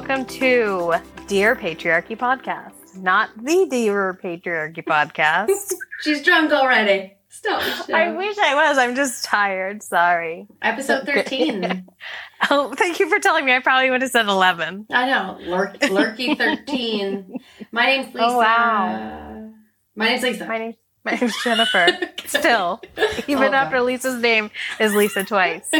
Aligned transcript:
welcome 0.00 0.24
to 0.24 0.94
Dear 1.26 1.54
Patriarchy 1.54 2.16
Podcast. 2.16 2.96
Not 2.96 3.28
the 3.36 3.66
Dear 3.68 4.18
Patriarchy 4.24 4.82
Podcast. 4.82 5.74
She's 6.00 6.22
drunk 6.22 6.52
already. 6.52 7.12
Stop. 7.28 7.90
I 7.90 8.10
wish 8.12 8.38
I 8.38 8.54
was. 8.54 8.78
I'm 8.78 8.94
just 8.96 9.26
tired. 9.26 9.82
Sorry. 9.82 10.46
Episode 10.62 11.04
13. 11.04 11.86
Oh, 12.50 12.72
thank 12.74 12.98
you 12.98 13.10
for 13.10 13.18
telling 13.18 13.44
me. 13.44 13.54
I 13.54 13.58
probably 13.58 13.90
would 13.90 14.00
have 14.00 14.10
said 14.10 14.24
11. 14.26 14.86
I 14.90 15.06
know. 15.10 15.36
Lurk, 15.42 15.76
lurky 15.90 16.34
13. 16.34 17.36
My 17.70 17.84
name's 17.84 18.14
Lisa. 18.14 18.26
Oh, 18.26 18.38
wow. 18.38 19.50
My 19.94 20.06
name's 20.08 20.22
Lisa. 20.22 20.46
My 20.46 20.56
name, 20.56 20.74
my 21.04 21.12
name's 21.16 21.34
Jennifer. 21.44 21.88
Still, 22.24 22.80
even 23.28 23.44
Oh, 23.44 23.50
God. 23.50 23.54
after 23.54 23.82
Lisa's 23.82 24.22
name 24.22 24.50
is 24.78 24.94
Lisa 24.94 25.22
twice. 25.24 25.70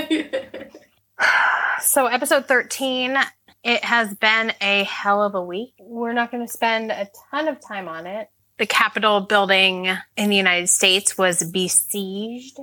So, 1.80 2.06
episode 2.06 2.44
13, 2.46 3.16
it 3.62 3.84
has 3.84 4.14
been 4.14 4.52
a 4.60 4.84
hell 4.84 5.22
of 5.22 5.34
a 5.34 5.42
week. 5.42 5.74
We're 5.80 6.12
not 6.12 6.30
going 6.30 6.46
to 6.46 6.52
spend 6.52 6.90
a 6.90 7.08
ton 7.30 7.48
of 7.48 7.60
time 7.60 7.88
on 7.88 8.06
it. 8.06 8.28
The 8.58 8.66
Capitol 8.66 9.20
building 9.20 9.88
in 10.16 10.30
the 10.30 10.36
United 10.36 10.68
States 10.68 11.16
was 11.16 11.42
besieged. 11.50 12.58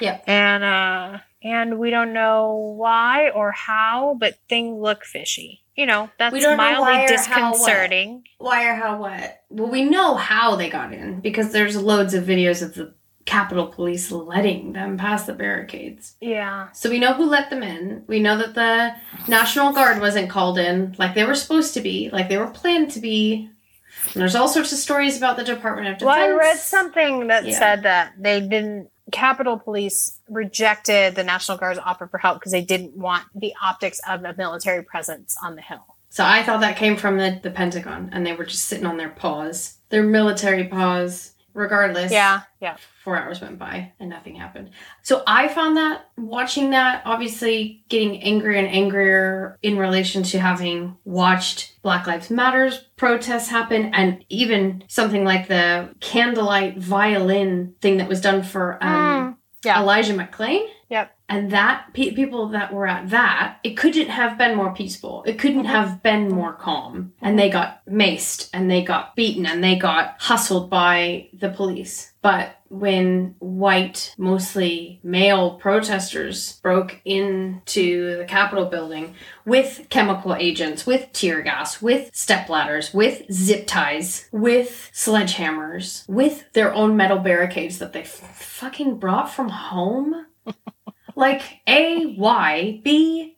Yeah. 0.00 0.18
And, 0.26 0.64
uh, 0.64 1.18
and 1.42 1.78
we 1.78 1.90
don't 1.90 2.12
know 2.12 2.74
why 2.76 3.30
or 3.30 3.52
how, 3.52 4.16
but 4.18 4.38
things 4.48 4.80
look 4.80 5.04
fishy. 5.04 5.62
You 5.76 5.86
know, 5.86 6.10
that's 6.18 6.32
We 6.32 6.40
don't 6.40 6.52
know 6.52 6.64
mildly 6.64 6.92
or 6.92 7.16
how 7.18 7.52
disconcerting. 7.52 8.24
Why 8.38 8.66
or 8.66 8.74
how 8.74 8.98
what? 8.98 9.42
Well, 9.48 9.70
we 9.70 9.84
know 9.84 10.14
how 10.16 10.56
they 10.56 10.68
got 10.68 10.92
in 10.92 11.20
because 11.20 11.52
there's 11.52 11.80
loads 11.80 12.12
of 12.12 12.24
videos 12.24 12.62
of 12.62 12.74
the 12.74 12.94
Capitol 13.24 13.66
Police 13.68 14.10
letting 14.10 14.72
them 14.72 14.98
pass 14.98 15.24
the 15.26 15.32
barricades. 15.32 16.16
Yeah. 16.20 16.70
So 16.72 16.90
we 16.90 16.98
know 16.98 17.12
who 17.14 17.24
let 17.26 17.50
them 17.50 17.62
in. 17.62 18.04
We 18.06 18.20
know 18.20 18.36
that 18.38 18.54
the 18.54 18.94
National 19.30 19.72
Guard 19.72 20.00
wasn't 20.00 20.28
called 20.30 20.58
in 20.58 20.94
like 20.98 21.14
they 21.14 21.24
were 21.24 21.34
supposed 21.34 21.74
to 21.74 21.80
be, 21.80 22.10
like 22.10 22.28
they 22.28 22.36
were 22.38 22.48
planned 22.48 22.90
to 22.92 23.00
be. 23.00 23.48
And 24.14 24.20
there's 24.20 24.34
all 24.34 24.48
sorts 24.48 24.72
of 24.72 24.78
stories 24.78 25.16
about 25.16 25.36
the 25.36 25.44
Department 25.44 25.86
of 25.88 25.98
Defense. 25.98 26.06
Well, 26.16 26.24
I 26.24 26.30
read 26.36 26.58
something 26.58 27.28
that 27.28 27.44
Yeah. 27.46 27.58
said 27.58 27.82
that 27.84 28.12
they 28.18 28.40
didn't. 28.40 28.88
Capitol 29.12 29.58
Police 29.58 30.18
rejected 30.28 31.14
the 31.14 31.24
National 31.24 31.58
Guard's 31.58 31.78
offer 31.78 32.06
for 32.06 32.18
help 32.18 32.38
because 32.40 32.52
they 32.52 32.62
didn't 32.64 32.96
want 32.96 33.24
the 33.34 33.52
optics 33.62 34.00
of 34.08 34.24
a 34.24 34.34
military 34.36 34.82
presence 34.82 35.36
on 35.42 35.54
the 35.54 35.62
hill. 35.62 35.84
So 36.08 36.24
I 36.24 36.42
thought 36.42 36.60
that 36.60 36.76
came 36.76 36.96
from 36.96 37.18
the, 37.18 37.38
the 37.42 37.50
Pentagon, 37.50 38.10
and 38.12 38.26
they 38.26 38.32
were 38.32 38.44
just 38.44 38.64
sitting 38.66 38.86
on 38.86 38.96
their 38.98 39.08
paws, 39.10 39.74
their 39.90 40.02
military 40.02 40.64
paws. 40.64 41.32
Regardless, 41.54 42.10
Yeah, 42.10 42.42
yeah. 42.60 42.76
four 43.04 43.16
hours 43.16 43.40
went 43.40 43.58
by 43.58 43.92
and 44.00 44.08
nothing 44.08 44.36
happened. 44.36 44.70
So 45.02 45.22
I 45.26 45.48
found 45.48 45.76
that 45.76 46.08
watching 46.16 46.70
that, 46.70 47.02
obviously 47.04 47.84
getting 47.88 48.22
angrier 48.22 48.58
and 48.58 48.68
angrier 48.68 49.58
in 49.62 49.76
relation 49.76 50.22
to 50.24 50.38
having 50.38 50.96
watched 51.04 51.80
Black 51.82 52.06
Lives 52.06 52.30
Matters 52.30 52.78
protests 52.96 53.48
happen, 53.48 53.92
and 53.94 54.24
even 54.28 54.84
something 54.88 55.24
like 55.24 55.48
the 55.48 55.90
candlelight 56.00 56.78
violin 56.78 57.74
thing 57.80 57.98
that 57.98 58.08
was 58.08 58.20
done 58.20 58.42
for 58.42 58.78
um, 58.82 59.36
yeah. 59.64 59.80
Elijah 59.80 60.14
McClain. 60.14 60.66
And 61.32 61.50
that 61.50 61.86
pe- 61.94 62.10
people 62.10 62.48
that 62.48 62.74
were 62.74 62.86
at 62.86 63.08
that, 63.08 63.56
it 63.64 63.74
couldn't 63.74 64.10
have 64.10 64.36
been 64.36 64.54
more 64.54 64.74
peaceful. 64.74 65.24
It 65.26 65.38
couldn't 65.38 65.60
mm-hmm. 65.60 65.68
have 65.68 66.02
been 66.02 66.28
more 66.28 66.52
calm. 66.52 67.14
And 67.22 67.38
they 67.38 67.48
got 67.48 67.82
maced 67.86 68.50
and 68.52 68.70
they 68.70 68.84
got 68.84 69.16
beaten 69.16 69.46
and 69.46 69.64
they 69.64 69.76
got 69.76 70.16
hustled 70.18 70.68
by 70.68 71.30
the 71.32 71.48
police. 71.48 72.12
But 72.20 72.56
when 72.68 73.34
white, 73.38 74.14
mostly 74.18 75.00
male 75.02 75.54
protesters 75.54 76.60
broke 76.60 77.00
into 77.06 78.18
the 78.18 78.26
Capitol 78.26 78.66
building 78.66 79.14
with 79.46 79.86
chemical 79.88 80.34
agents, 80.34 80.84
with 80.84 81.14
tear 81.14 81.40
gas, 81.40 81.80
with 81.80 82.14
step 82.14 82.50
ladders, 82.50 82.92
with 82.92 83.22
zip 83.32 83.66
ties, 83.66 84.28
with 84.32 84.90
sledgehammers, 84.92 86.06
with 86.10 86.52
their 86.52 86.74
own 86.74 86.94
metal 86.94 87.18
barricades 87.18 87.78
that 87.78 87.94
they 87.94 88.02
f- 88.02 88.36
fucking 88.36 88.98
brought 88.98 89.32
from 89.32 89.48
home. 89.48 90.26
like 91.16 91.60
A 91.66 92.14
Y 92.16 92.80
B 92.82 93.36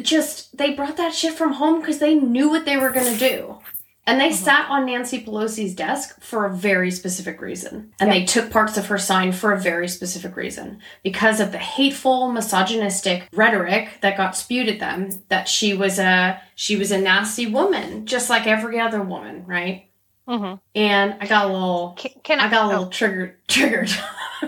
just 0.00 0.56
they 0.56 0.72
brought 0.72 0.96
that 0.96 1.14
shit 1.14 1.34
from 1.34 1.52
home 1.52 1.80
because 1.80 1.98
they 1.98 2.14
knew 2.14 2.48
what 2.48 2.64
they 2.64 2.76
were 2.76 2.90
gonna 2.90 3.16
do. 3.16 3.58
And 4.04 4.20
they 4.20 4.32
sat 4.32 4.68
on 4.68 4.86
Nancy 4.86 5.24
Pelosi's 5.24 5.76
desk 5.76 6.20
for 6.20 6.44
a 6.44 6.52
very 6.52 6.90
specific 6.90 7.40
reason. 7.40 7.92
And 8.00 8.10
they 8.10 8.24
took 8.24 8.50
parts 8.50 8.76
of 8.76 8.86
her 8.86 8.98
sign 8.98 9.30
for 9.30 9.52
a 9.52 9.60
very 9.60 9.86
specific 9.86 10.34
reason. 10.34 10.80
Because 11.04 11.38
of 11.38 11.52
the 11.52 11.58
hateful, 11.58 12.32
misogynistic 12.32 13.28
rhetoric 13.32 13.98
that 14.00 14.16
got 14.16 14.36
spewed 14.36 14.68
at 14.68 14.80
them 14.80 15.10
that 15.28 15.48
she 15.48 15.72
was 15.72 16.00
a 16.00 16.42
she 16.56 16.74
was 16.74 16.90
a 16.90 17.00
nasty 17.00 17.46
woman, 17.46 18.06
just 18.06 18.28
like 18.28 18.48
every 18.48 18.80
other 18.80 19.02
woman, 19.02 19.44
right? 19.46 19.88
Mm-hmm. 20.26 20.56
And 20.74 21.16
I 21.20 21.26
got 21.26 21.46
a 21.46 21.52
little 21.52 21.94
Can, 21.96 22.12
can 22.24 22.40
I 22.40 22.50
got 22.50 22.64
a 22.64 22.64
oh, 22.64 22.68
little 22.70 22.86
triggered 22.88 23.36
triggered. 23.46 23.90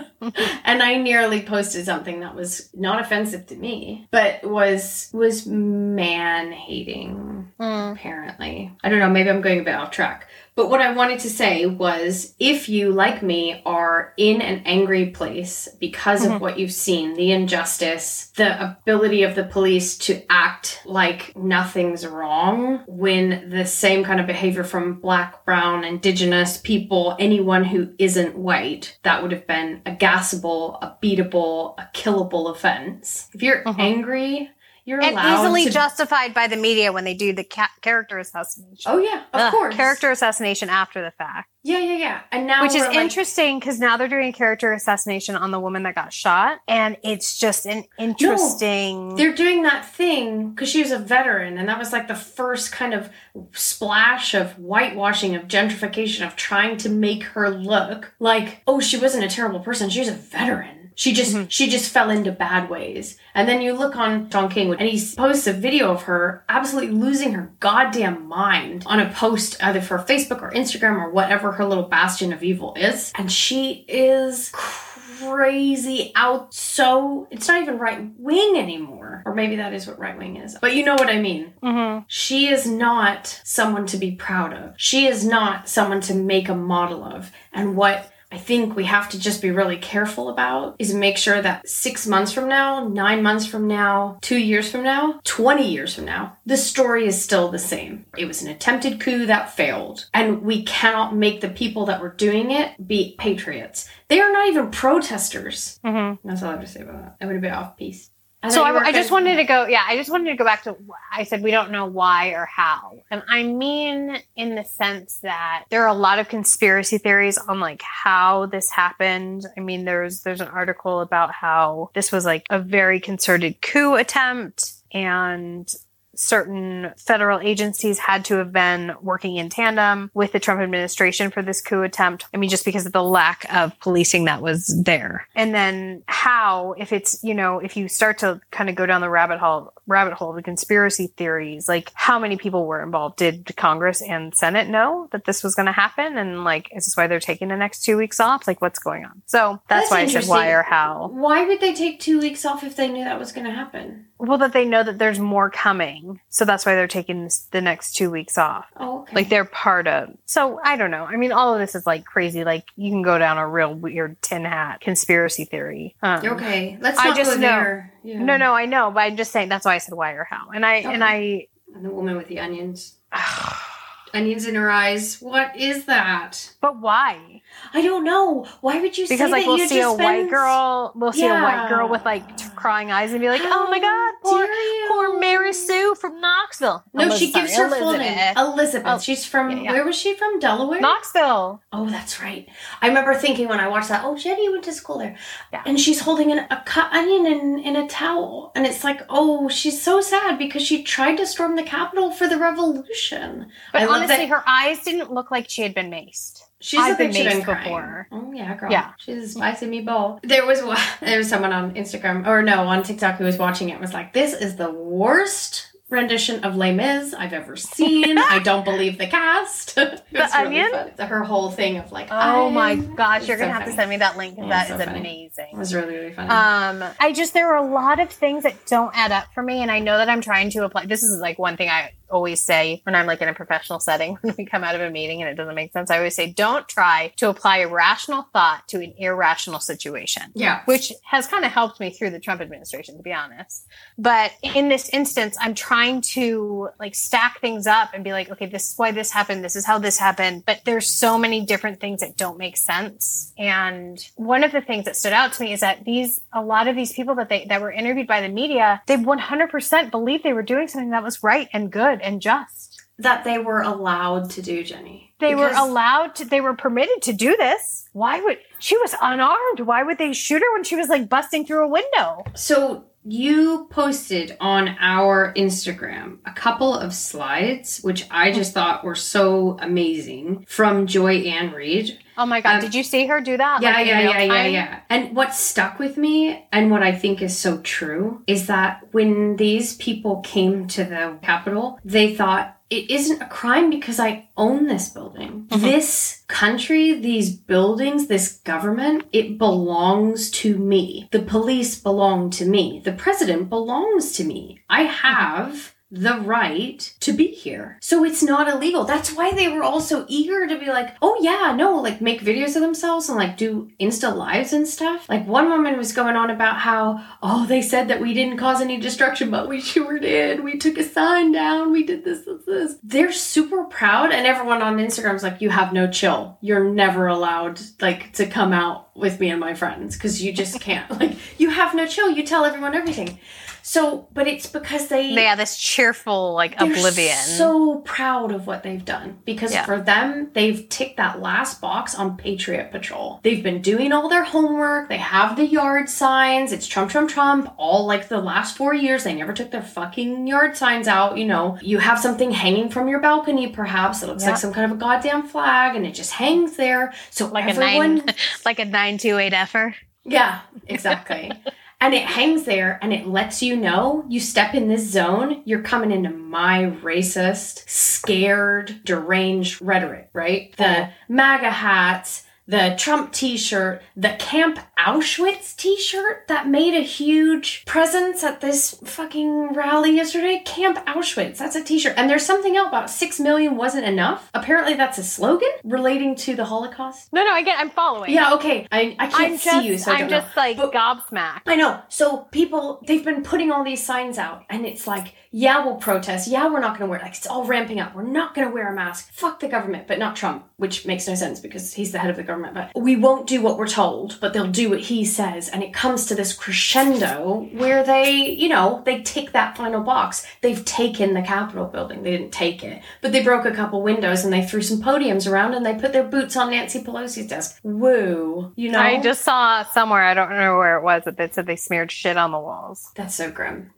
and 0.65 0.83
I 0.83 0.97
nearly 0.97 1.41
posted 1.41 1.85
something 1.85 2.21
that 2.21 2.35
was 2.35 2.69
not 2.73 3.01
offensive 3.01 3.45
to 3.47 3.55
me, 3.55 4.07
but 4.11 4.43
was 4.43 5.09
was 5.13 5.45
man 5.45 6.51
hating 6.51 7.51
mm, 7.59 7.91
apparently. 7.91 8.73
I 8.83 8.89
don't 8.89 8.99
know, 8.99 9.09
maybe 9.09 9.29
I'm 9.29 9.41
going 9.41 9.59
a 9.59 9.63
bit 9.63 9.75
off 9.75 9.91
track. 9.91 10.27
But 10.55 10.69
what 10.69 10.79
I 10.81 10.93
wanted 10.93 11.19
to 11.19 11.29
say 11.29 11.65
was 11.65 12.33
if 12.39 12.69
you, 12.69 12.93
like 12.93 13.21
me, 13.21 13.61
are 13.65 14.13
in 14.15 14.41
an 14.41 14.61
angry 14.65 15.07
place 15.07 15.67
because 15.81 16.25
Mhm. 16.25 16.35
of 16.35 16.41
what 16.41 16.57
you've 16.57 16.71
seen, 16.71 17.13
the 17.15 17.33
injustice, 17.33 18.31
the 18.37 18.63
ability 18.81 19.23
of 19.23 19.35
the 19.35 19.43
police 19.43 19.97
to 19.97 20.21
act 20.29 20.79
like 20.85 21.33
nothing's 21.35 22.07
wrong 22.07 22.79
when 22.87 23.49
the 23.49 23.65
same 23.65 24.05
kind 24.05 24.21
of 24.21 24.27
behavior 24.27 24.63
from 24.63 25.01
black, 25.01 25.43
brown, 25.43 25.83
indigenous 25.83 26.57
people, 26.57 27.17
anyone 27.19 27.65
who 27.65 27.89
isn't 27.99 28.37
white, 28.37 28.97
that 29.03 29.21
would 29.21 29.33
have 29.33 29.45
been 29.47 29.81
a 29.85 29.91
gassable, 29.91 30.77
a 30.81 30.95
beatable, 31.03 31.73
a 31.77 31.89
killable 31.93 32.49
offense. 32.49 33.27
If 33.33 33.43
you're 33.43 33.61
Mhm. 33.65 33.75
angry, 33.77 34.49
you're 34.85 35.01
and 35.01 35.13
allowed 35.13 35.43
easily 35.43 35.65
to 35.65 35.71
justified 35.71 36.33
by 36.33 36.47
the 36.47 36.55
media 36.55 36.91
when 36.93 37.03
they 37.03 37.13
do 37.15 37.33
the 37.33 37.43
ca- 37.43 37.69
character 37.81 38.17
assassination. 38.19 38.91
Oh 38.91 38.97
yeah, 38.99 39.23
of 39.33 39.41
Ugh, 39.41 39.51
course. 39.51 39.75
Character 39.75 40.11
assassination 40.11 40.69
after 40.69 41.01
the 41.01 41.11
fact. 41.11 41.49
Yeah, 41.63 41.79
yeah, 41.79 41.97
yeah. 41.97 42.21
And 42.31 42.45
now 42.45 42.61
Which 42.61 42.75
is 42.75 42.83
like- 42.83 42.95
interesting 42.95 43.57
because 43.57 43.79
now 43.79 43.97
they're 43.97 44.07
doing 44.07 44.31
character 44.31 44.71
assassination 44.71 45.35
on 45.35 45.49
the 45.49 45.59
woman 45.59 45.81
that 45.83 45.95
got 45.95 46.13
shot. 46.13 46.59
And 46.67 46.95
it's 47.03 47.39
just 47.39 47.65
an 47.65 47.85
interesting. 47.97 49.15
They're 49.15 49.33
doing 49.33 49.63
that 49.63 49.83
thing 49.85 50.51
because 50.51 50.69
she 50.69 50.83
was 50.83 50.91
a 50.91 50.99
veteran, 50.99 51.57
and 51.57 51.67
that 51.67 51.79
was 51.79 51.91
like 51.91 52.07
the 52.07 52.13
first 52.15 52.71
kind 52.71 52.93
of 52.93 53.09
splash 53.53 54.33
of 54.33 54.53
whitewashing, 54.53 55.35
of 55.35 55.47
gentrification, 55.47 56.25
of 56.25 56.35
trying 56.35 56.77
to 56.77 56.89
make 56.89 57.23
her 57.23 57.49
look 57.49 58.13
like, 58.19 58.61
oh, 58.67 58.79
she 58.79 58.97
wasn't 58.97 59.23
a 59.23 59.27
terrible 59.29 59.59
person. 59.59 59.89
She 59.89 59.99
was 59.99 60.09
a 60.09 60.13
veteran. 60.13 60.84
She 60.95 61.11
just 61.13 61.35
Mhm. 61.35 61.45
she 61.49 61.69
just 61.69 61.91
fell 61.91 62.09
into 62.09 62.31
bad 62.31 62.69
ways. 62.69 63.17
And 63.33 63.47
then 63.49 63.61
you 63.61 63.73
look 63.73 63.95
on 63.95 64.29
John 64.29 64.49
King 64.49 64.73
and 64.79 64.87
he 64.87 65.15
posts 65.15 65.45
a 65.45 65.53
video 65.53 65.91
of 65.91 66.03
her 66.03 66.43
absolutely 66.47 66.93
losing 66.95 67.33
her 67.33 67.51
goddamn 67.59 68.27
mind 68.27 68.83
on 68.85 68.99
a 68.99 69.09
post 69.09 69.57
either 69.61 69.81
for 69.81 69.99
Facebook 69.99 70.41
or 70.41 70.51
Instagram 70.51 70.95
or 71.01 71.11
whatever 71.11 71.51
her 71.53 71.65
little 71.65 71.83
bastion 71.83 72.31
of 72.33 72.43
evil 72.43 72.73
is. 72.77 73.11
And 73.15 73.31
she 73.31 73.85
is 73.87 74.51
crazy 74.53 76.11
out 76.15 76.53
so 76.53 77.27
it's 77.31 77.47
not 77.47 77.61
even 77.61 77.77
right 77.77 77.99
wing 78.17 78.55
anymore. 78.57 79.23
Or 79.25 79.33
maybe 79.33 79.55
that 79.57 79.73
is 79.73 79.87
what 79.87 79.99
right 79.99 80.17
wing 80.17 80.37
is. 80.37 80.57
But 80.61 80.75
you 80.75 80.83
know 80.85 80.95
what 80.95 81.09
I 81.09 81.19
mean. 81.19 81.53
Mhm. 81.63 82.05
She 82.07 82.47
is 82.47 82.65
not 82.67 83.41
someone 83.43 83.85
to 83.87 83.97
be 83.97 84.11
proud 84.11 84.53
of. 84.53 84.73
She 84.77 85.07
is 85.07 85.25
not 85.25 85.67
someone 85.69 86.01
to 86.01 86.13
make 86.13 86.49
a 86.49 86.55
model 86.55 87.03
of. 87.03 87.31
And 87.53 87.75
what 87.75 88.09
I 88.31 88.37
think 88.37 88.75
we 88.75 88.85
have 88.85 89.09
to 89.09 89.19
just 89.19 89.41
be 89.41 89.51
really 89.51 89.77
careful 89.77 90.29
about 90.29 90.75
is 90.79 90.93
make 90.93 91.17
sure 91.17 91.41
that 91.41 91.67
six 91.69 92.05
months 92.07 92.31
from 92.31 92.49
now, 92.49 92.87
nine 92.87 93.21
months 93.23 93.45
from 93.45 93.67
now, 93.67 94.17
two 94.21 94.37
years 94.37 94.69
from 94.69 94.83
now, 94.83 95.19
20 95.23 95.69
years 95.69 95.95
from 95.95 96.05
now, 96.05 96.37
the 96.45 96.57
story 96.57 97.05
is 97.07 97.21
still 97.21 97.49
the 97.49 97.59
same. 97.59 98.05
It 98.17 98.25
was 98.25 98.41
an 98.41 98.49
attempted 98.49 98.99
coup 98.99 99.25
that 99.27 99.53
failed. 99.55 100.07
And 100.13 100.41
we 100.41 100.63
cannot 100.63 101.15
make 101.15 101.41
the 101.41 101.49
people 101.49 101.85
that 101.85 102.01
were 102.01 102.09
doing 102.13 102.51
it 102.51 102.87
be 102.87 103.15
patriots. 103.17 103.87
They 104.07 104.19
are 104.19 104.31
not 104.31 104.47
even 104.47 104.71
protesters. 104.71 105.79
Mhm. 105.85 106.19
That's 106.23 106.41
all 106.43 106.49
I 106.49 106.53
have 106.53 106.61
to 106.61 106.67
say 106.67 106.81
about 106.81 107.01
that. 107.01 107.15
I 107.21 107.25
would 107.27 107.35
a 107.37 107.39
bit 107.39 107.53
off 107.53 107.77
piste. 107.77 108.11
I 108.45 108.49
So 108.49 108.61
thought 108.61 108.67
you 108.67 108.73
were 108.73 108.85
I, 108.85 108.89
I 108.89 108.91
just 108.91 109.11
wanted 109.11 109.35
to 109.37 109.43
go, 109.43 109.65
yeah, 109.65 109.83
I 109.87 109.97
just 109.97 110.09
wanted 110.09 110.29
to 110.29 110.35
go 110.35 110.45
back 110.45 110.63
to, 110.63 110.75
I 111.11 111.23
said 111.23 111.41
we 111.41 111.51
don't 111.51 111.71
know 111.71 111.85
why 111.85 112.29
or 112.29 112.45
how. 112.45 112.99
And 113.09 113.23
I 113.27 113.43
mean, 113.43 114.17
in 114.35 114.55
the 114.55 114.63
sense 114.63 115.19
that 115.23 115.65
there 115.69 115.83
are 115.83 115.87
a 115.87 115.93
lot 115.93 116.19
of 116.19 116.29
conspiracy 116.29 116.97
theories 116.97 117.37
on 117.37 117.59
like 117.59 117.81
how 117.81 118.45
this 118.45 118.69
happened. 118.69 119.45
I 119.57 119.59
mean, 119.59 119.85
there's, 119.85 120.21
there's 120.21 120.41
an 120.41 120.47
article 120.47 121.01
about 121.01 121.31
how 121.31 121.89
this 121.93 122.11
was 122.11 122.25
like 122.25 122.45
a 122.49 122.59
very 122.59 122.99
concerted 122.99 123.61
coup 123.61 123.95
attempt 123.95 124.73
and 124.91 125.73
certain 126.15 126.93
federal 126.97 127.39
agencies 127.39 127.99
had 127.99 128.25
to 128.25 128.35
have 128.35 128.51
been 128.51 128.93
working 129.01 129.35
in 129.37 129.49
tandem 129.49 130.11
with 130.13 130.31
the 130.31 130.39
Trump 130.39 130.61
administration 130.61 131.31
for 131.31 131.41
this 131.41 131.61
coup 131.61 131.83
attempt. 131.83 132.25
I 132.33 132.37
mean, 132.37 132.49
just 132.49 132.65
because 132.65 132.85
of 132.85 132.91
the 132.91 133.03
lack 133.03 133.45
of 133.53 133.77
policing 133.79 134.25
that 134.25 134.41
was 134.41 134.67
there. 134.83 135.27
And 135.35 135.53
then 135.53 136.03
how, 136.07 136.75
if 136.77 136.91
it's, 136.91 137.23
you 137.23 137.33
know, 137.33 137.59
if 137.59 137.77
you 137.77 137.87
start 137.87 138.19
to 138.19 138.41
kind 138.51 138.69
of 138.69 138.75
go 138.75 138.85
down 138.85 139.01
the 139.01 139.09
rabbit 139.09 139.39
hole, 139.39 139.73
rabbit 139.87 140.13
hole, 140.13 140.33
the 140.33 140.41
conspiracy 140.41 141.07
theories, 141.07 141.67
like 141.69 141.91
how 141.93 142.17
many 142.19 142.37
people 142.37 142.65
were 142.65 142.81
involved? 142.81 143.17
Did 143.17 143.55
Congress 143.55 144.01
and 144.01 144.33
Senate 144.35 144.67
know 144.67 145.07
that 145.11 145.25
this 145.25 145.43
was 145.43 145.55
going 145.55 145.67
to 145.67 145.71
happen? 145.71 146.17
And 146.17 146.43
like, 146.43 146.69
is 146.75 146.85
this 146.85 146.97
why 146.97 147.07
they're 147.07 147.19
taking 147.19 147.49
the 147.49 147.57
next 147.57 147.83
two 147.83 147.97
weeks 147.97 148.19
off? 148.19 148.47
Like, 148.47 148.61
what's 148.61 148.79
going 148.79 149.05
on? 149.05 149.21
So 149.25 149.61
that's, 149.67 149.89
That's 149.89 149.91
why 149.91 149.99
I 150.01 150.07
said 150.07 150.25
why 150.25 150.49
or 150.49 150.63
how. 150.63 151.09
Why 151.13 151.45
would 151.45 151.59
they 151.59 151.73
take 151.73 151.99
two 151.99 152.19
weeks 152.19 152.45
off 152.45 152.63
if 152.63 152.75
they 152.75 152.87
knew 152.87 153.03
that 153.03 153.19
was 153.19 153.31
going 153.31 153.45
to 153.45 153.51
happen? 153.51 154.07
Well, 154.17 154.37
that 154.37 154.53
they 154.53 154.63
know 154.65 154.81
that 154.81 154.97
there's 154.97 155.19
more 155.19 155.49
coming. 155.49 156.21
So 156.29 156.45
that's 156.45 156.65
why 156.65 156.75
they're 156.75 156.87
taking 156.87 157.25
this, 157.25 157.47
the 157.51 157.61
next 157.61 157.93
two 157.95 158.09
weeks 158.09 158.37
off. 158.37 158.65
Oh, 158.77 159.01
okay. 159.01 159.15
Like 159.15 159.29
they're 159.29 159.45
part 159.45 159.87
of. 159.87 160.09
So 160.25 160.59
I 160.63 160.77
don't 160.77 160.91
know. 160.91 161.03
I 161.05 161.17
mean, 161.17 161.31
all 161.33 161.53
of 161.53 161.59
this 161.59 161.75
is 161.75 161.85
like 161.85 162.05
crazy. 162.05 162.43
Like 162.43 162.65
you 162.77 162.91
can 162.91 163.01
go 163.01 163.19
down 163.19 163.37
a 163.37 163.47
real 163.47 163.73
weird 163.73 164.21
tin 164.21 164.45
hat 164.45 164.79
conspiracy 164.81 165.43
theory. 165.45 165.95
Um, 166.01 166.25
okay, 166.25 166.77
let's 166.79 166.97
I 166.99 167.09
not 167.09 167.17
just 167.17 167.31
go 167.31 167.35
know- 167.35 167.41
there. 167.41 167.93
Yeah. 168.03 168.21
No, 168.21 168.37
no, 168.37 168.53
I 168.53 168.65
know, 168.65 168.91
but 168.91 169.01
I'm 169.01 169.17
just 169.17 169.31
saying 169.31 169.49
that's 169.49 169.65
why 169.65 169.75
I 169.75 169.79
said 169.79 169.95
why 169.95 170.11
or 170.11 170.23
how. 170.23 170.49
And 170.53 170.65
I 170.65 170.75
and 170.75 171.03
I 171.03 171.47
And 171.73 171.83
the 171.83 171.89
woman 171.89 172.15
with 172.15 172.27
the 172.27 172.39
onions. 172.39 172.97
Onions 174.15 174.45
in 174.47 174.55
her 174.55 174.69
eyes. 174.71 175.21
What 175.21 175.55
is 175.57 175.85
that? 175.85 176.53
but 176.61 176.79
why? 176.81 177.41
I 177.73 177.81
don't 177.81 178.03
know. 178.03 178.45
Why 178.61 178.81
would 178.81 178.97
you 178.97 179.05
Because 179.07 179.27
say 179.29 179.31
like 179.31 179.43
that 179.43 179.47
we'll 179.47 179.57
you 179.59 179.67
see 179.67 179.79
a 179.81 179.91
white 179.91 180.29
girl, 180.29 180.91
we'll 180.95 181.13
see 181.13 181.25
a 181.25 181.29
white 181.33 181.67
girl 181.69 181.87
with 181.89 182.03
like 182.03 182.37
t- 182.37 182.45
crying 182.55 182.91
eyes 182.91 183.11
and 183.11 183.21
be 183.21 183.29
like, 183.29 183.41
"Oh 183.43 183.67
my 183.69 183.79
god, 183.79 184.13
poor 184.23 184.47
poor 184.89 185.19
Mary 185.19 185.53
Sue 185.53 185.95
from 185.95 186.19
Knoxville." 186.19 186.83
No, 186.93 187.05
Eliz- 187.05 187.19
she 187.19 187.31
gives 187.31 187.53
sorry, 187.55 187.69
her 187.69 187.75
full 187.77 187.91
name. 187.93 188.17
Elizabeth. 188.37 188.37
Elizabeth. 188.37 188.87
Oh, 188.87 188.99
She's 188.99 189.25
from 189.25 189.49
yeah, 189.51 189.61
yeah. 189.63 189.71
where 189.73 189.85
was 189.85 189.95
she 189.95 190.15
from? 190.15 190.39
Delaware. 190.39 190.81
Knoxville. 190.81 191.61
Oh, 191.71 191.89
that's 191.89 192.21
right. 192.21 192.47
I 192.81 192.87
remember 192.87 193.13
thinking 193.15 193.47
when 193.47 193.59
I 193.59 193.67
watched 193.67 193.89
that, 193.89 194.03
oh, 194.03 194.17
Jenny 194.17 194.49
went 194.49 194.63
to 194.65 194.73
school 194.73 194.97
there. 194.97 195.15
Yeah. 195.53 195.61
And 195.65 195.79
she's 195.79 195.99
holding 196.01 196.31
an, 196.31 196.39
a 196.49 196.63
cut 196.65 196.91
onion 196.93 197.25
in, 197.27 197.59
in 197.59 197.75
a 197.75 197.87
towel. 197.87 198.51
And 198.55 198.65
it's 198.65 198.83
like, 198.83 199.01
oh, 199.09 199.47
she's 199.49 199.81
so 199.81 200.01
sad 200.01 200.37
because 200.39 200.63
she 200.63 200.83
tried 200.83 201.17
to 201.17 201.27
storm 201.27 201.55
the 201.55 201.63
Capitol 201.63 202.11
for 202.11 202.27
the 202.27 202.37
revolution. 202.37 203.47
But 203.71 203.83
I 203.83 203.85
love 203.85 204.04
honestly, 204.05 204.25
that- 204.27 204.29
her 204.35 204.43
eyes 204.47 204.83
didn't 204.83 205.11
look 205.11 205.31
like 205.31 205.49
she 205.49 205.61
had 205.61 205.73
been 205.73 205.89
maced. 205.91 206.41
She's 206.61 206.79
I've 206.79 206.97
been 206.97 207.11
maced 207.11 207.45
before. 207.45 208.07
Oh 208.11 208.31
yeah, 208.31 208.55
girl. 208.55 208.71
Yeah. 208.71 208.93
she's 208.97 209.23
a 209.23 209.29
spicy 209.29 209.67
meatball. 209.67 210.19
There 210.23 210.45
was 210.45 210.63
one- 210.63 210.77
there 211.01 211.17
was 211.17 211.29
someone 211.29 211.53
on 211.53 211.73
Instagram 211.75 212.25
or 212.25 212.41
no 212.41 212.67
on 212.67 212.81
TikTok 212.83 213.15
who 213.17 213.23
was 213.25 213.37
watching 213.37 213.69
it. 213.69 213.73
and 213.73 213.81
Was 213.81 213.93
like, 213.93 214.13
this 214.13 214.33
is 214.33 214.55
the 214.55 214.71
worst 214.71 215.67
rendition 215.89 216.43
of 216.43 216.55
Les 216.55 216.73
Mis 216.73 217.13
I've 217.13 217.33
ever 217.33 217.55
seen. 217.77 218.17
I 218.17 218.39
don't 218.39 218.65
believe 218.65 218.97
the 218.97 219.05
cast. 219.05 219.75
The 219.75 220.01
really 220.11 220.31
Onion? 220.33 220.71
funny. 220.71 221.09
Her 221.09 221.23
whole 221.23 221.51
thing 221.51 221.77
of 221.77 221.91
like, 221.91 222.07
Oh 222.09 222.49
my 222.49 222.75
gosh, 222.75 223.27
you're 223.27 223.37
gonna 223.37 223.49
so 223.49 223.53
have 223.53 223.61
funny. 223.63 223.71
to 223.73 223.75
send 223.75 223.89
me 223.91 223.97
that 223.97 224.17
link 224.17 224.35
because 224.35 224.49
Yeah, 224.49 224.65
that 224.67 224.71
it's 224.71 224.79
is 224.79 224.85
funny. 224.87 224.99
amazing. 224.99 225.47
It 225.53 225.57
was 225.57 225.75
really 225.75 225.93
really 225.95 226.13
funny. 226.13 226.29
Um, 226.29 226.83
I 226.99 227.11
just 227.11 227.33
there 227.33 227.51
are 227.53 227.57
a 227.57 227.67
lot 227.69 227.99
of 227.99 228.09
things 228.09 228.43
that 228.43 228.65
don't 228.65 228.91
add 228.97 229.11
up 229.11 229.25
for 229.33 229.43
me, 229.43 229.61
and 229.61 229.69
I 229.69 229.79
know 229.79 229.97
that 229.97 230.09
I'm 230.09 230.21
trying 230.21 230.49
to 230.51 230.63
apply. 230.63 230.85
This 230.87 231.03
is 231.03 231.19
like 231.19 231.37
one 231.37 231.57
thing 231.57 231.69
I 231.69 231.91
always 232.09 232.41
say 232.41 232.81
when 232.83 232.95
I'm 232.95 233.05
like 233.05 233.21
in 233.21 233.27
a 233.27 233.33
professional 233.33 233.79
setting 233.79 234.17
when 234.21 234.35
we 234.37 234.45
come 234.45 234.63
out 234.63 234.75
of 234.75 234.81
a 234.81 234.89
meeting 234.89 235.21
and 235.21 235.29
it 235.29 235.35
doesn't 235.35 235.55
make 235.55 235.71
sense. 235.71 235.89
I 235.89 235.97
always 235.97 236.15
say, 236.15 236.31
don't 236.31 236.67
try 236.67 237.13
to 237.17 237.29
apply 237.29 237.57
a 237.59 237.67
rational 237.67 238.27
thought 238.33 238.67
to 238.69 238.83
an 238.83 238.93
irrational 238.97 239.59
situation. 239.59 240.31
yeah. 240.33 240.63
Which 240.65 240.91
has 241.03 241.27
kind 241.27 241.45
of 241.45 241.51
helped 241.51 241.79
me 241.79 241.91
through 241.91 242.11
the 242.11 242.19
Trump 242.19 242.41
administration, 242.41 242.97
to 242.97 243.03
be 243.03 243.13
honest. 243.13 243.67
But 243.97 244.31
in 244.41 244.69
this 244.69 244.89
instance, 244.89 245.37
I'm 245.39 245.53
trying 245.53 246.01
to 246.01 246.69
like 246.79 246.95
stack 246.95 247.39
things 247.41 247.67
up 247.67 247.91
and 247.93 248.03
be 248.03 248.11
like, 248.11 248.29
okay, 248.31 248.45
this 248.45 248.71
is 248.71 248.77
why 248.77 248.91
this 248.91 249.11
happened. 249.11 249.43
This 249.43 249.55
is 249.55 249.65
how 249.65 249.79
this 249.79 249.97
happened. 249.97 250.43
But 250.45 250.61
there's 250.65 250.87
so 250.87 251.17
many 251.17 251.45
different 251.45 251.79
things 251.79 252.01
that 252.01 252.17
don't 252.17 252.37
make 252.37 252.57
sense. 252.57 253.33
And 253.37 253.99
one 254.15 254.43
of 254.43 254.51
the 254.51 254.61
things 254.61 254.85
that 254.85 254.95
stood 254.95 255.13
out 255.13 255.33
to 255.33 255.43
me 255.43 255.53
is 255.53 255.61
that 255.61 255.85
these, 255.85 256.21
a 256.33 256.41
lot 256.41 256.67
of 256.67 256.75
these 256.75 256.93
people 256.93 257.15
that 257.15 257.29
they, 257.29 257.45
that 257.45 257.61
were 257.61 257.71
interviewed 257.71 258.07
by 258.07 258.21
the 258.21 258.29
media, 258.29 258.81
they 258.87 258.97
100% 258.97 259.91
believed 259.91 260.23
they 260.23 260.33
were 260.33 260.43
doing 260.43 260.67
something 260.67 260.91
that 260.91 261.03
was 261.03 261.23
right 261.23 261.47
and 261.53 261.71
good 261.71 261.94
and 262.01 262.21
just. 262.21 262.81
that 262.97 263.23
they 263.25 263.37
were 263.37 263.61
allowed 263.61 264.29
to 264.31 264.41
do, 264.41 264.63
Jenny. 264.63 265.13
They 265.19 265.35
were 265.35 265.51
allowed 265.53 266.15
to, 266.15 266.25
they 266.25 266.41
were 266.41 266.53
permitted 266.53 267.01
to 267.03 267.13
do 267.13 267.35
this. 267.37 267.89
Why 267.93 268.21
would, 268.21 268.37
she 268.59 268.77
was 268.77 268.95
unarmed. 269.01 269.61
Why 269.61 269.83
would 269.83 269.97
they 269.97 270.13
shoot 270.13 270.41
her 270.41 270.53
when 270.53 270.63
she 270.63 270.75
was 270.75 270.87
like 270.87 271.09
busting 271.09 271.45
through 271.45 271.65
a 271.65 271.67
window? 271.67 272.23
So 272.35 272.85
you 273.05 273.67
posted 273.69 274.35
on 274.39 274.75
our 274.79 275.33
Instagram 275.35 276.17
a 276.25 276.33
couple 276.33 276.73
of 276.73 276.93
slides, 276.93 277.79
which 277.81 278.07
I 278.09 278.31
just 278.31 278.53
thought 278.53 278.83
were 278.83 278.95
so 278.95 279.57
amazing 279.61 280.45
from 280.47 280.87
Joy 280.87 281.17
Ann 281.19 281.51
Reid. 281.51 281.99
Oh 282.17 282.25
my 282.25 282.41
god! 282.41 282.55
Um, 282.55 282.61
did 282.61 282.73
you 282.73 282.83
see 282.83 283.05
her 283.07 283.21
do 283.21 283.37
that? 283.37 283.61
Yeah, 283.61 283.73
like, 283.73 283.87
yeah, 283.87 283.99
yeah, 283.99 284.21
yeah, 284.21 284.45
yeah. 284.47 284.79
And 284.89 285.15
what 285.15 285.33
stuck 285.33 285.79
with 285.79 285.97
me 285.97 286.47
and 286.51 286.71
what 286.71 286.81
I 286.81 286.93
think 286.93 287.21
is 287.21 287.37
so 287.37 287.59
true 287.59 288.23
is 288.25 288.47
that 288.47 288.87
when 288.91 289.35
these 289.35 289.75
people 289.75 290.21
came 290.21 290.67
to 290.69 290.83
the 290.83 291.17
Capitol, 291.21 291.79
they 291.83 292.15
thought 292.15 292.54
it 292.69 292.89
isn't 292.89 293.21
a 293.21 293.27
crime 293.27 293.69
because 293.69 293.99
I 293.99 294.27
own 294.35 294.65
this 294.65 294.89
building. 294.89 295.45
Mhm. 295.49 295.61
This 295.61 296.23
country, 296.27 296.93
these 296.93 297.29
buildings, 297.29 298.07
this 298.07 298.39
government, 298.43 299.03
it 299.13 299.37
belongs 299.37 300.31
to 300.31 300.57
me. 300.57 301.07
The 301.11 301.21
police 301.21 301.79
belong 301.79 302.31
to 302.31 302.45
me. 302.45 302.81
The 302.83 302.93
president 302.93 303.49
belongs 303.49 304.13
to 304.13 304.23
me. 304.23 304.61
I 304.69 304.83
have 304.83 305.74
the 305.91 306.19
right 306.19 306.93
to 306.99 307.13
be 307.13 307.27
here. 307.27 307.77
So 307.81 308.03
it's 308.03 308.23
not 308.23 308.47
illegal. 308.47 308.85
That's 308.85 309.13
why 309.13 309.31
they 309.31 309.47
were 309.47 309.63
all 309.63 309.79
so 309.79 310.05
eager 310.07 310.47
to 310.47 310.57
be 310.57 310.65
like, 310.67 310.95
oh 311.01 311.17
yeah, 311.21 311.53
no, 311.55 311.79
like 311.79 312.01
make 312.01 312.21
videos 312.21 312.55
of 312.55 312.61
themselves 312.61 313.07
and 313.07 313.17
like 313.17 313.37
do 313.37 313.69
Insta 313.79 314.15
lives 314.15 314.51
and 314.51 314.67
stuff. 314.67 315.07
Like 315.07 315.27
one 315.27 315.49
woman 315.49 315.77
was 315.77 315.93
going 315.93 316.15
on 316.15 316.31
about 316.31 316.57
how, 316.57 317.03
oh, 317.21 317.45
they 317.45 317.61
said 317.61 317.87
that 317.89 318.01
we 318.01 318.13
didn't 318.13 318.37
cause 318.37 318.61
any 318.61 318.77
destruction, 318.77 319.29
but 319.29 319.47
we 319.47 319.61
sure 319.61 319.99
did. 319.99 320.43
We 320.43 320.57
took 320.57 320.77
a 320.77 320.83
sign 320.83 321.31
down. 321.31 321.71
We 321.71 321.83
did 321.83 322.03
this, 322.03 322.25
this, 322.25 322.45
this. 322.45 322.75
They're 322.81 323.11
super 323.11 323.65
proud. 323.65 324.11
And 324.11 324.25
everyone 324.25 324.63
on 324.63 324.77
Instagram's 324.77 325.23
like, 325.23 325.39
you 325.39 325.51
have 325.51 325.71
no 325.71 325.89
chill. 325.89 326.37
You're 326.41 326.63
never 326.73 327.07
allowed 327.07 327.61
like 327.79 328.11
to 328.13 328.25
come 328.25 328.53
out 328.53 328.89
with 328.95 329.19
me 329.19 329.29
and 329.29 329.39
my 329.39 329.53
friends 329.53 329.95
because 329.95 330.21
you 330.21 330.33
just 330.33 330.59
can't. 330.59 330.89
like, 330.99 331.15
you 331.39 331.51
have 331.51 331.75
no 331.75 331.85
chill. 331.85 332.09
You 332.09 332.23
tell 332.23 332.43
everyone 332.43 332.73
everything. 332.73 333.19
So, 333.67 334.07
but 334.13 334.27
it's 334.27 334.45
because 334.45 334.89
they 334.89 335.15
They 335.15 335.23
have 335.23 335.39
this 335.39 335.57
cheerful 335.57 336.35
like 336.35 336.53
oblivion. 336.61 337.15
So 337.17 337.77
proud 337.79 338.31
of 338.31 338.45
what 338.45 338.61
they've 338.61 338.85
done 338.85 339.17
because 339.25 339.51
Yeah. 339.51 339.65
for 339.65 339.81
them, 339.81 340.29
they've 340.33 340.69
ticked 340.69 340.97
that 340.97 341.19
last 341.19 341.61
box 341.61 341.95
on 341.95 342.15
Patriot 342.15 342.69
Patrol. 342.71 343.19
They've 343.23 343.41
been 343.41 343.63
doing 343.63 343.91
all 343.91 344.07
their 344.07 344.23
homework. 344.23 344.87
They 344.87 344.97
have 344.97 345.35
the 345.35 345.47
yard 345.47 345.89
signs. 345.89 346.51
It's 346.51 346.67
Trump, 346.67 346.91
Trump, 346.91 347.09
Trump. 347.09 347.51
All 347.57 347.87
like 347.87 348.07
the 348.07 348.19
last 348.19 348.55
four 348.55 348.75
years, 348.75 349.03
they 349.03 349.15
never 349.15 349.33
took 349.33 349.49
their 349.49 349.63
fucking 349.63 350.27
yard 350.27 350.55
signs 350.55 350.87
out. 350.87 351.17
You 351.17 351.25
know, 351.25 351.57
you 351.63 351.79
have 351.79 351.99
something 351.99 352.29
hanging 352.29 352.69
from 352.69 352.87
your 352.87 352.99
balcony, 352.99 353.47
perhaps 353.47 354.03
it 354.03 354.07
looks 354.07 354.23
Yeah. 354.25 354.29
like 354.29 354.37
some 354.39 354.53
kind 354.53 354.71
of 354.71 354.77
a 354.77 354.79
goddamn 354.79 355.23
flag, 355.27 355.75
and 355.75 355.87
it 355.87 355.95
just 355.95 356.11
hangs 356.11 356.55
there. 356.55 356.93
So 357.09 357.29
like 357.29 357.45
everyone, 357.47 357.73
a 358.01 358.05
nine, 358.05 358.15
like 358.45 358.59
a 358.59 358.65
nine 358.65 358.99
two 358.99 359.17
eight 359.17 359.33
effer. 359.33 359.75
yeah, 360.03 360.41
exactly. 360.67 361.31
and 361.85 361.93
it 361.93 362.01
hangs 362.01 362.45
there 362.45 362.79
and 362.81 362.91
it 362.91 363.05
lets 363.05 363.43
you 363.43 363.55
know 363.55 364.03
you 364.09 364.19
step 364.19 364.55
in 364.55 364.67
this 364.67 364.89
zone, 364.89 365.43
you're 365.45 365.61
coming 365.61 365.91
into 365.91 366.09
my 366.09 366.63
racist, 366.81 367.69
scared, 367.69 368.83
deranged 368.83 369.61
rhetoric, 369.61 370.09
right? 370.11 370.57
The 370.57 370.89
MAGA 371.07 371.51
hats, 371.51 372.24
the 372.47 372.75
Trump 372.77 373.11
t 373.11 373.37
shirt, 373.37 373.81
the 373.95 374.15
Camp 374.19 374.59
Auschwitz 374.77 375.55
t 375.55 375.79
shirt 375.79 376.27
that 376.27 376.47
made 376.47 376.73
a 376.75 376.81
huge 376.81 377.65
presence 377.65 378.23
at 378.23 378.41
this 378.41 378.75
fucking 378.85 379.53
rally 379.53 379.95
yesterday. 379.95 380.41
Camp 380.45 380.77
Auschwitz, 380.85 381.37
that's 381.37 381.55
a 381.55 381.63
t 381.63 381.79
shirt. 381.79 381.93
And 381.97 382.09
there's 382.09 382.25
something 382.25 382.55
else 382.55 382.67
about 382.67 382.89
six 382.89 383.19
million 383.19 383.57
wasn't 383.57 383.85
enough. 383.85 384.29
Apparently, 384.33 384.75
that's 384.75 384.97
a 384.97 385.03
slogan 385.03 385.49
relating 385.63 386.15
to 386.17 386.35
the 386.35 386.45
Holocaust. 386.45 387.11
No, 387.11 387.23
no, 387.23 387.31
I 387.31 387.41
get. 387.41 387.57
I'm 387.59 387.69
following. 387.71 388.11
Yeah, 388.13 388.33
okay. 388.35 388.67
I, 388.71 388.95
I 388.99 389.07
can't 389.07 389.31
I'm 389.33 389.37
see 389.37 389.49
just. 389.49 389.65
you, 389.65 389.77
so 389.77 389.91
I 389.91 389.95
I'm 389.95 389.99
don't 390.01 390.09
know. 390.11 390.19
just 390.21 390.37
like 390.37 390.57
But- 390.57 390.71
gobsmacked. 390.73 391.41
I 391.47 391.55
know. 391.55 391.81
So 391.89 392.27
people, 392.31 392.81
they've 392.85 393.03
been 393.03 393.23
putting 393.23 393.51
all 393.51 393.63
these 393.63 393.83
signs 393.83 394.17
out, 394.17 394.43
and 394.49 394.65
it's 394.65 394.85
like, 394.87 395.13
yeah, 395.37 395.65
we'll 395.65 395.75
protest. 395.75 396.29
Yeah, 396.29 396.47
we're 396.47 396.61
not 396.61 396.77
going 396.79 396.87
to 396.87 396.89
wear. 396.89 397.01
Like 397.01 397.17
it's 397.17 397.27
all 397.27 397.43
ramping 397.43 397.77
up. 397.77 397.93
We're 397.93 398.03
not 398.03 398.33
going 398.33 398.47
to 398.47 398.53
wear 398.53 398.71
a 398.71 398.73
mask. 398.73 399.11
Fuck 399.11 399.41
the 399.41 399.49
government, 399.49 399.85
but 399.85 399.99
not 399.99 400.15
Trump, 400.15 400.47
which 400.55 400.85
makes 400.85 401.09
no 401.09 401.15
sense 401.15 401.41
because 401.41 401.73
he's 401.73 401.91
the 401.91 401.99
head 401.99 402.09
of 402.09 402.15
the 402.15 402.23
government. 402.23 402.53
But 402.53 402.71
we 402.73 402.95
won't 402.95 403.27
do 403.27 403.41
what 403.41 403.57
we're 403.57 403.67
told, 403.67 404.17
but 404.21 404.31
they'll 404.31 404.47
do 404.47 404.69
what 404.69 404.79
he 404.79 405.03
says, 405.03 405.49
and 405.49 405.61
it 405.61 405.73
comes 405.73 406.05
to 406.05 406.15
this 406.15 406.31
crescendo 406.31 407.49
where 407.51 407.83
they, 407.83 408.29
you 408.29 408.47
know, 408.47 408.81
they 408.85 409.01
tick 409.01 409.33
that 409.33 409.57
final 409.57 409.81
box. 409.81 410.25
They've 410.39 410.63
taken 410.63 411.13
the 411.13 411.21
Capitol 411.21 411.65
building. 411.65 412.03
They 412.03 412.11
didn't 412.11 412.31
take 412.31 412.63
it, 412.63 412.81
but 413.01 413.11
they 413.11 413.21
broke 413.21 413.43
a 413.43 413.51
couple 413.51 413.81
windows 413.81 414.23
and 414.23 414.31
they 414.31 414.45
threw 414.45 414.61
some 414.61 414.81
podiums 414.81 415.29
around 415.29 415.53
and 415.53 415.65
they 415.65 415.75
put 415.75 415.91
their 415.91 416.05
boots 416.05 416.37
on 416.37 416.51
Nancy 416.51 416.81
Pelosi's 416.81 417.27
desk. 417.27 417.59
Woo, 417.61 418.53
you 418.55 418.71
know. 418.71 418.79
I 418.79 419.01
just 419.01 419.23
saw 419.25 419.63
somewhere. 419.65 420.05
I 420.05 420.13
don't 420.13 420.29
know 420.29 420.57
where 420.57 420.77
it 420.77 420.83
was, 420.83 421.01
but 421.03 421.17
they 421.17 421.29
said 421.29 421.45
they 421.45 421.57
smeared 421.57 421.91
shit 421.91 422.15
on 422.15 422.31
the 422.31 422.39
walls. 422.39 422.89
That's 422.95 423.15
so 423.15 423.29
grim. 423.29 423.71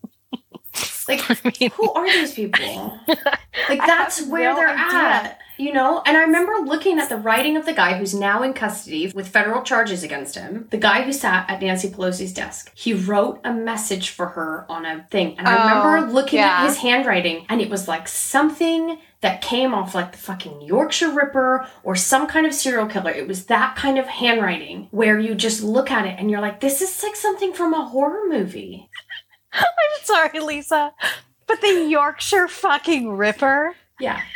Like, 1.28 1.30
I 1.46 1.54
mean, 1.60 1.72
who 1.72 1.92
are 1.94 2.06
these 2.12 2.34
people? 2.34 3.00
Like, 3.70 3.80
that's 3.80 4.22
where 4.28 4.52
no 4.52 4.56
they're 4.56 4.70
idea. 4.70 5.00
at. 5.00 5.40
You 5.58 5.74
know, 5.74 6.04
and 6.06 6.16
I 6.16 6.22
remember 6.22 6.54
looking 6.64 7.00
at 7.00 7.10
the 7.10 7.18
writing 7.18 7.58
of 7.58 7.66
the 7.66 7.74
guy 7.74 7.98
who's 7.98 8.14
now 8.14 8.44
in 8.44 8.54
custody 8.54 9.12
with 9.16 9.28
federal 9.28 9.64
charges 9.64 10.04
against 10.04 10.36
him. 10.36 10.68
The 10.70 10.78
guy 10.78 11.02
who 11.02 11.12
sat 11.12 11.50
at 11.50 11.60
Nancy 11.64 11.90
Pelosi's 11.90 12.32
desk. 12.32 12.72
He 12.76 12.94
wrote 12.94 13.42
a 13.44 13.52
message 13.52 14.10
for 14.12 14.28
her 14.28 14.68
on 14.70 14.86
a 14.86 15.08
thing. 15.10 15.36
And 15.40 15.48
I 15.48 15.56
Oh, 15.56 15.90
remember 15.90 16.14
looking 16.14 16.38
yeah. 16.38 16.60
at 16.62 16.68
his 16.68 16.78
handwriting, 16.78 17.48
and 17.50 17.60
it 17.60 17.72
was 17.72 17.88
like 17.88 18.08
something 18.08 19.00
that 19.22 19.42
came 19.42 19.74
off 19.74 19.96
like 19.96 20.12
the 20.12 20.18
fucking 20.20 20.62
Yorkshire 20.62 21.10
Ripper 21.10 21.68
or 21.82 21.96
some 21.96 22.28
kind 22.28 22.46
of 22.46 22.54
serial 22.54 22.86
killer. 22.86 23.10
It 23.10 23.28
was 23.28 23.48
that 23.48 23.76
kind 23.76 23.98
of 23.98 24.06
handwriting 24.06 24.88
where 24.92 25.18
you 25.20 25.34
just 25.34 25.64
look 25.64 25.90
at 25.90 26.06
it 26.06 26.20
and 26.20 26.30
you're 26.30 26.40
like, 26.42 26.60
this 26.60 26.84
is 26.84 27.02
like 27.04 27.16
something 27.16 27.52
from 27.54 27.74
a 27.74 27.84
horror 27.84 28.30
movie. 28.30 28.88
I'm 29.54 30.04
sorry, 30.04 30.39
Lisa, 30.39 30.94
but 31.48 31.62
the 31.62 31.88
Yorkshire 31.89 32.48
fucking 32.48 33.12
Ripper. 33.12 33.75
Yeah. 34.00 34.22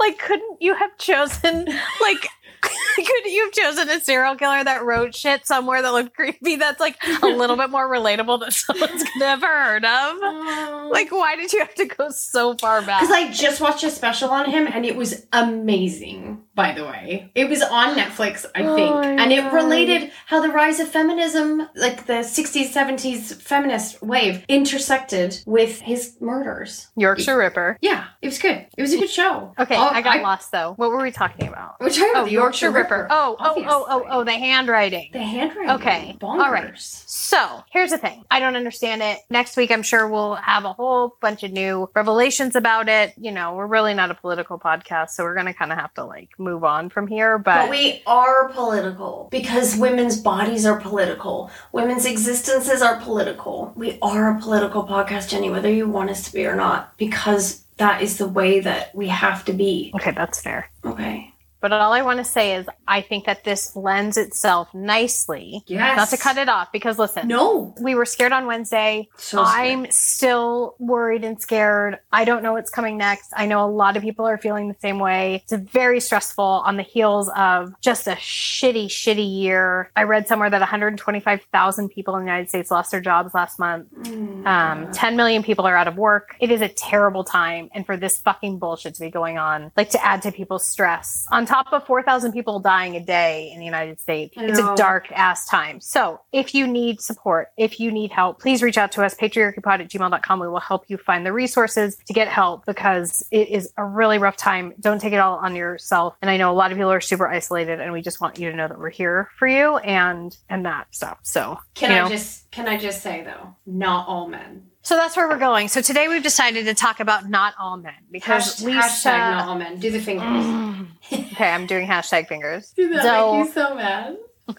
Like, 0.00 0.18
couldn't 0.18 0.62
you 0.62 0.74
have 0.74 0.96
chosen 0.96 1.66
like? 2.00 2.26
Couldn't 2.96 3.30
you 3.32 3.44
have 3.44 3.52
chosen 3.52 3.88
a 3.90 4.00
serial 4.00 4.34
killer 4.34 4.64
that 4.64 4.82
wrote 4.82 5.14
shit 5.14 5.46
somewhere 5.46 5.82
that 5.82 5.92
looked 5.92 6.14
creepy? 6.16 6.56
That's 6.56 6.80
like 6.80 6.96
a 7.22 7.26
little 7.26 7.54
bit 7.54 7.70
more 7.70 7.86
relatable 7.88 8.40
that 8.40 8.52
someone's 8.54 9.04
never 9.18 9.46
heard 9.46 9.84
of. 9.84 10.22
Um, 10.22 10.88
like, 10.90 11.12
why 11.12 11.36
did 11.36 11.52
you 11.52 11.60
have 11.60 11.74
to 11.74 11.84
go 11.84 12.08
so 12.10 12.56
far 12.56 12.80
back? 12.82 13.02
Because 13.02 13.14
I 13.14 13.30
just 13.30 13.60
watched 13.60 13.84
a 13.84 13.90
special 13.90 14.30
on 14.30 14.50
him 14.50 14.66
and 14.66 14.84
it 14.84 14.96
was 14.96 15.26
amazing, 15.32 16.42
by 16.58 16.72
the 16.72 16.84
way. 16.84 17.30
It 17.34 17.48
was 17.48 17.62
on 17.62 17.94
Netflix, 17.96 18.44
I 18.54 18.62
oh 18.64 18.74
think. 18.74 18.90
Oh 18.90 19.00
and 19.02 19.32
it 19.32 19.52
related 19.52 20.10
how 20.26 20.42
the 20.42 20.48
rise 20.50 20.80
of 20.80 20.88
feminism, 20.88 21.68
like 21.76 22.06
the 22.06 22.24
60s, 22.24 22.72
70s 22.72 23.40
feminist 23.40 24.02
wave, 24.02 24.44
intersected 24.48 25.40
with 25.46 25.80
his 25.80 26.16
murders. 26.20 26.88
Yorkshire 26.96 27.38
Ripper. 27.38 27.78
Yeah, 27.80 28.08
it 28.20 28.26
was 28.26 28.38
good. 28.38 28.66
It 28.76 28.82
was 28.82 28.92
a 28.92 28.98
good 28.98 29.08
show. 29.08 29.54
Okay, 29.58 29.76
Oh, 29.76 29.88
I 29.92 30.02
got 30.02 30.20
lost 30.22 30.50
though. 30.50 30.72
What 30.74 30.90
were 30.90 31.00
we 31.02 31.12
talking 31.12 31.46
about? 31.48 31.76
We're 31.80 31.90
talking 31.90 32.10
about 32.10 32.22
Oh, 32.22 32.24
the 32.26 32.32
Yorkshire 32.32 32.70
Ripper. 32.72 33.06
Oh, 33.08 33.36
oh, 33.38 33.54
oh, 33.66 33.86
oh, 33.88 34.04
oh, 34.10 34.24
the 34.24 34.32
handwriting. 34.32 35.10
The 35.12 35.22
handwriting. 35.22 35.70
Okay, 35.76 36.16
Bonkers. 36.20 36.40
all 36.40 36.50
right. 36.52 36.72
So 36.76 37.62
here's 37.70 37.90
the 37.90 37.98
thing. 37.98 38.24
I 38.30 38.40
don't 38.40 38.56
understand 38.56 39.02
it. 39.02 39.18
Next 39.30 39.56
week, 39.56 39.70
I'm 39.70 39.82
sure 39.84 40.08
we'll 40.08 40.34
have 40.34 40.64
a 40.64 40.72
whole 40.72 41.16
bunch 41.20 41.44
of 41.44 41.52
new 41.52 41.88
revelations 41.94 42.56
about 42.56 42.88
it. 42.88 43.14
You 43.16 43.30
know, 43.30 43.54
we're 43.54 43.66
really 43.66 43.94
not 43.94 44.10
a 44.10 44.14
political 44.14 44.58
podcast, 44.58 45.10
so 45.10 45.22
we're 45.22 45.34
going 45.34 45.46
to 45.46 45.54
kind 45.54 45.70
of 45.70 45.78
have 45.78 45.94
to 45.94 46.04
like 46.04 46.30
move 46.38 46.47
on 46.56 46.88
from 46.88 47.06
here. 47.06 47.38
But, 47.38 47.62
But 47.62 47.70
we 47.70 48.02
are 48.06 48.48
political 48.50 49.28
because 49.30 49.76
women's 49.76 50.16
bodies 50.16 50.64
are 50.66 50.80
political. 50.80 51.50
Women's 51.72 52.06
existences 52.06 52.82
are 52.82 53.00
political. 53.00 53.72
We 53.76 53.98
are 54.00 54.36
a 54.36 54.40
political 54.40 54.84
podcast, 54.86 55.28
Jenny, 55.28 55.50
whether 55.50 55.70
you 55.70 55.88
want 55.88 56.10
us 56.10 56.24
to 56.24 56.32
be 56.32 56.46
or 56.46 56.56
not, 56.56 56.96
because 56.98 57.62
that 57.76 58.02
is 58.02 58.18
the 58.18 58.28
way 58.28 58.60
that 58.60 58.94
we 58.94 59.08
have 59.08 59.44
to 59.46 59.52
be. 59.52 59.92
okay, 59.94 60.10
that's 60.12 60.40
fair. 60.40 60.70
Okay. 60.84 61.27
But 61.60 61.72
all 61.72 61.92
I 61.92 62.02
want 62.02 62.18
to 62.18 62.24
say 62.24 62.54
is, 62.54 62.66
I 62.86 63.00
think 63.00 63.26
that 63.26 63.44
this 63.44 63.74
lends 63.74 64.16
itself 64.16 64.72
nicely. 64.74 65.62
Yes. 65.66 65.96
Not 65.96 66.08
to 66.10 66.16
cut 66.16 66.36
it 66.38 66.48
off, 66.48 66.70
because 66.72 66.98
listen, 66.98 67.26
No. 67.28 67.74
we 67.80 67.94
were 67.94 68.04
scared 68.04 68.32
on 68.32 68.46
Wednesday. 68.46 69.08
So. 69.16 69.42
I'm 69.44 69.90
still 69.90 70.74
worried 70.78 71.24
and 71.24 71.40
scared. 71.40 71.98
I 72.12 72.24
don't 72.24 72.42
know 72.42 72.52
what's 72.52 72.70
coming 72.70 72.96
next. 72.96 73.32
I 73.36 73.46
know 73.46 73.64
a 73.64 73.70
lot 73.70 73.96
of 73.96 74.02
people 74.02 74.24
are 74.26 74.38
feeling 74.38 74.68
the 74.68 74.76
same 74.80 74.98
way. 74.98 75.42
It's 75.48 75.52
very 75.52 76.00
stressful 76.00 76.44
on 76.44 76.76
the 76.76 76.82
heels 76.82 77.28
of 77.36 77.72
just 77.80 78.06
a 78.06 78.12
shitty, 78.12 78.86
shitty 78.86 79.28
year. 79.42 79.90
I 79.96 80.04
read 80.04 80.28
somewhere 80.28 80.50
that 80.50 80.60
125,000 80.60 81.88
people 81.88 82.16
in 82.16 82.24
the 82.24 82.30
United 82.30 82.48
States 82.48 82.70
lost 82.70 82.90
their 82.90 83.00
jobs 83.00 83.34
last 83.34 83.58
month. 83.58 83.88
Mm, 84.02 84.46
Um, 84.46 84.92
10 84.92 85.16
million 85.16 85.42
people 85.42 85.66
are 85.66 85.76
out 85.76 85.88
of 85.88 85.96
work. 85.96 86.36
It 86.40 86.50
is 86.50 86.60
a 86.60 86.68
terrible 86.68 87.24
time. 87.24 87.68
And 87.74 87.84
for 87.84 87.96
this 87.96 88.18
fucking 88.18 88.58
bullshit 88.58 88.94
to 88.94 89.00
be 89.00 89.10
going 89.10 89.38
on, 89.38 89.72
like 89.76 89.90
to 89.90 90.04
add 90.04 90.22
to 90.22 90.32
people's 90.32 90.66
stress, 90.66 91.26
on 91.30 91.46
top 91.48 91.72
of 91.72 91.84
4,000 91.86 92.32
people 92.32 92.60
dying 92.60 92.96
a 92.96 93.00
day 93.00 93.50
in 93.52 93.58
the 93.58 93.64
United 93.64 93.98
States, 93.98 94.34
it's 94.36 94.58
a 94.58 94.74
dark 94.76 95.10
ass 95.12 95.46
time. 95.46 95.80
So 95.80 96.20
if 96.32 96.54
you 96.54 96.66
need 96.66 97.00
support, 97.00 97.48
if 97.56 97.80
you 97.80 97.90
need 97.90 98.12
help, 98.12 98.40
please 98.40 98.62
reach 98.62 98.78
out 98.78 98.92
to 98.92 99.04
us, 99.04 99.14
patriarchypod 99.14 99.80
at 99.80 99.88
gmail.com. 99.88 100.40
We 100.40 100.48
will 100.48 100.60
help 100.60 100.84
you 100.88 100.98
find 100.98 101.24
the 101.24 101.32
resources 101.32 101.96
to 102.06 102.12
get 102.12 102.28
help 102.28 102.66
because 102.66 103.24
it 103.30 103.48
is 103.48 103.72
a 103.76 103.84
really 103.84 104.18
rough 104.18 104.36
time. 104.36 104.74
Don't 104.78 105.00
take 105.00 105.12
it 105.12 105.18
all 105.18 105.38
on 105.38 105.56
yourself. 105.56 106.14
And 106.20 106.30
I 106.30 106.36
know 106.36 106.50
a 106.50 106.54
lot 106.54 106.70
of 106.70 106.76
people 106.76 106.92
are 106.92 107.00
super 107.00 107.26
isolated 107.26 107.80
and 107.80 107.92
we 107.92 108.02
just 108.02 108.20
want 108.20 108.38
you 108.38 108.50
to 108.50 108.56
know 108.56 108.68
that 108.68 108.78
we're 108.78 108.90
here 108.90 109.30
for 109.38 109.48
you 109.48 109.78
and, 109.78 110.36
and 110.48 110.66
that 110.66 110.94
stuff. 110.94 111.18
So, 111.22 111.58
Can 111.74 111.90
I 111.90 112.02
know. 112.02 112.08
just 112.08 112.50
can 112.50 112.68
I 112.68 112.76
just 112.76 113.02
say 113.02 113.22
though, 113.22 113.54
not 113.66 114.06
all 114.08 114.28
men. 114.28 114.66
So 114.88 114.96
that's 114.96 115.18
where 115.18 115.28
we're 115.28 115.38
going. 115.38 115.68
So 115.68 115.82
today 115.82 116.08
we've 116.08 116.22
decided 116.22 116.64
to 116.64 116.72
talk 116.72 116.98
about 116.98 117.28
not 117.28 117.52
all 117.58 117.76
men 117.76 117.92
because 118.10 118.56
Hashtag, 118.56 118.64
Lisa. 118.64 118.78
hashtag 119.10 119.18
not 119.18 119.46
all 119.46 119.54
men. 119.58 119.78
Do 119.78 119.90
the 119.90 120.00
fingers. 120.00 120.46
Mm. 120.46 120.86
okay, 121.32 121.50
I'm 121.50 121.66
doing 121.66 121.86
hashtag 121.86 122.26
fingers. 122.26 122.70
Do 122.74 122.88
that 122.94 123.02
So- 123.02 123.36
make 123.36 123.46
you 123.48 123.52
so 123.52 123.74
mad? 123.74 124.16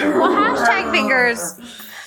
Well, 0.00 0.28
hashtag 0.28 0.90
fingers. 0.90 1.38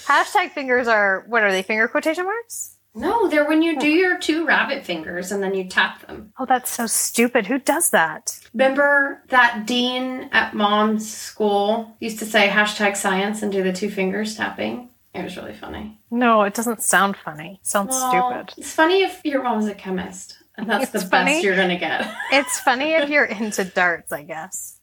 Hashtag 0.06 0.52
fingers 0.52 0.88
are 0.88 1.24
what 1.28 1.42
are 1.42 1.52
they? 1.52 1.64
Finger 1.64 1.88
quotation 1.88 2.26
marks? 2.26 2.78
No, 2.94 3.28
they're 3.28 3.48
when 3.48 3.64
you 3.64 3.80
do 3.80 3.90
your 3.90 4.20
two 4.20 4.46
rabbit 4.46 4.86
fingers 4.86 5.32
and 5.32 5.42
then 5.42 5.56
you 5.56 5.64
tap 5.64 6.06
them. 6.06 6.32
Oh, 6.38 6.46
that's 6.46 6.70
so 6.70 6.86
stupid. 6.86 7.48
Who 7.48 7.58
does 7.58 7.90
that? 7.90 8.40
Remember 8.54 9.24
that 9.30 9.66
dean 9.66 10.30
at 10.32 10.54
mom's 10.54 11.12
school 11.12 11.96
used 12.00 12.20
to 12.20 12.26
say 12.28 12.50
hashtag 12.50 12.96
science 12.98 13.42
and 13.42 13.52
do 13.52 13.64
the 13.64 13.74
two 13.74 13.90
fingers 13.90 14.36
tapping? 14.36 14.90
It 15.14 15.24
was 15.24 15.38
really 15.38 15.54
funny. 15.54 16.00
No, 16.10 16.42
it 16.44 16.54
doesn't 16.54 16.82
sound 16.82 17.16
funny. 17.18 17.60
It 17.62 17.68
sounds 17.68 17.90
Well, 17.92 18.10
stupid. 18.46 18.54
It's 18.58 18.74
funny 18.74 19.04
if 19.04 19.22
your 19.24 19.44
mom's 19.44 19.68
a 19.68 19.76
chemist. 19.76 20.38
And 20.58 20.70
that's 20.70 20.84
It's 20.94 21.04
the 21.04 21.10
funny. 21.10 21.34
best 21.34 21.44
you're 21.44 21.56
gonna 21.56 21.78
get. 21.80 22.12
It's 22.32 22.60
funny 22.60 22.94
if 22.94 23.10
you're 23.10 23.26
into 23.26 23.64
darts, 23.66 24.12
I 24.12 24.24
guess. 24.24 24.80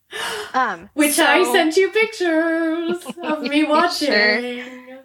Um, 0.55 0.91
Which 0.95 1.13
so- 1.15 1.25
I 1.25 1.45
sent 1.53 1.77
you 1.77 1.91
pictures 1.91 3.05
of 3.23 3.43
me 3.53 3.63
watching. 3.65 4.09
Sure. 4.09 4.39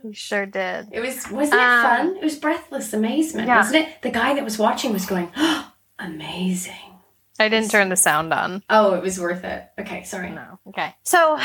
You 0.03 0.13
sure 0.13 0.45
did. 0.47 0.87
It 0.91 0.99
was 1.01 1.29
wasn't 1.29 1.61
it 1.61 1.65
Um, 1.65 1.83
fun? 1.83 2.17
It 2.17 2.23
was 2.23 2.35
breathless 2.35 2.93
amazement, 2.93 3.47
yeah. 3.47 3.57
wasn't 3.57 3.87
it? 3.87 4.01
The 4.01 4.09
guy 4.11 4.33
that 4.35 4.43
was 4.43 4.57
watching 4.57 4.93
was 4.93 5.05
going, 5.05 5.31
amazing. 5.99 6.73
I 7.37 7.49
didn't 7.49 7.69
turn 7.69 7.89
the 7.89 7.95
sound 7.95 8.33
on. 8.33 8.63
Oh, 8.69 8.93
it 8.93 9.01
was 9.01 9.19
worth 9.19 9.43
it. 9.43 9.69
Okay, 9.79 10.03
sorry. 10.03 10.29
No. 10.29 10.59
Okay. 10.69 10.95
So 11.03 11.37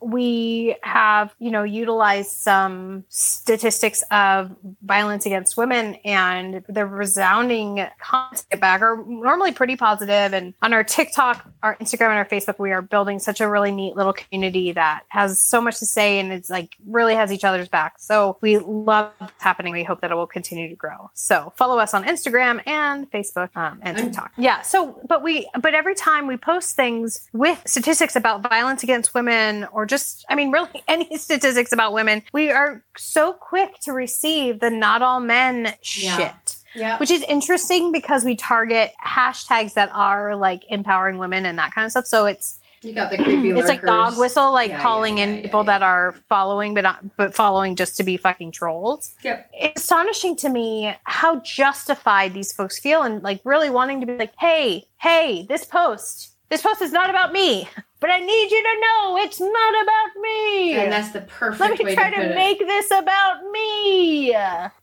we 0.00 0.76
have, 0.82 1.34
you 1.38 1.50
know, 1.50 1.64
utilized 1.64 2.30
some 2.30 3.04
statistics 3.08 4.04
of 4.10 4.54
violence 4.82 5.26
against 5.26 5.56
women 5.56 5.96
and 6.04 6.62
the 6.68 6.86
resounding 6.86 7.84
comments 8.00 8.46
get 8.50 8.60
back 8.60 8.80
are 8.80 9.04
normally 9.06 9.52
pretty 9.52 9.76
positive. 9.76 10.32
And 10.32 10.54
on 10.62 10.72
our 10.72 10.84
TikTok, 10.84 11.48
our 11.62 11.76
Instagram, 11.76 12.10
and 12.10 12.18
our 12.18 12.24
Facebook, 12.24 12.58
we 12.58 12.70
are 12.70 12.82
building 12.82 13.18
such 13.18 13.40
a 13.40 13.48
really 13.48 13.72
neat 13.72 13.96
little 13.96 14.12
community 14.12 14.72
that 14.72 15.02
has 15.08 15.40
so 15.40 15.60
much 15.60 15.80
to 15.80 15.86
say 15.86 16.20
and 16.20 16.32
it's 16.32 16.50
like 16.50 16.76
really 16.86 17.14
has 17.14 17.32
each 17.32 17.44
other's 17.44 17.68
back. 17.68 17.98
So 17.98 18.38
we 18.40 18.58
love 18.58 19.10
what's 19.18 19.42
happening. 19.42 19.72
We 19.72 19.82
hope 19.82 20.00
that 20.02 20.12
it 20.12 20.14
will 20.14 20.28
continue 20.28 20.68
to 20.68 20.76
grow. 20.76 21.10
So 21.14 21.52
follow 21.56 21.78
us 21.78 21.92
on 21.92 22.04
Instagram 22.04 22.60
and 22.66 23.10
Facebook 23.10 23.50
um, 23.56 23.80
and 23.82 23.96
TikTok. 23.96 24.32
Yeah. 24.36 24.62
So, 24.62 25.00
but 25.08 25.23
we, 25.24 25.48
but 25.60 25.74
every 25.74 25.94
time 25.96 26.26
we 26.28 26.36
post 26.36 26.76
things 26.76 27.28
with 27.32 27.60
statistics 27.66 28.14
about 28.14 28.42
violence 28.48 28.82
against 28.84 29.14
women 29.14 29.66
or 29.72 29.86
just, 29.86 30.24
I 30.28 30.34
mean, 30.36 30.52
really 30.52 30.84
any 30.88 31.18
statistics 31.18 31.72
about 31.72 31.92
women, 31.92 32.22
we 32.32 32.50
are 32.50 32.84
so 32.96 33.32
quick 33.32 33.80
to 33.80 33.92
receive 33.92 34.60
the 34.60 34.70
not 34.70 35.02
all 35.02 35.18
men 35.20 35.74
Yeah. 35.82 36.16
shit. 36.16 36.56
Yeah. 36.76 36.98
Which 36.98 37.10
is 37.10 37.22
interesting 37.22 37.92
because 37.92 38.24
we 38.24 38.34
target 38.36 38.92
hashtags 39.04 39.74
that 39.74 39.90
are 39.92 40.34
like 40.36 40.64
empowering 40.68 41.18
women 41.18 41.46
and 41.46 41.58
that 41.58 41.72
kind 41.72 41.84
of 41.84 41.90
stuff. 41.92 42.06
So 42.06 42.26
it's 42.26 42.58
You 42.84 42.92
got 42.92 43.10
the 43.10 43.16
creepy 43.16 43.50
it's 43.50 43.68
like 43.68 43.82
dog 43.82 44.18
whistle, 44.18 44.52
like 44.52 44.70
Yeah, 44.70 44.82
calling 44.82 45.18
yeah, 45.18 45.24
in 45.24 45.34
yeah, 45.36 45.42
people 45.42 45.60
yeah, 45.60 45.78
that 45.78 45.82
are 45.82 46.14
following, 46.28 46.74
but 46.74 46.82
not, 46.82 47.16
but 47.16 47.34
following 47.34 47.76
just 47.76 47.96
to 47.96 48.04
be 48.04 48.16
fucking 48.16 48.52
trolls. 48.52 49.14
Yep. 49.22 49.50
It's 49.54 49.82
astonishing 49.82 50.36
to 50.36 50.48
me 50.48 50.94
how 51.04 51.40
justified 51.40 52.34
these 52.34 52.52
folks 52.52 52.78
feel 52.78 53.02
and 53.02 53.22
like 53.22 53.40
really 53.44 53.70
wanting 53.70 54.00
to 54.00 54.06
be 54.06 54.16
like, 54.16 54.34
hey, 54.38 54.84
hey, 54.98 55.46
this 55.48 55.64
post, 55.64 56.33
this 56.50 56.62
post 56.62 56.82
is 56.82 56.92
not 56.92 57.10
about 57.10 57.32
me, 57.32 57.68
but 58.00 58.10
I 58.10 58.20
need 58.20 58.50
you 58.50 58.62
to 58.62 58.80
know 58.80 59.16
it's 59.18 59.40
not 59.40 59.82
about 59.82 60.22
me. 60.22 60.74
And 60.74 60.92
that's 60.92 61.10
the 61.10 61.22
perfect 61.22 61.60
Let 61.60 61.84
me 61.84 61.94
try 61.94 62.10
to 62.10 62.16
to, 62.16 62.22
put 62.22 62.30
it. 62.30 62.34
make 62.34 62.58
this 62.58 62.90
about 62.90 63.42
me. 63.50 64.36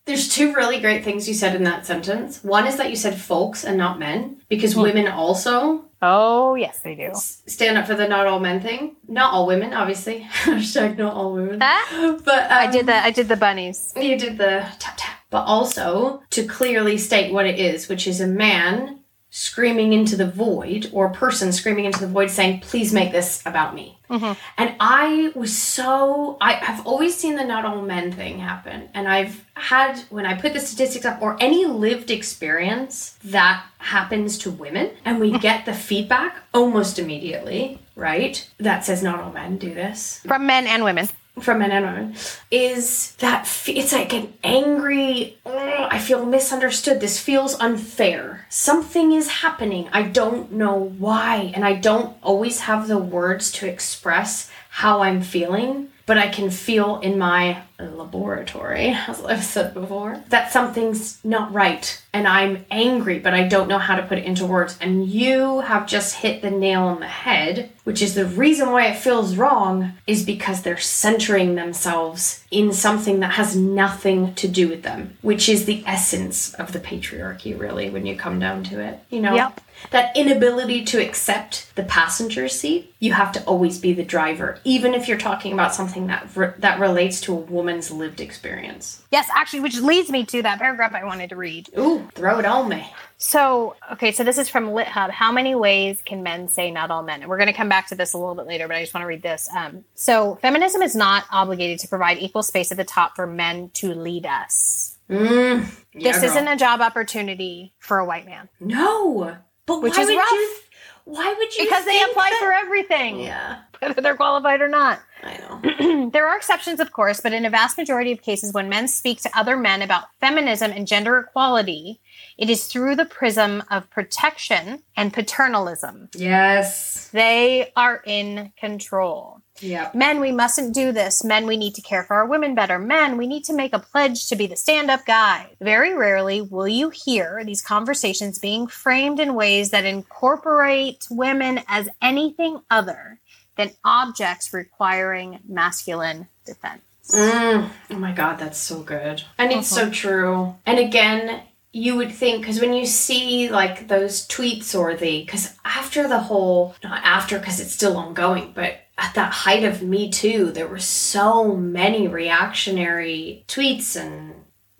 There's 0.04 0.28
two 0.28 0.52
really 0.54 0.80
great 0.80 1.04
things 1.04 1.28
you 1.28 1.34
said 1.34 1.54
in 1.54 1.64
that 1.64 1.86
sentence. 1.86 2.42
One 2.44 2.66
is 2.66 2.76
that 2.76 2.90
you 2.90 2.96
said 2.96 3.20
folks 3.20 3.64
and 3.64 3.78
not 3.78 3.98
men, 3.98 4.38
because 4.48 4.74
Hmm. 4.74 4.82
women 4.82 5.08
also 5.08 5.84
Oh, 6.04 6.56
yes, 6.56 6.80
they 6.80 6.96
do. 6.96 7.10
s- 7.12 7.42
stand 7.46 7.78
up 7.78 7.86
for 7.86 7.94
the 7.94 8.08
not 8.08 8.26
all 8.26 8.40
men 8.40 8.60
thing. 8.60 8.96
Not 9.06 9.32
all 9.32 9.46
women, 9.46 9.72
obviously. 9.72 10.26
Hashtag 10.44 10.98
not 10.98 11.14
all 11.14 11.32
women. 11.32 11.60
Huh? 11.62 12.18
But 12.24 12.50
um, 12.50 12.58
I 12.58 12.66
did 12.70 12.86
the 12.86 12.96
I 12.96 13.10
did 13.12 13.28
the 13.28 13.36
bunnies. 13.36 13.92
You 13.96 14.18
did 14.18 14.36
the 14.36 14.66
tap 14.80 14.94
tap, 14.96 15.18
but 15.30 15.44
also 15.44 16.22
to 16.30 16.44
clearly 16.44 16.98
state 16.98 17.32
what 17.32 17.46
it 17.46 17.60
is, 17.60 17.88
which 17.88 18.08
is 18.08 18.20
a 18.20 18.26
man 18.26 18.98
screaming 19.34 19.94
into 19.94 20.14
the 20.14 20.30
void 20.30 20.90
or 20.92 21.06
a 21.06 21.10
person 21.10 21.50
screaming 21.52 21.86
into 21.86 21.98
the 21.98 22.06
void 22.06 22.30
saying, 22.30 22.60
please 22.60 22.92
make 22.92 23.12
this 23.12 23.42
about 23.46 23.74
me. 23.74 23.98
Mm-hmm. 24.10 24.38
And 24.58 24.74
I 24.78 25.32
was 25.34 25.56
so, 25.56 26.36
I 26.38 26.52
have 26.52 26.86
always 26.86 27.16
seen 27.16 27.36
the 27.36 27.44
not 27.44 27.64
all 27.64 27.80
men 27.80 28.12
thing 28.12 28.40
happen. 28.40 28.90
And 28.92 29.08
I've 29.08 29.42
had, 29.54 30.00
when 30.10 30.26
I 30.26 30.38
put 30.38 30.52
the 30.52 30.60
statistics 30.60 31.06
up 31.06 31.22
or 31.22 31.38
any 31.40 31.64
lived 31.64 32.10
experience 32.10 33.18
that 33.24 33.64
happens 33.78 34.36
to 34.38 34.50
women, 34.50 34.90
and 35.06 35.18
we 35.18 35.30
mm-hmm. 35.30 35.38
get 35.38 35.64
the 35.64 35.72
feedback 35.72 36.36
almost 36.52 36.98
immediately, 36.98 37.78
right? 37.96 38.46
That 38.58 38.84
says 38.84 39.02
not 39.02 39.18
all 39.18 39.32
men 39.32 39.56
do 39.56 39.72
this 39.72 40.20
From 40.26 40.44
men 40.44 40.66
and 40.66 40.84
women. 40.84 41.08
From 41.40 41.58
men 41.60 41.72
and 41.72 42.16
is 42.50 43.12
that 43.16 43.48
it's 43.66 43.92
like 43.92 44.12
an 44.12 44.32
angry 44.44 45.38
"Ugh, 45.46 45.88
i 45.90 45.98
feel 45.98 46.24
misunderstood. 46.26 47.00
This 47.00 47.18
feels 47.18 47.58
unfair. 47.58 48.46
Something 48.50 49.12
is 49.12 49.28
happening. 49.42 49.88
I 49.92 50.02
don't 50.02 50.52
know 50.52 50.74
why. 50.98 51.50
And 51.54 51.64
i 51.64 51.72
don't 51.74 52.16
always 52.22 52.60
have 52.60 52.86
the 52.86 52.98
words 52.98 53.50
to 53.52 53.66
express 53.68 54.50
how 54.72 55.02
i'm 55.02 55.20
feeling 55.20 55.88
but 56.06 56.16
i 56.16 56.26
can 56.28 56.50
feel 56.50 56.98
in 57.00 57.18
my 57.18 57.62
laboratory 57.78 58.88
as 59.08 59.22
i've 59.24 59.44
said 59.44 59.74
before 59.74 60.22
that 60.30 60.50
something's 60.50 61.22
not 61.24 61.52
right 61.52 62.02
and 62.14 62.26
i'm 62.26 62.64
angry 62.70 63.18
but 63.18 63.34
i 63.34 63.46
don't 63.46 63.68
know 63.68 63.78
how 63.78 63.94
to 63.94 64.02
put 64.06 64.18
it 64.18 64.24
into 64.24 64.46
words 64.46 64.78
and 64.80 65.06
you 65.06 65.60
have 65.60 65.86
just 65.86 66.16
hit 66.16 66.40
the 66.40 66.50
nail 66.50 66.84
on 66.84 67.00
the 67.00 67.06
head 67.06 67.70
which 67.84 68.00
is 68.00 68.14
the 68.14 68.26
reason 68.26 68.70
why 68.70 68.86
it 68.86 68.96
feels 68.96 69.36
wrong 69.36 69.92
is 70.06 70.24
because 70.24 70.62
they're 70.62 70.78
centering 70.78 71.54
themselves 71.56 72.44
in 72.50 72.72
something 72.72 73.20
that 73.20 73.32
has 73.32 73.56
nothing 73.56 74.34
to 74.34 74.46
do 74.46 74.68
with 74.68 74.82
them, 74.84 75.16
which 75.22 75.48
is 75.48 75.64
the 75.64 75.82
essence 75.84 76.54
of 76.54 76.72
the 76.72 76.78
patriarchy, 76.78 77.58
really, 77.58 77.90
when 77.90 78.06
you 78.06 78.14
come 78.14 78.38
down 78.38 78.62
to 78.64 78.78
it. 78.80 79.00
You 79.10 79.20
know, 79.20 79.34
Yep. 79.34 79.60
That 79.90 80.16
inability 80.16 80.84
to 80.86 80.98
accept 81.04 81.74
the 81.74 81.82
passenger 81.82 82.48
seat, 82.48 82.94
you 82.98 83.12
have 83.12 83.32
to 83.32 83.42
always 83.44 83.78
be 83.78 83.92
the 83.92 84.04
driver, 84.04 84.58
even 84.64 84.94
if 84.94 85.08
you're 85.08 85.18
talking 85.18 85.52
about 85.52 85.74
something 85.74 86.06
that 86.06 86.28
re- 86.36 86.52
that 86.58 86.78
relates 86.80 87.20
to 87.22 87.32
a 87.32 87.36
woman's 87.36 87.90
lived 87.90 88.20
experience. 88.20 89.02
Yes, 89.10 89.28
actually, 89.34 89.60
which 89.60 89.78
leads 89.80 90.10
me 90.10 90.24
to 90.26 90.42
that 90.42 90.58
paragraph 90.58 90.94
I 90.94 91.04
wanted 91.04 91.30
to 91.30 91.36
read. 91.36 91.68
Ooh, 91.78 92.08
throw 92.14 92.38
it 92.38 92.44
on 92.44 92.68
me. 92.68 92.90
So, 93.18 93.76
okay, 93.92 94.10
so 94.12 94.24
this 94.24 94.36
is 94.38 94.48
from 94.48 94.70
LitHub. 94.70 95.10
How 95.10 95.30
many 95.30 95.54
ways 95.54 96.02
can 96.04 96.22
men 96.22 96.48
say 96.48 96.70
not 96.70 96.90
all 96.90 97.02
men? 97.04 97.20
And 97.20 97.28
we're 97.30 97.36
going 97.38 97.46
to 97.46 97.52
come 97.52 97.68
back 97.68 97.86
to 97.88 97.94
this 97.94 98.14
a 98.14 98.18
little 98.18 98.34
bit 98.34 98.46
later, 98.46 98.66
but 98.66 98.76
I 98.76 98.80
just 98.80 98.92
want 98.94 99.02
to 99.02 99.06
read 99.08 99.22
this. 99.22 99.48
Um, 99.56 99.84
so, 99.94 100.36
feminism 100.36 100.82
is 100.82 100.96
not 100.96 101.24
obligated 101.30 101.78
to 101.80 101.88
provide 101.88 102.18
equal 102.18 102.42
space 102.42 102.70
at 102.72 102.78
the 102.78 102.84
top 102.84 103.14
for 103.14 103.26
men 103.26 103.70
to 103.74 103.94
lead 103.94 104.26
us. 104.26 104.98
Mm, 105.10 105.66
yeah, 105.92 106.12
This 106.12 106.16
girl. 106.22 106.30
isn't 106.30 106.48
a 106.48 106.56
job 106.56 106.80
opportunity 106.80 107.74
for 107.80 107.98
a 107.98 108.04
white 108.04 108.24
man 108.24 108.48
no, 108.60 109.36
but 109.66 109.82
Which 109.82 109.96
why 109.96 110.02
is 110.02 110.08
would 110.08 110.16
rough. 110.18 110.30
you? 110.32 110.56
Why 111.04 111.34
would 111.36 111.56
you? 111.56 111.64
because 111.64 111.84
they 111.84 112.00
apply 112.02 112.30
that- 112.30 112.38
for 112.40 112.52
everything, 112.52 113.20
Yeah, 113.20 113.58
whether 113.80 114.00
they're 114.00 114.16
qualified 114.16 114.60
or 114.60 114.68
not. 114.68 115.00
I 115.24 115.38
know. 115.38 116.10
there 116.12 116.26
are 116.28 116.36
exceptions, 116.36 116.78
of 116.80 116.92
course, 116.92 117.20
but 117.20 117.32
in 117.32 117.44
a 117.44 117.50
vast 117.50 117.76
majority 117.76 118.12
of 118.12 118.22
cases, 118.22 118.52
when 118.52 118.68
men 118.68 118.86
speak 118.88 119.20
to 119.22 119.30
other 119.38 119.56
men 119.56 119.82
about 119.82 120.04
feminism 120.20 120.70
and 120.72 120.86
gender 120.86 121.18
equality, 121.18 122.00
it 122.38 122.48
is 122.50 122.66
through 122.66 122.94
the 122.96 123.04
prism 123.04 123.62
of 123.70 123.88
protection 123.90 124.82
and 124.96 125.12
paternalism. 125.12 126.08
Yes. 126.14 127.08
They 127.12 127.72
are 127.76 128.00
in 128.06 128.52
control. 128.58 129.41
Yep. 129.62 129.94
Men, 129.94 130.20
we 130.20 130.32
mustn't 130.32 130.74
do 130.74 130.92
this. 130.92 131.24
Men, 131.24 131.46
we 131.46 131.56
need 131.56 131.74
to 131.76 131.82
care 131.82 132.02
for 132.02 132.14
our 132.14 132.26
women 132.26 132.54
better. 132.54 132.78
Men, 132.78 133.16
we 133.16 133.26
need 133.26 133.44
to 133.44 133.52
make 133.52 133.72
a 133.72 133.78
pledge 133.78 134.28
to 134.28 134.36
be 134.36 134.46
the 134.46 134.56
stand 134.56 134.90
up 134.90 135.06
guy. 135.06 135.50
Very 135.60 135.94
rarely 135.94 136.40
will 136.40 136.68
you 136.68 136.90
hear 136.90 137.42
these 137.44 137.62
conversations 137.62 138.38
being 138.38 138.66
framed 138.66 139.20
in 139.20 139.34
ways 139.34 139.70
that 139.70 139.84
incorporate 139.84 141.06
women 141.10 141.60
as 141.68 141.88
anything 142.00 142.60
other 142.70 143.20
than 143.56 143.70
objects 143.84 144.52
requiring 144.52 145.40
masculine 145.46 146.28
defense. 146.44 146.82
Mm. 147.10 147.68
Oh 147.90 147.96
my 147.96 148.12
god, 148.12 148.38
that's 148.38 148.58
so 148.58 148.82
good. 148.82 149.22
And 149.38 149.52
it's 149.52 149.68
so 149.68 149.90
true. 149.90 150.54
And 150.64 150.78
again, 150.78 151.42
you 151.72 151.96
would 151.96 152.12
think 152.12 152.42
because 152.42 152.60
when 152.60 152.74
you 152.74 152.86
see 152.86 153.48
like 153.48 153.88
those 153.88 154.26
tweets 154.28 154.78
or 154.78 154.94
the 154.94 155.22
because 155.22 155.54
after 155.64 156.06
the 156.06 156.18
whole 156.18 156.74
not 156.84 157.02
after 157.02 157.38
because 157.38 157.60
it's 157.60 157.72
still 157.72 157.96
ongoing, 157.96 158.52
but 158.54 158.81
at 158.98 159.14
that 159.14 159.32
height 159.32 159.64
of 159.64 159.82
Me 159.82 160.10
Too, 160.10 160.50
there 160.52 160.68
were 160.68 160.78
so 160.78 161.56
many 161.56 162.08
reactionary 162.08 163.44
tweets 163.48 163.96
and 164.00 164.34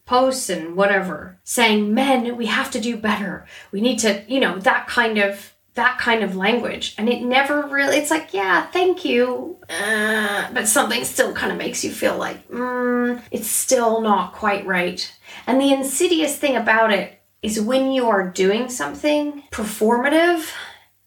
posts 0.04 0.50
and 0.50 0.76
whatever 0.76 1.38
saying 1.44 1.94
men 1.94 2.36
we 2.36 2.46
have 2.46 2.70
to 2.70 2.80
do 2.80 2.96
better. 2.96 3.46
We 3.70 3.80
need 3.80 3.98
to 4.00 4.24
you 4.28 4.40
know 4.40 4.58
that 4.58 4.86
kind 4.86 5.18
of 5.18 5.54
that 5.74 5.98
kind 5.98 6.22
of 6.22 6.36
language. 6.36 6.94
And 6.98 7.08
it 7.08 7.22
never 7.22 7.62
really 7.62 7.96
it's 7.96 8.10
like 8.10 8.34
yeah 8.34 8.66
thank 8.66 9.04
you. 9.04 9.58
Uh, 9.70 10.48
but 10.52 10.68
something 10.68 11.04
still 11.04 11.32
kind 11.32 11.52
of 11.52 11.58
makes 11.58 11.82
you 11.84 11.90
feel 11.90 12.18
like 12.18 12.48
mm, 12.50 13.22
it's 13.30 13.48
still 13.48 14.00
not 14.00 14.34
quite 14.34 14.66
right. 14.66 15.12
And 15.46 15.60
the 15.60 15.72
insidious 15.72 16.36
thing 16.36 16.56
about 16.56 16.92
it 16.92 17.20
is 17.42 17.60
when 17.60 17.90
you 17.90 18.08
are 18.08 18.28
doing 18.28 18.68
something 18.68 19.42
performative 19.50 20.52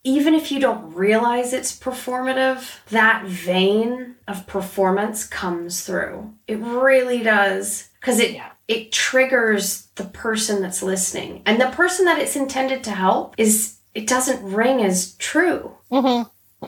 even 0.06 0.36
if 0.36 0.52
you 0.52 0.60
don't 0.60 0.94
realize 0.94 1.52
it's 1.52 1.78
performative, 1.78 2.78
that 2.89 3.26
vein 3.26 4.15
of 4.28 4.46
performance 4.46 5.26
comes 5.26 5.82
through. 5.84 6.32
It 6.48 6.60
really 6.60 7.24
does. 7.24 7.89
Because 8.00 8.20
it 8.20 8.39
it 8.68 8.91
triggers 8.91 9.88
the 9.96 10.06
person 10.06 10.62
that's 10.62 10.84
listening. 10.84 11.41
And 11.46 11.60
the 11.60 11.70
person 11.70 12.06
that 12.06 12.20
it's 12.20 12.36
intended 12.36 12.84
to 12.86 12.91
help 12.91 13.36
is 13.38 13.78
it 13.94 14.08
doesn't 14.08 14.44
ring 14.44 14.84
as 14.84 15.13
true. 15.15 15.76
Mm-hmm. 15.91 16.65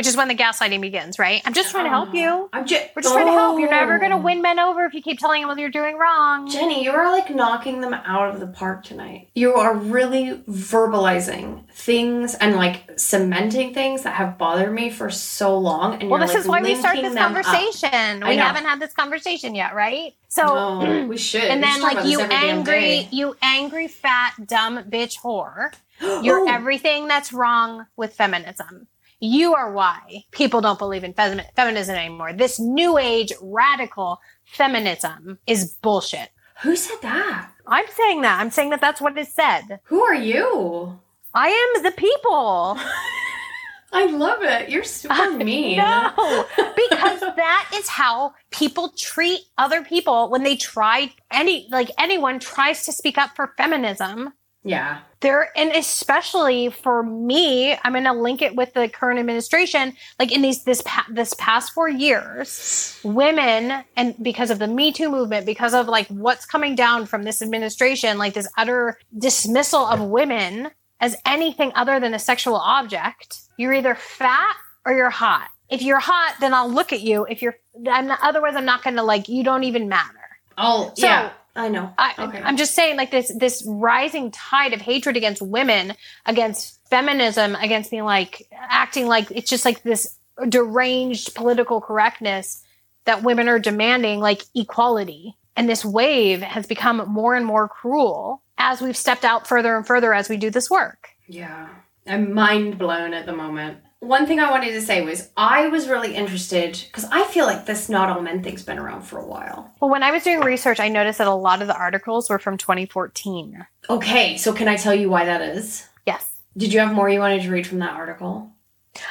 Which 0.00 0.06
is 0.06 0.16
when 0.16 0.28
the 0.28 0.34
gaslighting 0.34 0.80
begins, 0.80 1.18
right? 1.18 1.42
I'm 1.44 1.52
just 1.52 1.72
trying 1.72 1.84
to 1.84 1.90
help 1.90 2.14
you. 2.14 2.26
Oh, 2.26 2.48
I'm 2.54 2.64
just 2.64 2.88
We're 2.96 3.02
just 3.02 3.14
trying 3.14 3.26
to 3.26 3.32
help. 3.32 3.60
You're 3.60 3.68
never 3.68 3.98
going 3.98 4.12
to 4.12 4.16
oh. 4.16 4.20
win 4.22 4.40
men 4.40 4.58
over 4.58 4.86
if 4.86 4.94
you 4.94 5.02
keep 5.02 5.18
telling 5.18 5.42
them 5.42 5.48
what 5.48 5.58
you're 5.58 5.68
doing 5.68 5.98
wrong. 5.98 6.48
Jenny, 6.48 6.82
you 6.82 6.90
are 6.90 7.12
like 7.12 7.28
knocking 7.28 7.82
them 7.82 7.92
out 7.92 8.32
of 8.32 8.40
the 8.40 8.46
park 8.46 8.82
tonight. 8.82 9.28
You 9.34 9.56
are 9.56 9.76
really 9.76 10.38
verbalizing 10.48 11.68
things 11.72 12.34
and 12.34 12.56
like 12.56 12.98
cementing 12.98 13.74
things 13.74 14.04
that 14.04 14.14
have 14.14 14.38
bothered 14.38 14.72
me 14.72 14.88
for 14.88 15.10
so 15.10 15.58
long. 15.58 16.00
And 16.00 16.08
Well, 16.08 16.18
this 16.18 16.30
like, 16.30 16.38
is 16.38 16.46
why 16.48 16.62
we 16.62 16.76
start 16.76 16.96
this 16.96 17.14
conversation. 17.14 18.26
We 18.26 18.36
haven't 18.36 18.64
had 18.64 18.80
this 18.80 18.94
conversation 18.94 19.54
yet, 19.54 19.74
right? 19.74 20.14
So, 20.28 20.80
No, 20.80 21.04
we 21.08 21.18
should. 21.28 21.42
and 21.42 21.60
We 21.60 21.66
then 21.66 21.74
should 21.74 21.82
like 21.82 22.06
you 22.06 22.22
angry, 22.22 23.06
you 23.10 23.36
angry 23.42 23.88
fat 23.88 24.32
dumb 24.46 24.82
bitch 24.84 25.20
whore. 25.20 25.74
You're 26.22 26.40
Oh. 26.40 26.48
everything 26.48 27.06
that's 27.06 27.34
wrong 27.34 27.84
with 27.98 28.14
feminism. 28.14 28.86
You 29.20 29.54
are 29.54 29.70
why 29.70 30.24
people 30.30 30.62
don't 30.62 30.78
believe 30.78 31.04
in 31.04 31.12
femi- 31.12 31.44
feminism 31.54 31.94
anymore. 31.94 32.32
This 32.32 32.58
new 32.58 32.96
age 32.96 33.32
radical 33.42 34.18
feminism 34.44 35.38
is 35.46 35.74
bullshit. 35.82 36.30
Who 36.62 36.74
said 36.74 36.98
that? 37.02 37.50
I'm 37.66 37.86
saying 37.88 38.22
that. 38.22 38.40
I'm 38.40 38.50
saying 38.50 38.70
that 38.70 38.80
that's 38.80 39.00
what 39.00 39.16
is 39.18 39.32
said. 39.32 39.80
Who 39.84 40.02
are 40.02 40.14
you? 40.14 40.98
I 41.34 41.48
am 41.48 41.82
the 41.82 41.92
people. 41.92 42.78
I 43.92 44.06
love 44.06 44.42
it. 44.42 44.68
You're 44.68 44.84
super 44.84 45.30
mean. 45.32 45.78
No, 45.78 46.46
because 46.56 47.20
that 47.20 47.70
is 47.74 47.88
how 47.88 48.34
people 48.50 48.90
treat 48.96 49.40
other 49.58 49.82
people 49.82 50.30
when 50.30 50.44
they 50.44 50.56
try 50.56 51.12
any 51.30 51.68
like 51.70 51.90
anyone 51.98 52.38
tries 52.38 52.84
to 52.86 52.92
speak 52.92 53.18
up 53.18 53.34
for 53.34 53.52
feminism. 53.56 54.32
Yeah. 54.62 55.00
There 55.20 55.48
and 55.56 55.70
especially 55.72 56.70
for 56.70 57.02
me, 57.02 57.72
I'm 57.82 57.92
going 57.92 58.04
to 58.04 58.12
link 58.12 58.42
it 58.42 58.54
with 58.56 58.72
the 58.74 58.88
current 58.88 59.18
administration. 59.18 59.94
Like 60.18 60.32
in 60.32 60.42
these 60.42 60.64
this 60.64 60.82
pa- 60.84 61.06
this 61.10 61.34
past 61.34 61.72
four 61.72 61.88
years, 61.88 62.98
women 63.04 63.84
and 63.96 64.14
because 64.22 64.50
of 64.50 64.58
the 64.58 64.66
Me 64.66 64.92
Too 64.92 65.10
movement, 65.10 65.46
because 65.46 65.74
of 65.74 65.88
like 65.88 66.08
what's 66.08 66.44
coming 66.46 66.74
down 66.74 67.06
from 67.06 67.22
this 67.22 67.40
administration, 67.42 68.18
like 68.18 68.34
this 68.34 68.48
utter 68.58 68.98
dismissal 69.16 69.84
of 69.86 70.00
women 70.00 70.70
as 71.00 71.16
anything 71.26 71.72
other 71.74 71.98
than 72.00 72.12
a 72.14 72.18
sexual 72.18 72.56
object. 72.56 73.38
You're 73.56 73.72
either 73.74 73.94
fat 73.94 74.56
or 74.84 74.92
you're 74.94 75.10
hot. 75.10 75.48
If 75.70 75.82
you're 75.82 76.00
hot, 76.00 76.36
then 76.40 76.52
I'll 76.52 76.68
look 76.70 76.92
at 76.92 77.00
you. 77.00 77.26
If 77.30 77.42
you're, 77.42 77.56
I'm 77.90 78.08
not, 78.08 78.18
otherwise 78.22 78.56
I'm 78.56 78.64
not 78.64 78.82
going 78.82 78.96
to 78.96 79.02
like. 79.02 79.28
You 79.28 79.44
don't 79.44 79.64
even 79.64 79.88
matter. 79.88 80.18
Oh, 80.58 80.92
So- 80.96 81.06
yeah. 81.06 81.30
I 81.56 81.68
know. 81.68 81.92
I, 81.98 82.14
okay. 82.18 82.40
I'm 82.42 82.56
just 82.56 82.74
saying, 82.74 82.96
like 82.96 83.10
this 83.10 83.32
this 83.36 83.62
rising 83.66 84.30
tide 84.30 84.72
of 84.72 84.80
hatred 84.80 85.16
against 85.16 85.42
women, 85.42 85.94
against 86.24 86.78
feminism, 86.88 87.56
against 87.56 87.90
being 87.90 88.04
like 88.04 88.48
acting 88.52 89.06
like 89.06 89.30
it's 89.30 89.50
just 89.50 89.64
like 89.64 89.82
this 89.82 90.16
deranged 90.48 91.34
political 91.34 91.80
correctness 91.80 92.62
that 93.04 93.22
women 93.22 93.48
are 93.48 93.58
demanding, 93.58 94.20
like 94.20 94.42
equality. 94.54 95.36
And 95.56 95.68
this 95.68 95.84
wave 95.84 96.40
has 96.40 96.66
become 96.66 97.04
more 97.08 97.34
and 97.34 97.44
more 97.44 97.68
cruel 97.68 98.42
as 98.56 98.80
we've 98.80 98.96
stepped 98.96 99.24
out 99.24 99.46
further 99.46 99.76
and 99.76 99.86
further 99.86 100.14
as 100.14 100.28
we 100.28 100.36
do 100.36 100.50
this 100.50 100.70
work. 100.70 101.10
Yeah. 101.26 101.68
I'm 102.06 102.32
mind 102.32 102.78
blown 102.78 103.12
at 103.12 103.26
the 103.26 103.32
moment. 103.32 103.78
One 104.00 104.26
thing 104.26 104.40
I 104.40 104.50
wanted 104.50 104.72
to 104.72 104.80
say 104.80 105.02
was 105.02 105.28
I 105.36 105.68
was 105.68 105.86
really 105.86 106.14
interested 106.14 106.78
because 106.86 107.04
I 107.12 107.24
feel 107.24 107.44
like 107.44 107.66
this 107.66 107.90
not 107.90 108.08
all 108.08 108.22
men 108.22 108.42
thing's 108.42 108.62
been 108.62 108.78
around 108.78 109.02
for 109.02 109.18
a 109.18 109.26
while. 109.26 109.72
Well, 109.78 109.90
when 109.90 110.02
I 110.02 110.10
was 110.10 110.24
doing 110.24 110.40
research, 110.40 110.80
I 110.80 110.88
noticed 110.88 111.18
that 111.18 111.26
a 111.26 111.34
lot 111.34 111.60
of 111.60 111.68
the 111.68 111.76
articles 111.76 112.30
were 112.30 112.38
from 112.38 112.56
2014. 112.56 113.66
Okay, 113.90 114.36
so 114.38 114.54
can 114.54 114.68
I 114.68 114.76
tell 114.76 114.94
you 114.94 115.10
why 115.10 115.26
that 115.26 115.42
is? 115.42 115.86
Yes. 116.06 116.32
Did 116.56 116.72
you 116.72 116.80
have 116.80 116.94
more 116.94 117.10
you 117.10 117.20
wanted 117.20 117.42
to 117.42 117.50
read 117.50 117.66
from 117.66 117.80
that 117.80 117.92
article? 117.92 118.50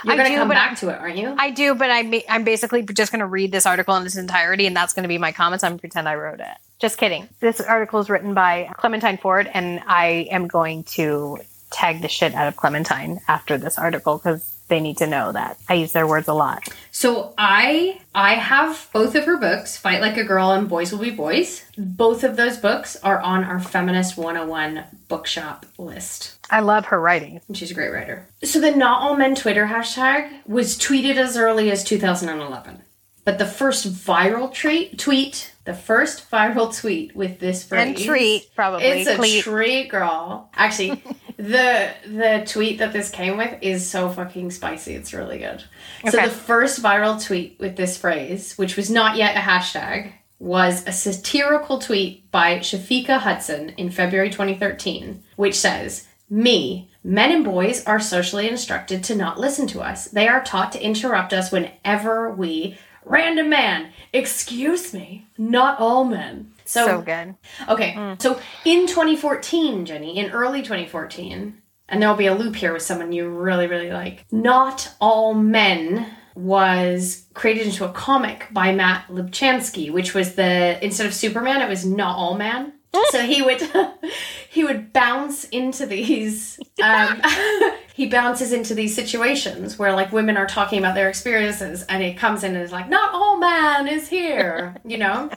You're 0.03 0.13
I 0.13 0.17
going 0.17 0.31
to 0.31 0.35
come 0.37 0.49
back 0.49 0.71
I- 0.71 0.75
to 0.75 0.89
it, 0.89 0.99
aren't 0.99 1.17
you? 1.17 1.35
I 1.37 1.51
do, 1.51 1.75
but 1.75 1.91
I'm, 1.91 2.11
I'm 2.27 2.43
basically 2.43 2.81
just 2.81 3.11
going 3.11 3.19
to 3.19 3.25
read 3.27 3.51
this 3.51 3.65
article 3.67 3.95
in 3.95 4.05
its 4.05 4.17
entirety, 4.17 4.65
and 4.65 4.75
that's 4.75 4.93
going 4.93 5.03
to 5.03 5.07
be 5.07 5.17
my 5.19 5.31
comments. 5.31 5.63
I'm 5.63 5.71
going 5.73 5.77
to 5.77 5.81
pretend 5.81 6.09
I 6.09 6.15
wrote 6.15 6.39
it. 6.39 6.47
Just 6.79 6.97
kidding. 6.97 7.29
This 7.39 7.61
article 7.61 7.99
is 7.99 8.09
written 8.09 8.33
by 8.33 8.71
Clementine 8.77 9.17
Ford, 9.17 9.49
and 9.53 9.81
I 9.85 10.27
am 10.31 10.47
going 10.47 10.83
to 10.95 11.37
tag 11.71 12.01
the 12.01 12.07
shit 12.07 12.33
out 12.33 12.47
of 12.47 12.57
Clementine 12.57 13.21
after 13.27 13.57
this 13.57 13.77
article 13.77 14.17
because 14.17 14.55
they 14.69 14.79
need 14.79 14.97
to 14.97 15.07
know 15.07 15.31
that 15.31 15.57
I 15.67 15.73
use 15.75 15.91
their 15.91 16.07
words 16.07 16.27
a 16.27 16.33
lot. 16.33 16.67
So 16.91 17.33
I 17.37 17.99
I 18.15 18.35
have 18.35 18.89
both 18.93 19.15
of 19.15 19.25
her 19.25 19.37
books, 19.37 19.77
Fight 19.77 20.01
Like 20.01 20.17
a 20.17 20.23
Girl 20.23 20.51
and 20.51 20.69
Boys 20.69 20.91
Will 20.91 20.99
Be 20.99 21.11
Boys. 21.11 21.63
Both 21.77 22.23
of 22.23 22.37
those 22.37 22.57
books 22.57 22.95
are 23.03 23.19
on 23.19 23.43
our 23.43 23.59
Feminist 23.59 24.17
101 24.17 24.83
bookshop 25.07 25.65
list. 25.77 26.37
I 26.49 26.61
love 26.61 26.85
her 26.85 26.99
writing. 26.99 27.41
She's 27.53 27.71
a 27.71 27.75
great 27.75 27.91
writer. 27.91 28.27
So 28.43 28.59
the 28.59 28.71
Not 28.71 29.01
All 29.01 29.15
Men 29.15 29.35
Twitter 29.35 29.65
hashtag 29.67 30.47
was 30.47 30.77
tweeted 30.77 31.17
as 31.17 31.37
early 31.37 31.71
as 31.71 31.83
2011. 31.83 32.83
But 33.25 33.37
the 33.37 33.45
first 33.45 33.87
viral 33.87 34.51
tweet, 34.51 34.97
tweet, 34.97 35.53
the 35.65 35.75
first 35.75 36.31
viral 36.31 36.75
tweet 36.75 37.15
with 37.15 37.39
this 37.39 37.63
phrase. 37.63 37.87
And 37.87 37.97
treat, 37.97 38.49
probably. 38.55 38.87
It's 38.87 39.07
a 39.07 39.41
treat, 39.41 39.89
girl. 39.89 40.49
Actually, 40.55 41.03
the 41.39 41.91
the 42.05 42.43
tweet 42.45 42.79
that 42.79 42.91
this 42.91 43.09
came 43.09 43.37
with 43.37 43.57
is 43.61 43.89
so 43.89 44.09
fucking 44.09 44.51
spicy. 44.51 44.93
It's 44.93 45.13
really 45.13 45.39
good. 45.39 45.63
So 46.09 46.17
the 46.17 46.29
first 46.29 46.83
viral 46.83 47.23
tweet 47.25 47.55
with 47.59 47.77
this 47.77 47.97
phrase, 47.97 48.57
which 48.57 48.75
was 48.75 48.89
not 48.89 49.15
yet 49.15 49.37
a 49.37 49.39
hashtag, 49.39 50.11
was 50.37 50.85
a 50.85 50.91
satirical 50.91 51.79
tweet 51.79 52.29
by 52.29 52.59
Shafiqah 52.59 53.19
Hudson 53.19 53.69
in 53.77 53.89
February 53.89 54.29
2013, 54.29 55.23
which 55.37 55.55
says, 55.55 56.07
"Me, 56.29 56.89
men 57.05 57.31
and 57.31 57.45
boys 57.45 57.85
are 57.85 58.01
socially 58.01 58.49
instructed 58.49 59.01
to 59.05 59.15
not 59.15 59.39
listen 59.39 59.65
to 59.67 59.79
us. 59.79 60.09
They 60.09 60.27
are 60.27 60.43
taught 60.43 60.73
to 60.73 60.83
interrupt 60.83 61.31
us 61.31 61.53
whenever 61.53 62.29
we 62.29 62.77
random 63.05 63.49
man, 63.49 63.93
excuse 64.11 64.93
me, 64.93 65.25
not 65.37 65.79
all 65.79 66.03
men." 66.03 66.51
So 66.69 67.01
good. 67.01 67.35
Okay, 67.67 68.15
so 68.19 68.39
in 68.65 68.87
2014, 68.87 69.85
Jenny, 69.85 70.17
in 70.17 70.31
early 70.31 70.61
2014, 70.61 71.61
and 71.89 72.01
there'll 72.01 72.15
be 72.15 72.27
a 72.27 72.35
loop 72.35 72.55
here 72.55 72.73
with 72.73 72.83
someone 72.83 73.11
you 73.11 73.27
really, 73.27 73.67
really 73.67 73.91
like. 73.91 74.25
Not 74.31 74.93
All 75.01 75.33
Men 75.33 76.05
was 76.35 77.25
created 77.33 77.67
into 77.67 77.85
a 77.85 77.91
comic 77.91 78.47
by 78.51 78.73
Matt 78.73 79.07
Lubchansky, 79.07 79.91
which 79.91 80.13
was 80.13 80.35
the 80.35 80.83
instead 80.83 81.07
of 81.07 81.13
Superman, 81.13 81.61
it 81.61 81.69
was 81.69 81.85
Not 81.85 82.15
All 82.17 82.35
Man. 82.37 82.73
so 83.09 83.21
he 83.21 83.41
would 83.41 83.61
he 84.49 84.63
would 84.63 84.93
bounce 84.93 85.43
into 85.45 85.85
these 85.85 86.59
um, 86.83 87.21
he 87.93 88.07
bounces 88.07 88.51
into 88.53 88.73
these 88.73 88.95
situations 88.95 89.77
where 89.77 89.93
like 89.93 90.11
women 90.11 90.37
are 90.37 90.47
talking 90.47 90.79
about 90.79 90.95
their 90.95 91.09
experiences 91.09 91.83
and 91.83 92.01
he 92.01 92.13
comes 92.13 92.43
in 92.43 92.55
and 92.55 92.63
is 92.63 92.71
like 92.71 92.89
not 92.89 93.13
all 93.13 93.37
man 93.37 93.87
is 93.87 94.07
here 94.07 94.75
you 94.83 94.97
know 94.97 95.29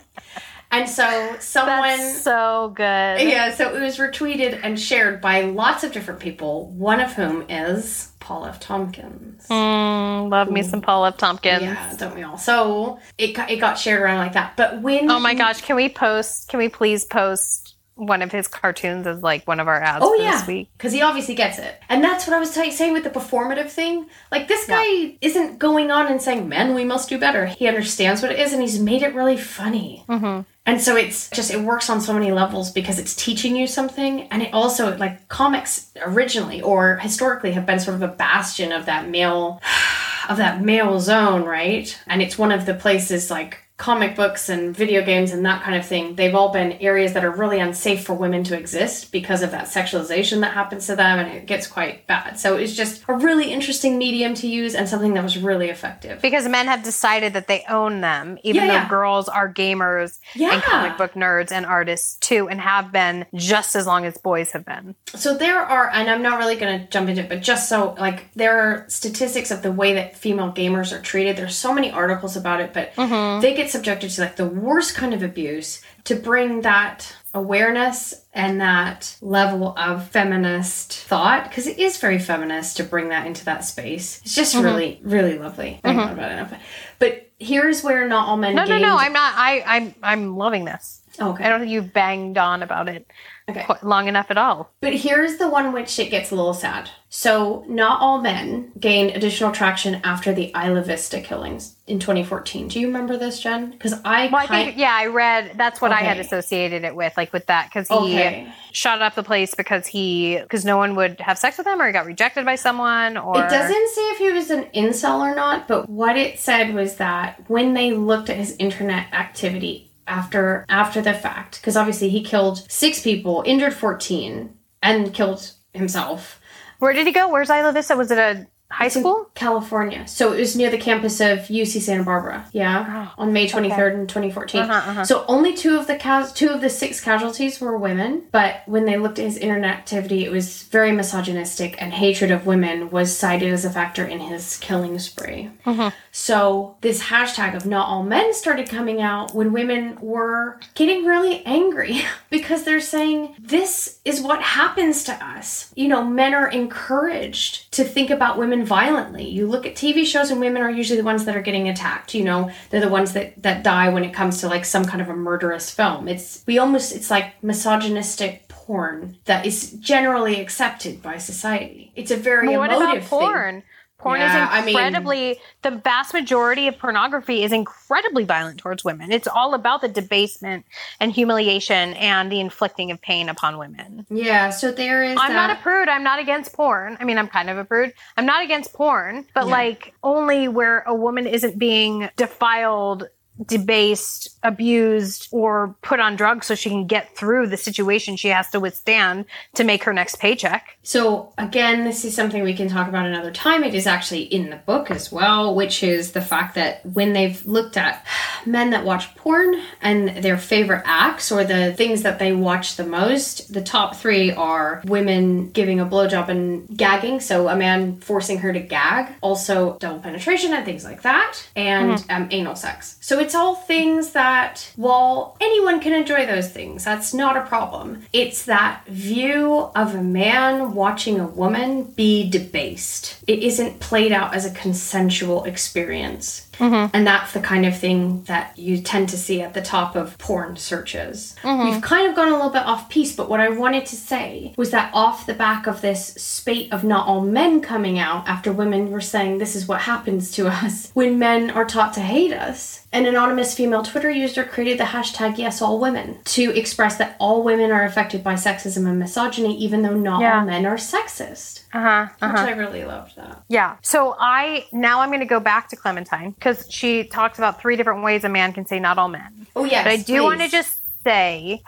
and 0.73 0.89
so 0.89 1.37
someone 1.39 1.99
That's 1.99 2.23
so 2.23 2.73
good. 2.75 3.21
yeah, 3.21 3.55
so 3.55 3.75
it 3.75 3.81
was 3.81 3.99
retweeted 3.99 4.59
and 4.63 4.81
shared 4.81 5.21
by 5.21 5.43
lots 5.43 5.85
of 5.85 5.93
different 5.93 6.19
people, 6.19 6.71
one 6.71 6.99
of 7.01 7.13
whom 7.13 7.45
is 7.49 8.11
Paul 8.21 8.47
F. 8.47 8.59
Tompkins. 8.59 9.47
Mm, 9.49 10.31
love 10.31 10.51
me 10.51 10.63
some 10.63 10.81
Paul 10.81 11.05
F. 11.05 11.19
Tompkins. 11.19 11.63
Yeah, 11.63 11.95
don't 11.97 12.15
we 12.15 12.23
all? 12.23 12.39
So 12.39 12.99
it 13.19 13.33
got, 13.33 13.51
it 13.51 13.57
got 13.57 13.79
shared 13.79 14.01
around 14.01 14.19
like 14.19 14.33
that. 14.33 14.57
But 14.57 14.81
when 14.81 15.11
Oh 15.11 15.21
my 15.21 15.35
gosh, 15.35 15.61
can 15.61 15.77
we 15.77 15.89
post? 15.89 16.49
Can 16.49 16.59
we 16.59 16.69
please 16.69 17.05
post 17.05 17.62
one 17.94 18.22
of 18.22 18.33
his 18.33 18.48
cartoons 18.48 19.07
as 19.07 19.22
like 19.22 19.46
one 19.46 19.61
of 19.61 19.68
our 19.68 19.81
ads 19.81 20.05
Oh 20.05 20.14
yeah, 20.14 20.33
this 20.33 20.46
week? 20.46 20.68
because 20.76 20.92
he 20.92 21.02
obviously 21.02 21.35
gets 21.35 21.59
it, 21.59 21.81
and 21.88 22.02
that's 22.02 22.26
what 22.26 22.35
I 22.35 22.38
was 22.40 22.55
t- 22.55 22.70
saying 22.70 22.92
with 22.92 23.05
the 23.05 23.11
performative 23.11 23.68
thing. 23.70 24.07
Like 24.31 24.48
this 24.48 24.66
guy 24.66 25.16
isn't 25.20 25.59
going 25.59 25.90
on 25.90 26.07
and 26.07 26.20
saying, 26.20 26.48
"Men, 26.48 26.74
we 26.74 26.85
must 26.85 27.09
do 27.09 27.18
better." 27.18 27.46
He 27.46 27.68
understands 27.68 28.22
what 28.22 28.33
it 28.33 28.38
is, 28.38 28.52
and 28.52 28.62
he's 28.62 28.81
made 28.81 29.02
it 29.02 29.14
really 29.14 29.37
funny. 29.37 30.05
Mm-hmm. 30.09 30.42
And 30.64 30.81
so 30.81 30.96
it's 30.96 31.28
just 31.31 31.50
it 31.50 31.61
works 31.61 31.90
on 31.90 32.00
so 32.00 32.12
many 32.14 32.31
levels 32.33 32.70
because 32.70 32.98
it's 32.98 33.14
teaching 33.16 33.57
you 33.57 33.66
something, 33.66 34.22
and 34.28 34.42
it 34.42 34.55
also 34.55 34.96
like 34.96 35.28
comics 35.28 35.92
originally 36.05 36.62
or 36.62 36.96
historically 36.96 37.52
have 37.52 37.66
been 37.66 37.81
sort 37.81 37.96
of 37.96 38.02
a 38.02 38.09
bastion 38.09 38.72
of 38.72 38.87
that 38.87 39.09
male 39.09 39.61
of 40.28 40.37
that 40.38 40.62
male 40.62 40.98
zone, 41.00 41.44
right? 41.44 41.98
And 42.07 42.22
it's 42.22 42.38
one 42.38 42.52
of 42.52 42.64
the 42.64 42.74
places 42.74 43.31
like 43.31 43.59
comic 43.83 44.14
books 44.14 44.49
and 44.49 44.77
video 44.77 45.05
games 45.05 45.33
and 45.33 45.45
that 45.45 45.61
kind 45.64 45.77
of 45.77 45.85
thing. 45.85 46.14
They've 46.14 46.37
all 46.37 46.53
been 46.53 46.75
areas 46.75 47.14
that 47.14 47.25
are 47.25 47.33
really 47.33 47.59
unsafe 47.59 48.05
for 48.05 48.14
women 48.14 48.45
to 48.45 48.57
exist 48.57 49.11
because 49.11 49.42
of 49.42 49.51
that 49.51 49.64
sexualization 49.64 50.42
that 50.42 50.53
happens 50.53 50.87
to 50.87 50.95
them 50.95 51.18
and 51.18 51.29
it 51.37 51.47
gets 51.47 51.66
quite 51.66 52.07
bad. 52.07 52.38
So 52.38 52.57
it's 52.57 52.75
just 52.75 53.03
a 53.09 53.14
really 53.14 53.53
interesting 53.53 53.99
medium 53.99 54.35
to 54.35 54.47
use 54.47 54.77
and 54.77 54.88
something 54.88 55.14
that 55.14 55.25
was 55.25 55.37
really 55.37 55.68
effective. 55.68 56.23
Because 56.23 56.47
men 56.47 56.68
have 56.68 56.85
decided 56.85 57.33
that 57.33 57.49
they 57.49 57.64
own 57.68 58.03
them, 58.03 58.38
even 58.45 58.62
Yeah, 58.62 58.66
though 58.68 58.73
yeah. 58.75 58.88
girls 58.88 59.29
are 59.29 59.53
gamers 59.53 60.21
Yeah. 60.37 60.53
and 60.53 60.62
comic 60.62 60.97
book 60.97 61.14
nerds 61.14 61.51
and 61.51 61.66
artists 61.66 62.18
too, 62.21 62.49
and 62.49 62.61
have 62.61 62.92
been 62.92 63.27
just 63.35 63.75
as 63.75 63.85
long 63.85 64.05
as 64.05 64.16
boys 64.16 64.53
have 64.53 64.64
been. 64.64 64.95
So 65.16 65.37
there 65.37 65.61
are, 65.61 65.90
and 65.92 66.09
I'm 66.09 66.23
not 66.23 66.38
really 66.38 66.55
going 66.55 66.79
to 66.79 66.87
jump 66.87 67.09
into 67.09 67.23
it, 67.23 67.29
but 67.29 67.42
just 67.42 67.68
so 67.68 67.97
like 67.99 68.33
there 68.35 68.61
are 68.61 68.85
statistics 68.87 69.51
of 69.51 69.62
the 69.62 69.73
way 69.73 69.95
that 69.95 70.16
female 70.16 70.53
gamers 70.53 70.97
are 70.97 71.03
treated. 71.03 71.37
There's 71.37 71.57
so 71.57 71.75
many 71.75 71.90
articles 71.90 72.37
about 72.37 72.61
it, 72.61 72.73
but 72.73 72.95
mm-hmm. 72.95 73.40
they 73.40 73.55
get 73.55 73.72
subjected 73.73 74.11
to 74.11 74.21
like 74.21 74.37
the 74.37 74.47
worst 74.47 74.95
kind 74.95 75.15
of 75.15 75.23
abuse 75.23 75.83
to 76.05 76.15
bring 76.15 76.61
that 76.61 77.17
awareness 77.35 78.15
and 78.35 78.61
that 78.61 79.17
level 79.21 79.75
of 79.77 80.09
feminist 80.09 80.93
thought 80.95 81.45
because 81.45 81.67
it 81.67 81.79
is 81.79 81.97
very 81.97 82.19
feminist 82.19 82.77
to 82.77 82.85
bring 82.85 83.09
that 83.09 83.27
into 83.27 83.45
that 83.47 83.65
space. 83.65 84.21
It's 84.23 84.35
just 84.35 84.55
mm-hmm. 84.55 84.65
really, 84.65 85.01
really 85.03 85.39
lovely. 85.39 85.81
I 85.83 85.93
don't 85.93 86.07
know 86.07 86.13
about 86.13 86.53
it. 86.53 86.59
But 86.99 87.31
here's 87.39 87.83
where 87.83 88.07
not 88.07 88.29
all 88.29 88.37
men. 88.37 88.55
No, 88.55 88.63
no, 88.63 88.69
gained- 88.69 88.83
no. 88.83 88.97
I'm 88.97 89.13
not. 89.13 89.35
I, 89.37 89.63
I'm. 89.67 89.95
I'm 90.03 90.37
loving 90.37 90.65
this. 90.65 91.01
okay. 91.21 91.45
I 91.45 91.49
don't 91.49 91.61
think 91.61 91.73
you 91.73 91.83
banged 91.83 92.39
on 92.39 92.63
about 92.63 92.89
it 92.89 93.07
Okay. 93.48 93.64
quite 93.64 93.83
long 93.85 94.07
enough 94.09 94.31
at 94.31 94.38
all. 94.38 94.70
But 94.81 94.94
here's 94.94 95.37
the 95.38 95.48
one 95.48 95.72
which 95.72 95.98
it 95.98 96.11
gets 96.11 96.31
a 96.31 96.37
little 96.37 96.55
sad. 96.55 96.90
So, 97.09 97.64
not 97.68 98.00
all 98.00 98.20
men 98.20 98.72
gained 98.78 99.11
additional 99.11 99.52
traction 99.52 99.96
after 100.05 100.33
the 100.33 100.52
Isla 100.57 100.83
Vista 100.83 101.20
killings 101.20 101.76
in 101.87 101.98
2014. 101.98 102.68
Do 102.68 102.81
you 102.81 102.87
remember 102.87 103.16
this, 103.16 103.40
Jen? 103.40 103.70
Because 103.72 103.94
I, 104.05 104.28
Well, 104.28 104.37
I 104.37 104.46
think 104.46 104.78
yeah, 104.78 104.94
I 104.94 105.07
read 105.07 105.52
that's 105.57 105.81
what 105.81 105.92
I 105.92 106.00
had 106.02 106.18
associated 106.18 106.85
it 106.85 106.94
with, 106.94 107.16
like 107.16 107.33
with 107.33 107.46
that 107.46 107.68
because 107.68 107.88
he 107.88 107.94
Okay. 107.94 108.46
shot 108.72 109.02
up 109.02 109.14
the 109.14 109.22
place 109.22 109.55
because 109.55 109.87
he 109.87 110.38
because 110.40 110.64
no 110.64 110.76
one 110.76 110.94
would 110.94 111.20
have 111.20 111.37
sex 111.37 111.59
with 111.59 111.66
him 111.66 111.83
or 111.83 111.87
he 111.87 111.92
got 111.92 112.07
rejected 112.07 112.44
by 112.46 112.55
someone 112.55 113.16
or 113.18 113.38
It 113.44 113.50
doesn't 113.50 113.88
say 113.90 114.02
if 114.12 114.18
he 114.18 114.31
was 114.31 114.50
an 114.50 114.64
incel 114.74 115.20
or 115.20 115.35
not, 115.35 115.68
but 115.68 115.88
what 115.90 116.16
it 116.16 116.38
said 116.38 116.74
was 116.74 116.96
that 116.96 117.42
when 117.50 117.74
they 117.74 117.92
looked 117.92 118.31
at 118.31 118.37
his 118.37 118.57
internet 118.57 119.12
activity 119.12 119.91
after 120.07 120.65
after 120.69 121.01
the 121.01 121.15
fact, 121.15 121.61
because 121.61 121.77
obviously 121.77 122.09
he 122.09 122.23
killed 122.23 122.71
six 122.71 123.03
people, 123.03 123.43
injured 123.47 123.75
14, 123.75 124.55
and 124.83 125.15
killed 125.15 125.53
himself. 125.73 126.41
Where 126.79 126.93
did 126.93 127.07
he 127.07 127.12
go? 127.12 127.31
Where's 127.31 127.51
Isla 127.51 127.73
Vista? 127.73 127.97
Was 127.97 128.11
it 128.11 128.19
a 128.19 128.47
high 128.73 128.87
It's 128.87 128.99
school? 128.99 129.31
California. 129.35 130.07
So 130.09 130.33
it 130.33 130.41
was 130.41 130.57
near 130.57 130.71
the 130.71 130.79
campus 130.79 131.21
of 131.21 131.41
UC 131.41 131.81
Santa 131.81 132.05
Barbara. 132.05 132.47
Yeah, 132.53 133.11
on 133.19 133.33
May 133.33 133.47
twenty 133.49 133.71
third 133.71 133.95
in 133.95 134.07
twenty 134.07 134.31
fourteen. 134.31 134.63
Uh-huh, 134.63 134.91
uh-huh. 134.91 135.05
So 135.05 135.25
only 135.29 135.55
two 135.55 135.77
of 135.77 135.87
the 135.87 135.97
cas- 135.97 136.33
two 136.33 136.49
of 136.49 136.61
the 136.61 136.71
six 136.71 137.01
casualties 137.01 137.61
were 137.61 137.77
women. 137.77 138.25
But 138.33 138.63
when 138.67 138.85
they 138.87 138.97
looked 138.97 139.19
at 139.19 139.27
his 139.27 139.37
internet 139.37 139.71
activity, 139.71 140.25
it 140.25 140.33
was 140.33 140.63
very 140.65 140.93
misogynistic, 140.93 141.81
and 141.81 141.93
hatred 141.93 142.31
of 142.31 142.47
women 142.47 142.91
was 142.91 143.17
cited 143.17 143.53
as 143.53 143.65
a 143.65 143.71
factor 143.71 144.05
in 144.05 144.21
his 144.21 144.57
killing 144.59 144.99
spree. 144.99 145.51
Mm-hmm. 145.67 145.89
So 146.11 146.77
this 146.81 147.05
hashtag 147.05 147.55
of 147.55 147.67
not 147.67 147.89
all 147.89 148.03
men 148.03 148.35
started 148.35 148.69
coming 148.69 149.01
out 149.01 149.35
when 149.35 149.53
women 149.53 149.99
were 150.01 150.61
getting 150.75 151.05
really 151.05 151.45
angry 151.45 152.03
because 152.31 152.65
they're 152.65 152.81
saying 152.81 153.35
this 153.39 153.99
is 154.05 154.21
what 154.21 154.43
happens 154.43 155.05
to 155.05 155.13
us. 155.13 155.73
You 155.75 155.89
know, 155.89 156.05
men 156.05 156.35
are 156.35 156.49
encouraged 156.49 157.73
to 157.73 157.85
think 157.85 158.11
about 158.11 158.39
women 158.39 158.62
violently. 158.64 159.29
You 159.29 159.46
look 159.46 159.66
at 159.66 159.75
TV 159.75 160.05
shows 160.07 160.31
and 160.31 160.40
women 160.40 160.62
are 160.62 160.70
usually 160.70 160.98
the 160.98 161.05
ones 161.05 161.25
that 161.25 161.37
are 161.37 161.42
getting 161.42 161.68
attacked, 161.68 162.14
you 162.14 162.25
know, 162.25 162.51
they're 162.70 162.81
the 162.81 162.88
ones 162.88 163.12
that 163.12 163.42
that 163.42 163.62
die 163.62 163.88
when 163.88 164.05
it 164.05 164.12
comes 164.14 164.40
to 164.40 164.48
like 164.48 164.64
some 164.64 164.85
kind 164.85 165.01
of 165.01 165.09
a 165.09 165.14
murderous 165.16 165.70
film. 165.70 166.09
It's 166.09 166.42
we 166.46 166.59
almost 166.59 166.94
it's 166.94 167.11
like 167.11 167.42
misogynistic 167.42 168.48
porn 168.48 169.16
that 169.25 169.44
is 169.46 169.72
generally 169.72 170.40
accepted 170.40 171.03
by 171.03 171.18
society. 171.18 171.92
It's 171.96 172.11
a 172.11 172.16
very 172.16 172.48
Well, 172.48 172.61
what 172.61 172.72
emotive 172.72 172.96
about 173.07 173.09
porn? 173.11 173.55
thing. 173.55 173.62
Porn 174.03 174.21
Yeah, 174.21 174.49
I 174.51 174.59
is 174.59 174.67
mean- 174.67 174.75
incredibly 174.75 175.41
the 175.62 175.71
vast 175.71 176.12
majority 176.12 176.67
of 176.67 176.77
pornography 176.77 177.45
is 177.45 177.53
incredibly 177.53 178.25
violent 178.25 178.59
towards 178.59 178.85
women. 178.85 179.12
It's 179.12 179.29
all 179.29 179.55
about 179.55 179.81
the 179.81 179.87
debasement 179.88 180.65
and 180.99 181.12
humiliation 181.12 181.95
and 181.95 182.31
the 182.31 182.41
inflicting 182.41 182.91
of 182.91 183.01
pain 183.01 183.29
upon 183.29 183.59
women. 183.59 184.05
Yeah, 184.11 184.51
so 184.51 184.73
there 184.73 185.05
is 185.05 185.17
I'm 185.21 185.33
not 185.33 185.51
a 185.51 185.55
prude. 185.55 185.88
I'm 185.88 186.03
not 186.03 186.19
against 186.19 186.53
porn. 186.53 186.97
I 186.99 187.05
mean, 187.05 187.17
I'm 187.17 187.29
kind 187.29 187.49
of 187.49 187.59
a 187.59 187.65
prude. 187.65 187.93
I'm 188.17 188.27
not 188.27 188.43
against 188.43 188.73
porn, 188.73 189.25
but 189.35 189.47
Yeah. 189.47 189.53
like 189.53 189.95
only 190.03 190.49
where 190.49 190.81
a 190.81 190.95
woman 190.95 191.29
isn't 191.29 191.57
being 191.59 192.11
defiled 192.17 193.09
debased, 193.47 194.29
abused, 194.42 195.29
or 195.31 195.75
put 195.83 196.01
on 196.01 196.16
drugs 196.16 196.47
so 196.47 196.55
she 196.55 196.68
can 196.68 196.87
get 196.87 197.16
through 197.16 197.47
the 197.47 197.57
situation 197.57 198.16
she 198.16 198.29
has 198.29 198.51
to 198.51 198.61
withstand 198.61 199.25
to 199.55 199.64
make 199.64 199.85
her 199.85 199.92
next 199.92 200.16
paycheck. 200.18 200.77
So, 200.83 201.33
again, 201.38 201.85
this 201.85 202.05
is 202.05 202.14
something 202.14 202.42
we 202.42 202.55
can 202.55 202.68
talk 202.68 202.88
about 202.88 203.07
another 203.07 203.31
time. 203.31 203.64
It 203.64 203.75
is 203.75 203.87
actually 203.87 204.23
in 204.23 204.51
the 204.51 204.57
book 204.57 204.90
as 204.90 205.11
well, 205.11 205.55
which 205.55 205.83
is 205.83 206.12
the 206.12 206.21
fact 206.21 206.55
that 206.57 206.85
when 206.85 207.12
they've 207.12 207.45
looked 207.47 207.77
at 207.77 208.05
men 208.45 208.71
that 208.71 208.85
watch 208.85 209.14
porn 209.16 209.61
and 209.81 210.23
their 210.23 210.37
favorite 210.37 210.83
acts 210.85 211.33
or 211.33 211.45
the 211.45 211.73
things 211.73 212.03
that 212.03 212.18
they 212.18 212.33
watch 212.33 212.77
the 212.77 212.87
most, 212.87 213.53
the 213.53 213.62
top 213.62 213.97
three 213.97 214.33
are 214.33 214.83
women 214.85 215.51
giving 215.51 215.81
a 215.81 215.87
blowjob 215.87 216.29
and 216.29 216.77
gagging. 216.77 217.21
So, 217.21 217.49
a 217.49 217.57
man 217.57 217.99
forcing 218.01 218.38
her 218.38 218.53
to 218.53 218.61
gag, 218.61 219.12
also 219.21 219.79
double 219.79 220.01
penetration 220.01 220.53
and 220.53 220.64
things 220.64 220.85
like 220.85 221.03
that, 221.03 221.38
and 221.57 222.05
um, 222.11 222.29
anal 222.31 222.57
sex. 222.57 222.99
So, 223.01 223.22
it's 223.23 223.35
all 223.35 223.55
things 223.55 224.13
that, 224.13 224.71
while 224.77 225.37
anyone 225.41 225.81
can 225.81 225.93
enjoy 225.93 226.27
those 226.27 226.51
things, 226.51 226.85
that's 226.85 227.15
not 227.15 227.37
a 227.37 227.47
problem. 227.47 228.03
It's 228.13 228.45
that 228.47 228.85
view 228.87 229.71
of 229.75 229.95
a 229.95 230.03
man 230.03 230.75
watching 230.75 231.21
a 231.21 231.27
woman 231.27 231.85
be 231.85 232.29
debased. 232.29 233.23
It 233.27 233.39
isn't 233.39 233.81
played 233.81 234.13
out 234.13 234.35
as 234.35 234.45
a 234.45 234.51
consensual 234.51 235.45
experience. 235.45 236.49
Mm-hmm. 236.55 236.95
And 236.95 237.07
that's 237.07 237.33
the 237.33 237.41
kind 237.41 237.67
of 237.67 237.77
thing 237.77 238.23
that 238.25 238.59
you 238.59 238.81
tend 238.83 239.09
to 239.11 239.17
see 239.19 239.41
at 239.43 239.55
the 239.55 239.62
top 239.62 239.97
of 239.97 240.17
porn 240.19 240.57
searches. 240.57 241.35
Mm-hmm. 241.43 241.71
We've 241.71 241.83
kind 241.83 242.09
of 242.09 242.15
gone 242.17 242.29
a 242.29 242.37
little 242.37 242.51
bit 242.51 242.65
off 242.65 242.88
piste, 242.88 243.17
but 243.17 243.29
what 243.29 243.41
I 243.41 243.49
wanted 243.49 243.87
to 243.87 243.97
say 243.97 244.55
was 244.57 244.71
that 244.71 244.91
off 244.95 245.27
the 245.27 245.35
back 245.35 245.67
of 245.67 245.81
this 245.81 246.09
spate 246.15 246.73
of 246.73 246.85
not 246.85 247.07
all 247.07 247.21
men 247.23 247.61
coming 247.61 247.99
out 247.99 248.27
after 248.29 248.53
women 248.53 248.91
were 248.91 249.01
saying 249.01 249.38
this 249.38 249.57
is 249.57 249.67
what 249.67 249.83
happens 249.83 250.31
to 250.33 250.49
us 250.49 250.91
when 250.95 251.19
men 251.19 251.51
are 251.51 251.65
taught 251.65 251.95
to 251.95 252.01
hate 252.01 252.33
us, 252.33 252.87
an 252.93 253.07
anonymous 253.07 253.55
female 253.55 253.83
Twitter 253.83 254.11
user 254.11 254.45
created 254.45 254.79
the 254.79 254.85
hashtag 254.85 255.37
YesAllWomen 255.37 256.23
to 256.25 256.51
express 256.57 256.97
that 256.99 257.17
all 257.19 257.43
women 257.43 257.71
are 257.71 257.85
affected 257.85 258.23
by 258.23 258.35
sexism 258.35 258.87
and 258.88 258.99
misogyny, 258.99 259.57
even 259.57 259.83
though 259.83 259.95
not 259.95 260.21
Yeah. 260.21 260.41
all 260.41 260.45
men 260.47 260.67
are 260.67 260.77
sexist. 260.77 261.62
Uh 261.73 261.81
huh. 261.81 262.07
Which 262.19 262.41
I 262.41 262.51
really 262.51 262.85
loved 262.85 263.17
that. 263.17 263.45
Yeah. 263.49 263.77
So 263.83 264.15
I 264.19 264.67
now 264.73 265.01
I'm 265.01 265.09
going 265.09 265.21
to 265.21 265.27
go 265.27 265.41
back 265.41 265.69
to 265.71 265.77
Clementine 265.77 266.33
because 266.33 266.67
she 266.71 267.05
talks 267.05 267.39
about 267.39 267.61
three 267.61 267.77
different 267.77 268.03
ways 268.03 268.25
a 268.25 268.29
man 268.29 268.53
can 268.53 268.67
say 268.67 268.79
not 268.79 268.99
all 268.99 269.09
men. 269.09 269.47
Oh 269.57 269.65
yes. 269.65 269.85
But 269.85 269.93
I 269.93 269.97
do 269.97 270.23
want 270.23 270.41
to 270.41 270.49
just 270.49 270.81
say 271.03 271.63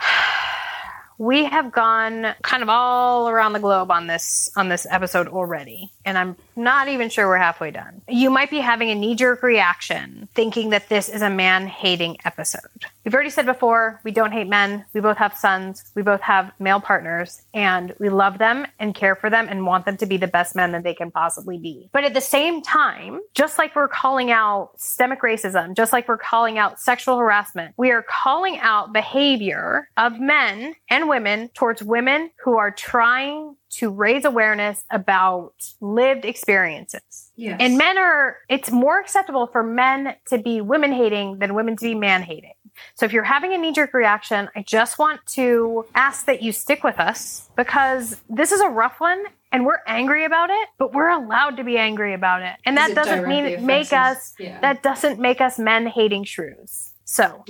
we 1.18 1.44
have 1.44 1.72
gone 1.72 2.34
kind 2.42 2.62
of 2.62 2.68
all 2.68 3.28
around 3.28 3.52
the 3.52 3.60
globe 3.60 3.90
on 3.90 4.06
this 4.06 4.50
on 4.56 4.68
this 4.68 4.86
episode 4.90 5.28
already 5.28 5.90
and 6.04 6.18
i'm 6.18 6.36
not 6.56 6.88
even 6.88 7.08
sure 7.08 7.26
we're 7.26 7.36
halfway 7.36 7.70
done. 7.70 8.02
You 8.08 8.30
might 8.30 8.50
be 8.50 8.58
having 8.58 8.90
a 8.90 8.94
knee-jerk 8.94 9.42
reaction 9.42 10.28
thinking 10.34 10.70
that 10.70 10.88
this 10.88 11.08
is 11.08 11.22
a 11.22 11.30
man 11.30 11.66
hating 11.66 12.18
episode. 12.24 12.60
We've 13.04 13.14
already 13.14 13.30
said 13.30 13.46
before 13.46 14.00
we 14.04 14.12
don't 14.12 14.32
hate 14.32 14.48
men. 14.48 14.84
We 14.94 15.00
both 15.00 15.18
have 15.18 15.36
sons. 15.36 15.84
We 15.94 16.02
both 16.02 16.20
have 16.22 16.52
male 16.58 16.80
partners 16.80 17.42
and 17.52 17.94
we 17.98 18.08
love 18.08 18.38
them 18.38 18.66
and 18.78 18.94
care 18.94 19.14
for 19.14 19.30
them 19.30 19.46
and 19.48 19.66
want 19.66 19.84
them 19.84 19.96
to 19.98 20.06
be 20.06 20.16
the 20.16 20.26
best 20.26 20.54
men 20.54 20.72
that 20.72 20.84
they 20.84 20.94
can 20.94 21.10
possibly 21.10 21.58
be. 21.58 21.90
But 21.92 22.04
at 22.04 22.14
the 22.14 22.20
same 22.20 22.62
time 22.62 23.20
just 23.34 23.58
like 23.58 23.74
we're 23.74 23.88
calling 23.88 24.30
out 24.30 24.70
systemic 24.76 25.22
racism 25.22 25.76
just 25.76 25.92
like 25.92 26.08
we're 26.08 26.18
calling 26.18 26.58
out 26.58 26.80
sexual 26.80 27.18
harassment 27.18 27.74
we 27.76 27.90
are 27.90 28.02
calling 28.02 28.58
out 28.58 28.92
behavior 28.92 29.88
of 29.96 30.18
men 30.20 30.74
and 30.88 31.03
women 31.08 31.48
towards 31.54 31.82
women 31.82 32.30
who 32.44 32.56
are 32.56 32.70
trying 32.70 33.56
to 33.70 33.90
raise 33.90 34.24
awareness 34.24 34.84
about 34.90 35.54
lived 35.80 36.24
experiences. 36.24 37.30
Yes. 37.36 37.56
And 37.60 37.76
men 37.76 37.98
are, 37.98 38.38
it's 38.48 38.70
more 38.70 39.00
acceptable 39.00 39.48
for 39.48 39.62
men 39.62 40.14
to 40.28 40.38
be 40.38 40.60
women 40.60 40.92
hating 40.92 41.38
than 41.38 41.54
women 41.54 41.76
to 41.76 41.84
be 41.84 41.94
man 41.94 42.22
hating. 42.22 42.52
So 42.96 43.06
if 43.06 43.12
you're 43.12 43.22
having 43.24 43.52
a 43.52 43.58
knee 43.58 43.72
jerk 43.72 43.94
reaction, 43.94 44.48
I 44.56 44.62
just 44.62 44.98
want 44.98 45.24
to 45.28 45.86
ask 45.94 46.26
that 46.26 46.42
you 46.42 46.52
stick 46.52 46.82
with 46.82 46.98
us 46.98 47.48
because 47.56 48.20
this 48.28 48.52
is 48.52 48.60
a 48.60 48.68
rough 48.68 49.00
one 49.00 49.22
and 49.52 49.64
we're 49.64 49.80
angry 49.86 50.24
about 50.24 50.50
it, 50.50 50.68
but 50.78 50.92
we're 50.92 51.10
allowed 51.10 51.56
to 51.58 51.64
be 51.64 51.78
angry 51.78 52.14
about 52.14 52.42
it. 52.42 52.56
And 52.66 52.76
that 52.76 52.90
It 52.90 52.94
doesn't 52.94 53.28
mean 53.28 53.64
make 53.64 53.92
us. 53.92 54.34
Yeah. 54.38 54.60
that 54.60 54.82
doesn't 54.82 55.20
make 55.20 55.40
us 55.40 55.58
men 55.58 55.86
hating 55.86 56.24
shrews. 56.24 56.92
So 57.04 57.44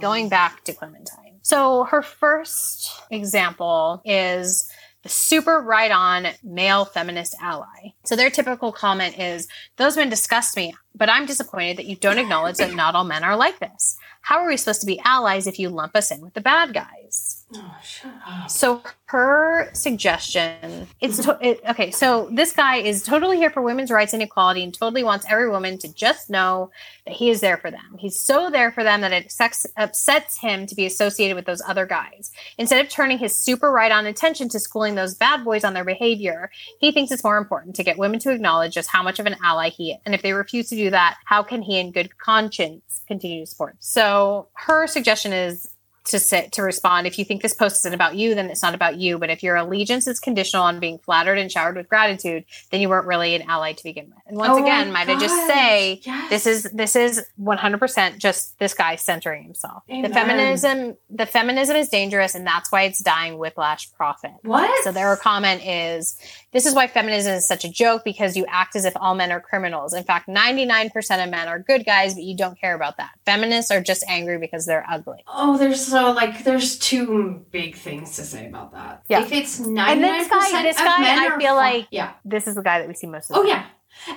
going 0.00 0.28
back 0.30 0.64
to 0.64 0.72
Clementine. 0.72 1.29
So 1.42 1.84
her 1.84 2.02
first 2.02 2.90
example 3.10 4.02
is 4.04 4.70
the 5.02 5.08
super 5.08 5.60
right 5.60 5.90
on 5.90 6.28
male 6.42 6.84
feminist 6.84 7.34
ally. 7.40 7.94
So 8.04 8.16
their 8.16 8.30
typical 8.30 8.72
comment 8.72 9.18
is 9.18 9.48
those 9.76 9.96
men 9.96 10.10
disgust 10.10 10.56
me, 10.56 10.74
but 10.94 11.08
I'm 11.08 11.26
disappointed 11.26 11.78
that 11.78 11.86
you 11.86 11.96
don't 11.96 12.18
acknowledge 12.18 12.56
that 12.56 12.74
not 12.74 12.94
all 12.94 13.04
men 13.04 13.24
are 13.24 13.36
like 13.36 13.58
this. 13.60 13.96
How 14.20 14.38
are 14.38 14.48
we 14.48 14.58
supposed 14.58 14.82
to 14.82 14.86
be 14.86 15.00
allies 15.00 15.46
if 15.46 15.58
you 15.58 15.70
lump 15.70 15.96
us 15.96 16.10
in 16.10 16.20
with 16.20 16.34
the 16.34 16.42
bad 16.42 16.74
guys? 16.74 17.39
Oh. 17.52 18.46
So 18.48 18.82
her 19.06 19.70
suggestion, 19.72 20.86
it's 21.00 21.24
to, 21.24 21.36
it, 21.40 21.60
okay. 21.68 21.90
So 21.90 22.28
this 22.30 22.52
guy 22.52 22.76
is 22.76 23.02
totally 23.02 23.38
here 23.38 23.50
for 23.50 23.60
women's 23.60 23.90
rights 23.90 24.12
and 24.12 24.22
equality, 24.22 24.62
and 24.62 24.72
totally 24.72 25.02
wants 25.02 25.26
every 25.28 25.50
woman 25.50 25.76
to 25.78 25.92
just 25.92 26.30
know 26.30 26.70
that 27.06 27.16
he 27.16 27.28
is 27.28 27.40
there 27.40 27.56
for 27.56 27.70
them. 27.70 27.96
He's 27.98 28.20
so 28.20 28.50
there 28.50 28.70
for 28.70 28.84
them 28.84 29.00
that 29.00 29.12
it 29.12 29.32
sex, 29.32 29.66
upsets 29.76 30.38
him 30.38 30.66
to 30.66 30.76
be 30.76 30.86
associated 30.86 31.34
with 31.34 31.44
those 31.44 31.60
other 31.66 31.86
guys. 31.86 32.30
Instead 32.56 32.84
of 32.84 32.90
turning 32.90 33.18
his 33.18 33.36
super 33.36 33.72
right 33.72 33.90
on 33.90 34.06
attention 34.06 34.48
to 34.50 34.60
schooling 34.60 34.94
those 34.94 35.16
bad 35.16 35.44
boys 35.44 35.64
on 35.64 35.74
their 35.74 35.84
behavior, 35.84 36.50
he 36.78 36.92
thinks 36.92 37.10
it's 37.10 37.24
more 37.24 37.38
important 37.38 37.74
to 37.76 37.82
get 37.82 37.98
women 37.98 38.20
to 38.20 38.30
acknowledge 38.30 38.74
just 38.74 38.88
how 38.90 39.02
much 39.02 39.18
of 39.18 39.26
an 39.26 39.36
ally 39.42 39.70
he 39.70 39.92
is. 39.92 39.98
And 40.06 40.14
if 40.14 40.22
they 40.22 40.32
refuse 40.32 40.68
to 40.68 40.76
do 40.76 40.90
that, 40.90 41.18
how 41.24 41.42
can 41.42 41.62
he, 41.62 41.80
in 41.80 41.90
good 41.90 42.16
conscience, 42.18 43.02
continue 43.08 43.40
to 43.40 43.46
support? 43.46 43.76
So 43.80 44.48
her 44.54 44.86
suggestion 44.86 45.32
is 45.32 45.68
to 46.04 46.18
sit 46.18 46.52
to 46.52 46.62
respond 46.62 47.06
if 47.06 47.18
you 47.18 47.24
think 47.24 47.42
this 47.42 47.52
post 47.54 47.76
isn't 47.76 47.92
about 47.94 48.16
you 48.16 48.34
then 48.34 48.48
it's 48.50 48.62
not 48.62 48.74
about 48.74 48.96
you 48.96 49.18
but 49.18 49.28
if 49.30 49.42
your 49.42 49.56
allegiance 49.56 50.06
is 50.06 50.18
conditional 50.18 50.62
on 50.62 50.80
being 50.80 50.98
flattered 50.98 51.38
and 51.38 51.52
showered 51.52 51.76
with 51.76 51.88
gratitude 51.88 52.44
then 52.70 52.80
you 52.80 52.88
weren't 52.88 53.06
really 53.06 53.34
an 53.34 53.42
ally 53.42 53.72
to 53.72 53.82
begin 53.84 54.06
with 54.06 54.18
and 54.26 54.36
once 54.36 54.50
Oh 54.52 54.62
again 54.62 54.92
might 54.92 55.08
i 55.08 55.18
just 55.18 55.46
say 55.46 56.00
Yes. 56.02 56.30
this 56.30 56.46
is 56.46 56.62
this 56.72 56.96
is 56.96 57.24
100% 57.40 58.18
just 58.18 58.58
this 58.58 58.74
guy 58.74 58.96
centering 58.96 59.44
himself 59.44 59.82
Amen. 59.90 60.02
the 60.02 60.08
feminism 60.08 60.96
the 61.10 61.26
feminism 61.26 61.76
is 61.76 61.88
dangerous 61.88 62.34
and 62.34 62.46
that's 62.46 62.72
why 62.72 62.82
it's 62.82 63.02
dying 63.02 63.38
whiplash 63.38 63.92
profit 63.92 64.32
What? 64.42 64.84
so 64.84 64.92
their 64.92 65.14
comment 65.16 65.64
is 65.64 66.16
this 66.52 66.66
is 66.66 66.74
why 66.74 66.86
feminism 66.88 67.34
is 67.34 67.46
such 67.46 67.64
a 67.64 67.68
joke 67.68 68.02
because 68.04 68.36
you 68.36 68.44
act 68.48 68.74
as 68.74 68.84
if 68.84 68.92
all 68.96 69.14
men 69.14 69.30
are 69.30 69.40
criminals. 69.40 69.94
In 69.94 70.02
fact, 70.02 70.28
99% 70.28 70.90
of 71.24 71.30
men 71.30 71.46
are 71.46 71.60
good 71.60 71.84
guys, 71.86 72.14
but 72.14 72.24
you 72.24 72.36
don't 72.36 72.58
care 72.60 72.74
about 72.74 72.96
that. 72.96 73.10
Feminists 73.24 73.70
are 73.70 73.80
just 73.80 74.02
angry 74.08 74.36
because 74.36 74.66
they're 74.66 74.84
ugly. 74.90 75.22
Oh, 75.28 75.56
there's 75.56 75.89
so 75.90 76.12
like 76.12 76.44
there's 76.44 76.78
two 76.78 77.44
big 77.50 77.76
things 77.76 78.16
to 78.16 78.22
say 78.22 78.46
about 78.48 78.72
that. 78.72 79.02
Yeah. 79.08 79.22
If 79.22 79.32
it's 79.32 79.58
ninety 79.60 80.00
nine 80.02 80.18
this 80.18 80.28
guy- 80.28 80.38
percent 80.40 80.64
this 80.68 80.78
of 80.78 80.84
guy, 80.84 81.00
men 81.00 81.18
I 81.18 81.38
feel 81.38 81.54
like- 81.54 81.88
yeah. 81.90 82.12
This 82.24 82.46
is 82.46 82.54
the 82.54 82.62
guy 82.62 82.78
that 82.80 82.88
we 82.88 82.94
see 82.94 83.06
most 83.06 83.30
of 83.30 83.34
the 83.34 83.40
Oh 83.40 83.42
time. 83.42 83.48
yeah. 83.48 83.66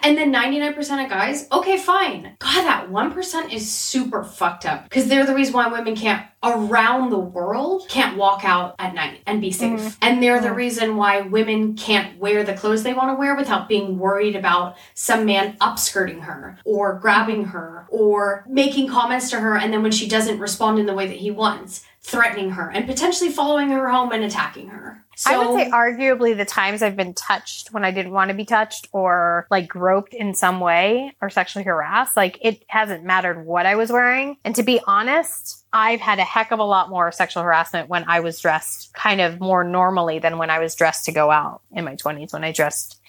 And 0.02 0.18
then 0.18 0.34
99% 0.34 1.04
of 1.04 1.10
guys, 1.10 1.48
okay, 1.52 1.78
fine. 1.78 2.36
God, 2.40 2.64
that 2.64 2.90
1% 2.90 3.54
is 3.54 3.70
super 3.72 4.24
fucked 4.24 4.66
up. 4.66 4.86
Because 4.86 5.08
they're 5.08 5.26
the 5.26 5.36
reason 5.36 5.54
why 5.54 5.68
women 5.68 5.96
can't, 5.96 6.26
around 6.42 7.10
the 7.10 7.20
world, 7.20 7.86
can't 7.90 8.18
walk 8.18 8.46
out 8.46 8.76
at 8.80 8.94
night 8.94 9.20
and 9.26 9.42
be 9.42 9.52
safe. 9.52 9.80
Mhm. 9.80 9.96
And 10.02 10.24
they're 10.24 10.42
the 10.42 10.50
Mhm. 10.50 10.56
reason 10.56 10.96
why 10.98 11.22
women 11.22 11.76
can't 11.76 12.18
wear 12.20 12.44
the 12.44 12.54
clothes 12.54 12.84
they 12.84 12.94
want 12.94 13.10
to 13.10 13.16
wear 13.16 13.36
without 13.36 13.68
being 13.68 13.98
worried 14.00 14.36
about 14.36 14.76
some 14.94 15.26
man 15.26 15.56
upskirting 15.60 16.22
her 16.22 16.58
or 16.66 16.94
grabbing 16.94 17.46
her 17.46 17.86
or 17.90 18.46
making 18.48 18.88
comments 18.88 19.30
to 19.32 19.40
her. 19.40 19.58
And 19.58 19.74
then 19.74 19.84
when 19.84 19.92
she 19.92 20.08
doesn't 20.08 20.40
respond 20.40 20.80
in 20.80 20.86
the 20.86 20.94
way 20.94 21.08
that 21.08 21.18
he 21.18 21.32
wants, 21.32 21.84
threatening 22.02 22.52
her 22.52 22.70
and 22.70 22.86
potentially 22.86 23.30
following 23.30 23.70
her 23.70 23.90
home 23.90 24.12
and 24.12 24.24
attacking 24.26 24.68
her. 24.70 25.03
So, 25.16 25.32
I 25.32 25.38
would 25.38 25.60
say 25.60 25.70
arguably 25.70 26.36
the 26.36 26.46
times 26.46 26.82
I've 26.82 26.96
been 26.96 27.14
touched 27.14 27.72
when 27.72 27.86
I 27.86 27.92
didn't 27.92 28.12
want 28.12 28.30
to 28.30 28.36
be 28.36 28.46
touched 28.46 28.88
or 28.92 29.48
like 29.52 29.68
groped 29.68 30.14
in 30.14 30.34
some 30.34 30.60
way 30.60 31.14
or 31.22 31.30
sexually 31.30 31.64
harassed, 31.64 32.18
like 32.18 32.40
it 32.42 32.64
hasn't 32.68 33.04
mattered 33.04 33.46
what 33.46 33.66
I 33.66 33.76
was 33.76 33.92
wearing. 33.92 34.38
And 34.44 34.56
to 34.56 34.64
be 34.64 34.80
honest, 34.86 35.66
I've 35.72 36.00
had 36.00 36.20
a 36.20 36.24
heck 36.24 36.52
of 36.52 36.60
a 36.60 36.64
lot 36.64 36.90
more 36.90 37.12
sexual 37.12 37.44
harassment 37.44 37.90
when 37.90 38.06
I 38.08 38.20
was 38.20 38.40
dressed 38.40 38.94
kind 38.94 39.22
of 39.22 39.40
more 39.40 39.64
normally 39.64 40.20
than 40.20 40.38
when 40.38 40.50
I 40.50 40.60
was 40.60 40.76
dressed 40.76 41.06
to 41.06 41.12
go 41.12 41.32
out 41.32 41.62
in 41.72 41.84
my 41.84 41.96
20s 41.96 42.34
when 42.34 42.44
I 42.44 42.52
dressed 42.52 43.00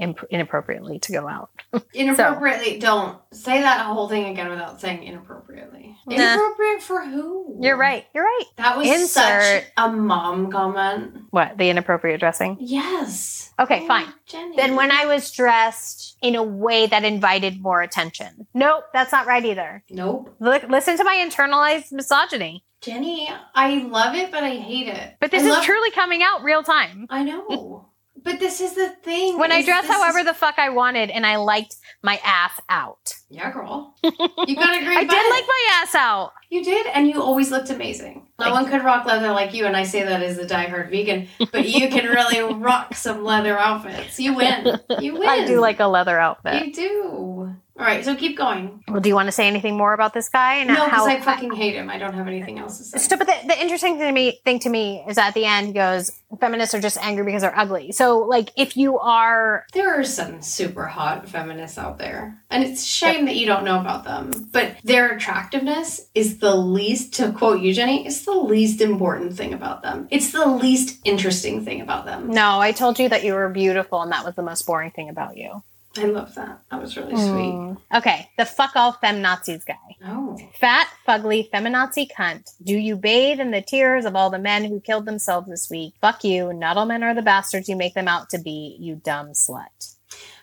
imp- 0.00 0.24
inappropriately 0.30 0.98
to 1.00 1.12
go 1.12 1.28
out. 1.28 1.50
Inappropriately, 1.94 2.78
don't 2.80 3.18
say 3.32 3.60
that 3.60 3.86
whole 3.86 4.08
thing 4.08 4.26
again 4.26 4.48
without 4.48 4.80
saying 4.80 5.04
inappropriately. 5.04 5.96
Nah. 6.06 6.14
Inappropriate 6.16 6.82
for 6.82 7.04
who? 7.04 7.58
You're 7.60 7.76
right. 7.76 8.06
You're 8.12 8.24
right. 8.24 8.44
That 8.56 8.76
was 8.76 8.88
Insert- 8.88 9.62
such 9.62 9.64
a 9.76 9.88
mom 9.92 10.50
comment. 10.50 11.16
What? 11.30 11.56
The 11.58 11.68
inappropriate 11.70 12.18
dressing? 12.18 12.56
Yes. 12.58 13.52
Okay, 13.60 13.80
Oh, 13.82 13.86
fine. 13.86 14.06
Jenny. 14.26 14.56
Then 14.56 14.74
when 14.74 14.90
I 14.90 15.06
was 15.06 15.30
dressed 15.30 16.16
in 16.22 16.34
a 16.34 16.42
way 16.42 16.86
that 16.86 17.04
invited 17.04 17.60
more 17.60 17.82
attention. 17.82 18.46
Nope, 18.54 18.84
that's 18.92 19.12
not 19.12 19.26
right 19.26 19.44
either. 19.44 19.84
Nope. 19.90 20.34
Look, 20.40 20.62
listen 20.64 20.96
to 20.96 21.04
my 21.04 21.14
internalized 21.16 21.92
misogyny. 21.92 22.64
Jenny, 22.80 23.28
I 23.54 23.82
love 23.82 24.14
it, 24.14 24.30
but 24.32 24.42
I 24.42 24.56
hate 24.56 24.88
it. 24.88 25.16
But 25.20 25.30
this 25.30 25.42
I 25.42 25.46
is 25.46 25.52
love- 25.52 25.64
truly 25.64 25.90
coming 25.90 26.22
out 26.22 26.42
real 26.42 26.62
time. 26.62 27.06
I 27.10 27.22
know. 27.22 27.89
But 28.22 28.38
this 28.40 28.60
is 28.60 28.74
the 28.74 28.90
thing. 28.90 29.38
When 29.38 29.52
I 29.52 29.62
dress 29.62 29.86
however 29.86 30.20
is- 30.20 30.26
the 30.26 30.34
fuck 30.34 30.58
I 30.58 30.68
wanted 30.70 31.10
and 31.10 31.26
I 31.26 31.36
liked 31.36 31.76
my 32.02 32.20
ass 32.24 32.60
out. 32.68 33.14
Yeah, 33.32 33.50
girl. 33.52 33.94
You 34.02 34.10
got 34.10 34.80
a 34.80 34.84
great 34.84 34.98
I 34.98 35.04
butt. 35.04 35.10
did 35.10 35.30
like 35.30 35.44
my 35.46 35.68
ass 35.74 35.94
out. 35.94 36.32
You 36.50 36.64
did, 36.64 36.86
and 36.88 37.06
you 37.08 37.22
always 37.22 37.50
looked 37.52 37.70
amazing. 37.70 38.26
No 38.40 38.46
Thank 38.46 38.54
one 38.54 38.66
could 38.70 38.84
rock 38.84 39.06
leather 39.06 39.30
like 39.30 39.54
you, 39.54 39.66
and 39.66 39.76
I 39.76 39.84
say 39.84 40.02
that 40.02 40.20
as 40.22 40.36
a 40.38 40.46
diehard 40.46 40.90
vegan, 40.90 41.28
but 41.52 41.68
you 41.68 41.88
can 41.88 42.06
really 42.06 42.52
rock 42.54 42.94
some 42.94 43.22
leather 43.24 43.56
outfits. 43.56 44.18
You 44.18 44.34
win. 44.34 44.80
You 45.00 45.12
win. 45.14 45.28
I 45.28 45.46
do 45.46 45.60
like 45.60 45.78
a 45.78 45.86
leather 45.86 46.18
outfit. 46.18 46.66
You 46.66 46.72
do. 46.72 47.54
All 47.78 47.86
right, 47.86 48.04
so 48.04 48.14
keep 48.14 48.36
going. 48.36 48.84
Well, 48.88 49.00
do 49.00 49.08
you 49.08 49.14
want 49.14 49.28
to 49.28 49.32
say 49.32 49.46
anything 49.46 49.74
more 49.74 49.94
about 49.94 50.12
this 50.12 50.28
guy 50.28 50.56
and 50.56 50.68
No, 50.68 50.74
how? 50.74 50.84
because 50.86 51.06
I 51.06 51.20
fucking 51.20 51.52
hate 51.52 51.74
him. 51.76 51.88
I 51.88 51.96
don't 51.96 52.12
have 52.12 52.26
anything 52.28 52.58
else 52.58 52.76
to 52.76 52.84
say. 52.84 52.98
So, 52.98 53.16
but 53.16 53.26
the, 53.26 53.34
the 53.46 53.58
interesting 53.58 53.96
thing 53.96 54.06
to 54.08 54.12
me, 54.12 54.38
thing 54.44 54.58
to 54.60 54.68
me 54.68 55.02
is 55.08 55.16
at 55.16 55.32
the 55.32 55.46
end 55.46 55.68
he 55.68 55.72
goes, 55.72 56.10
"Feminists 56.40 56.74
are 56.74 56.80
just 56.80 56.98
angry 56.98 57.24
because 57.24 57.40
they're 57.40 57.58
ugly." 57.58 57.92
So, 57.92 58.18
like, 58.18 58.50
if 58.54 58.76
you 58.76 58.98
are, 58.98 59.64
There 59.72 59.98
are 59.98 60.04
some 60.04 60.42
super 60.42 60.84
hot 60.84 61.26
feminists 61.26 61.78
out 61.78 61.96
there, 61.96 62.38
and 62.50 62.64
it's 62.64 62.82
a 62.82 62.84
that 63.26 63.36
you 63.36 63.46
don't 63.46 63.64
know 63.64 63.80
about 63.80 64.04
them. 64.04 64.30
But 64.52 64.76
their 64.84 65.12
attractiveness 65.14 66.08
is 66.14 66.38
the 66.38 66.54
least, 66.54 67.14
to 67.14 67.32
quote 67.32 67.60
you, 67.60 67.72
Jenny, 67.72 68.06
it's 68.06 68.24
the 68.24 68.32
least 68.32 68.80
important 68.80 69.36
thing 69.36 69.52
about 69.52 69.82
them. 69.82 70.08
It's 70.10 70.32
the 70.32 70.46
least 70.46 71.00
interesting 71.04 71.64
thing 71.64 71.80
about 71.80 72.04
them. 72.06 72.28
no, 72.28 72.60
I 72.60 72.72
told 72.72 72.98
you 72.98 73.08
that 73.08 73.24
you 73.24 73.34
were 73.34 73.48
beautiful, 73.48 74.02
and 74.02 74.12
that 74.12 74.24
was 74.24 74.34
the 74.34 74.42
most 74.42 74.66
boring 74.66 74.90
thing 74.90 75.08
about 75.08 75.36
you. 75.36 75.62
I 75.96 76.04
love 76.04 76.36
that. 76.36 76.62
That 76.70 76.80
was 76.80 76.96
really 76.96 77.16
sweet. 77.16 77.52
Mm. 77.52 77.76
Okay, 77.96 78.28
the 78.38 78.44
fuck 78.44 78.76
all 78.76 78.92
fem 78.92 79.20
Nazis 79.20 79.64
guy. 79.64 79.74
Oh. 80.06 80.38
Fat, 80.60 80.88
fugly, 81.06 81.50
feminazi 81.50 82.06
cunt. 82.16 82.48
Do 82.62 82.76
you 82.76 82.94
bathe 82.94 83.40
in 83.40 83.50
the 83.50 83.60
tears 83.60 84.04
of 84.04 84.14
all 84.14 84.30
the 84.30 84.38
men 84.38 84.64
who 84.64 84.80
killed 84.80 85.04
themselves 85.04 85.48
this 85.48 85.68
week? 85.68 85.94
Fuck 86.00 86.22
you. 86.22 86.52
Not 86.52 86.76
all 86.76 86.86
men 86.86 87.02
are 87.02 87.14
the 87.14 87.22
bastards 87.22 87.68
you 87.68 87.74
make 87.74 87.94
them 87.94 88.06
out 88.06 88.30
to 88.30 88.38
be, 88.38 88.76
you 88.78 88.94
dumb 88.96 89.30
slut. 89.30 89.96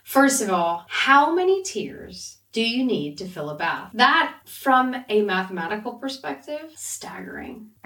First 0.03 0.41
of 0.41 0.49
all, 0.49 0.85
how 0.89 1.33
many 1.33 1.63
tears 1.63 2.36
do 2.57 2.63
you 2.63 2.83
need 2.83 3.19
to 3.19 3.27
fill 3.27 3.51
a 3.51 3.55
bath? 3.55 3.91
That, 3.93 4.33
from 4.47 4.95
a 5.09 5.21
mathematical 5.21 5.93
perspective, 5.93 6.71
staggering. 6.75 7.67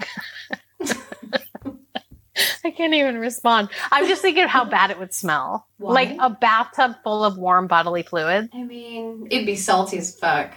I 2.64 2.70
can't 2.70 2.94
even 2.94 3.18
respond. 3.18 3.68
I'm 3.90 4.06
just 4.08 4.22
thinking 4.22 4.44
of 4.44 4.48
how 4.48 4.64
bad 4.64 4.90
it 4.90 4.98
would 4.98 5.12
smell. 5.12 5.66
Why? 5.76 5.92
Like 5.92 6.16
a 6.18 6.30
bathtub 6.30 6.94
full 7.04 7.22
of 7.22 7.36
warm 7.36 7.66
bodily 7.66 8.02
fluid. 8.02 8.48
I 8.54 8.62
mean, 8.62 9.26
it'd 9.30 9.44
be 9.44 9.56
salty 9.56 9.98
as 9.98 10.16
fuck. 10.16 10.54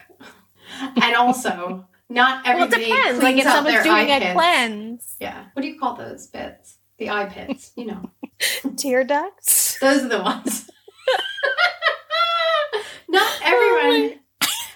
and 0.79 1.15
also, 1.15 1.85
not 2.07 2.45
Well, 2.45 2.55
it 2.55 2.61
everybody 2.61 2.85
depends. 2.85 3.19
cleans 3.19 3.43
Like 3.45 3.57
if 3.57 3.63
their 3.65 3.83
doing 3.83 3.95
eye 4.11 4.15
a 4.15 4.19
pits. 4.21 4.33
cleanse, 4.33 5.15
Yeah. 5.19 5.43
What 5.51 5.61
do 5.61 5.67
you 5.67 5.77
call 5.77 5.95
those 5.97 6.27
bits? 6.27 6.77
The 6.99 7.09
eye 7.09 7.25
pits. 7.25 7.73
You 7.75 7.87
know, 7.87 8.09
tear 8.77 9.03
ducts. 9.03 9.77
those 9.79 10.03
are 10.03 10.07
the 10.07 10.21
ones. 10.21 10.69
not 13.09 13.27
Oh 13.27 13.39
everyone 13.43 14.19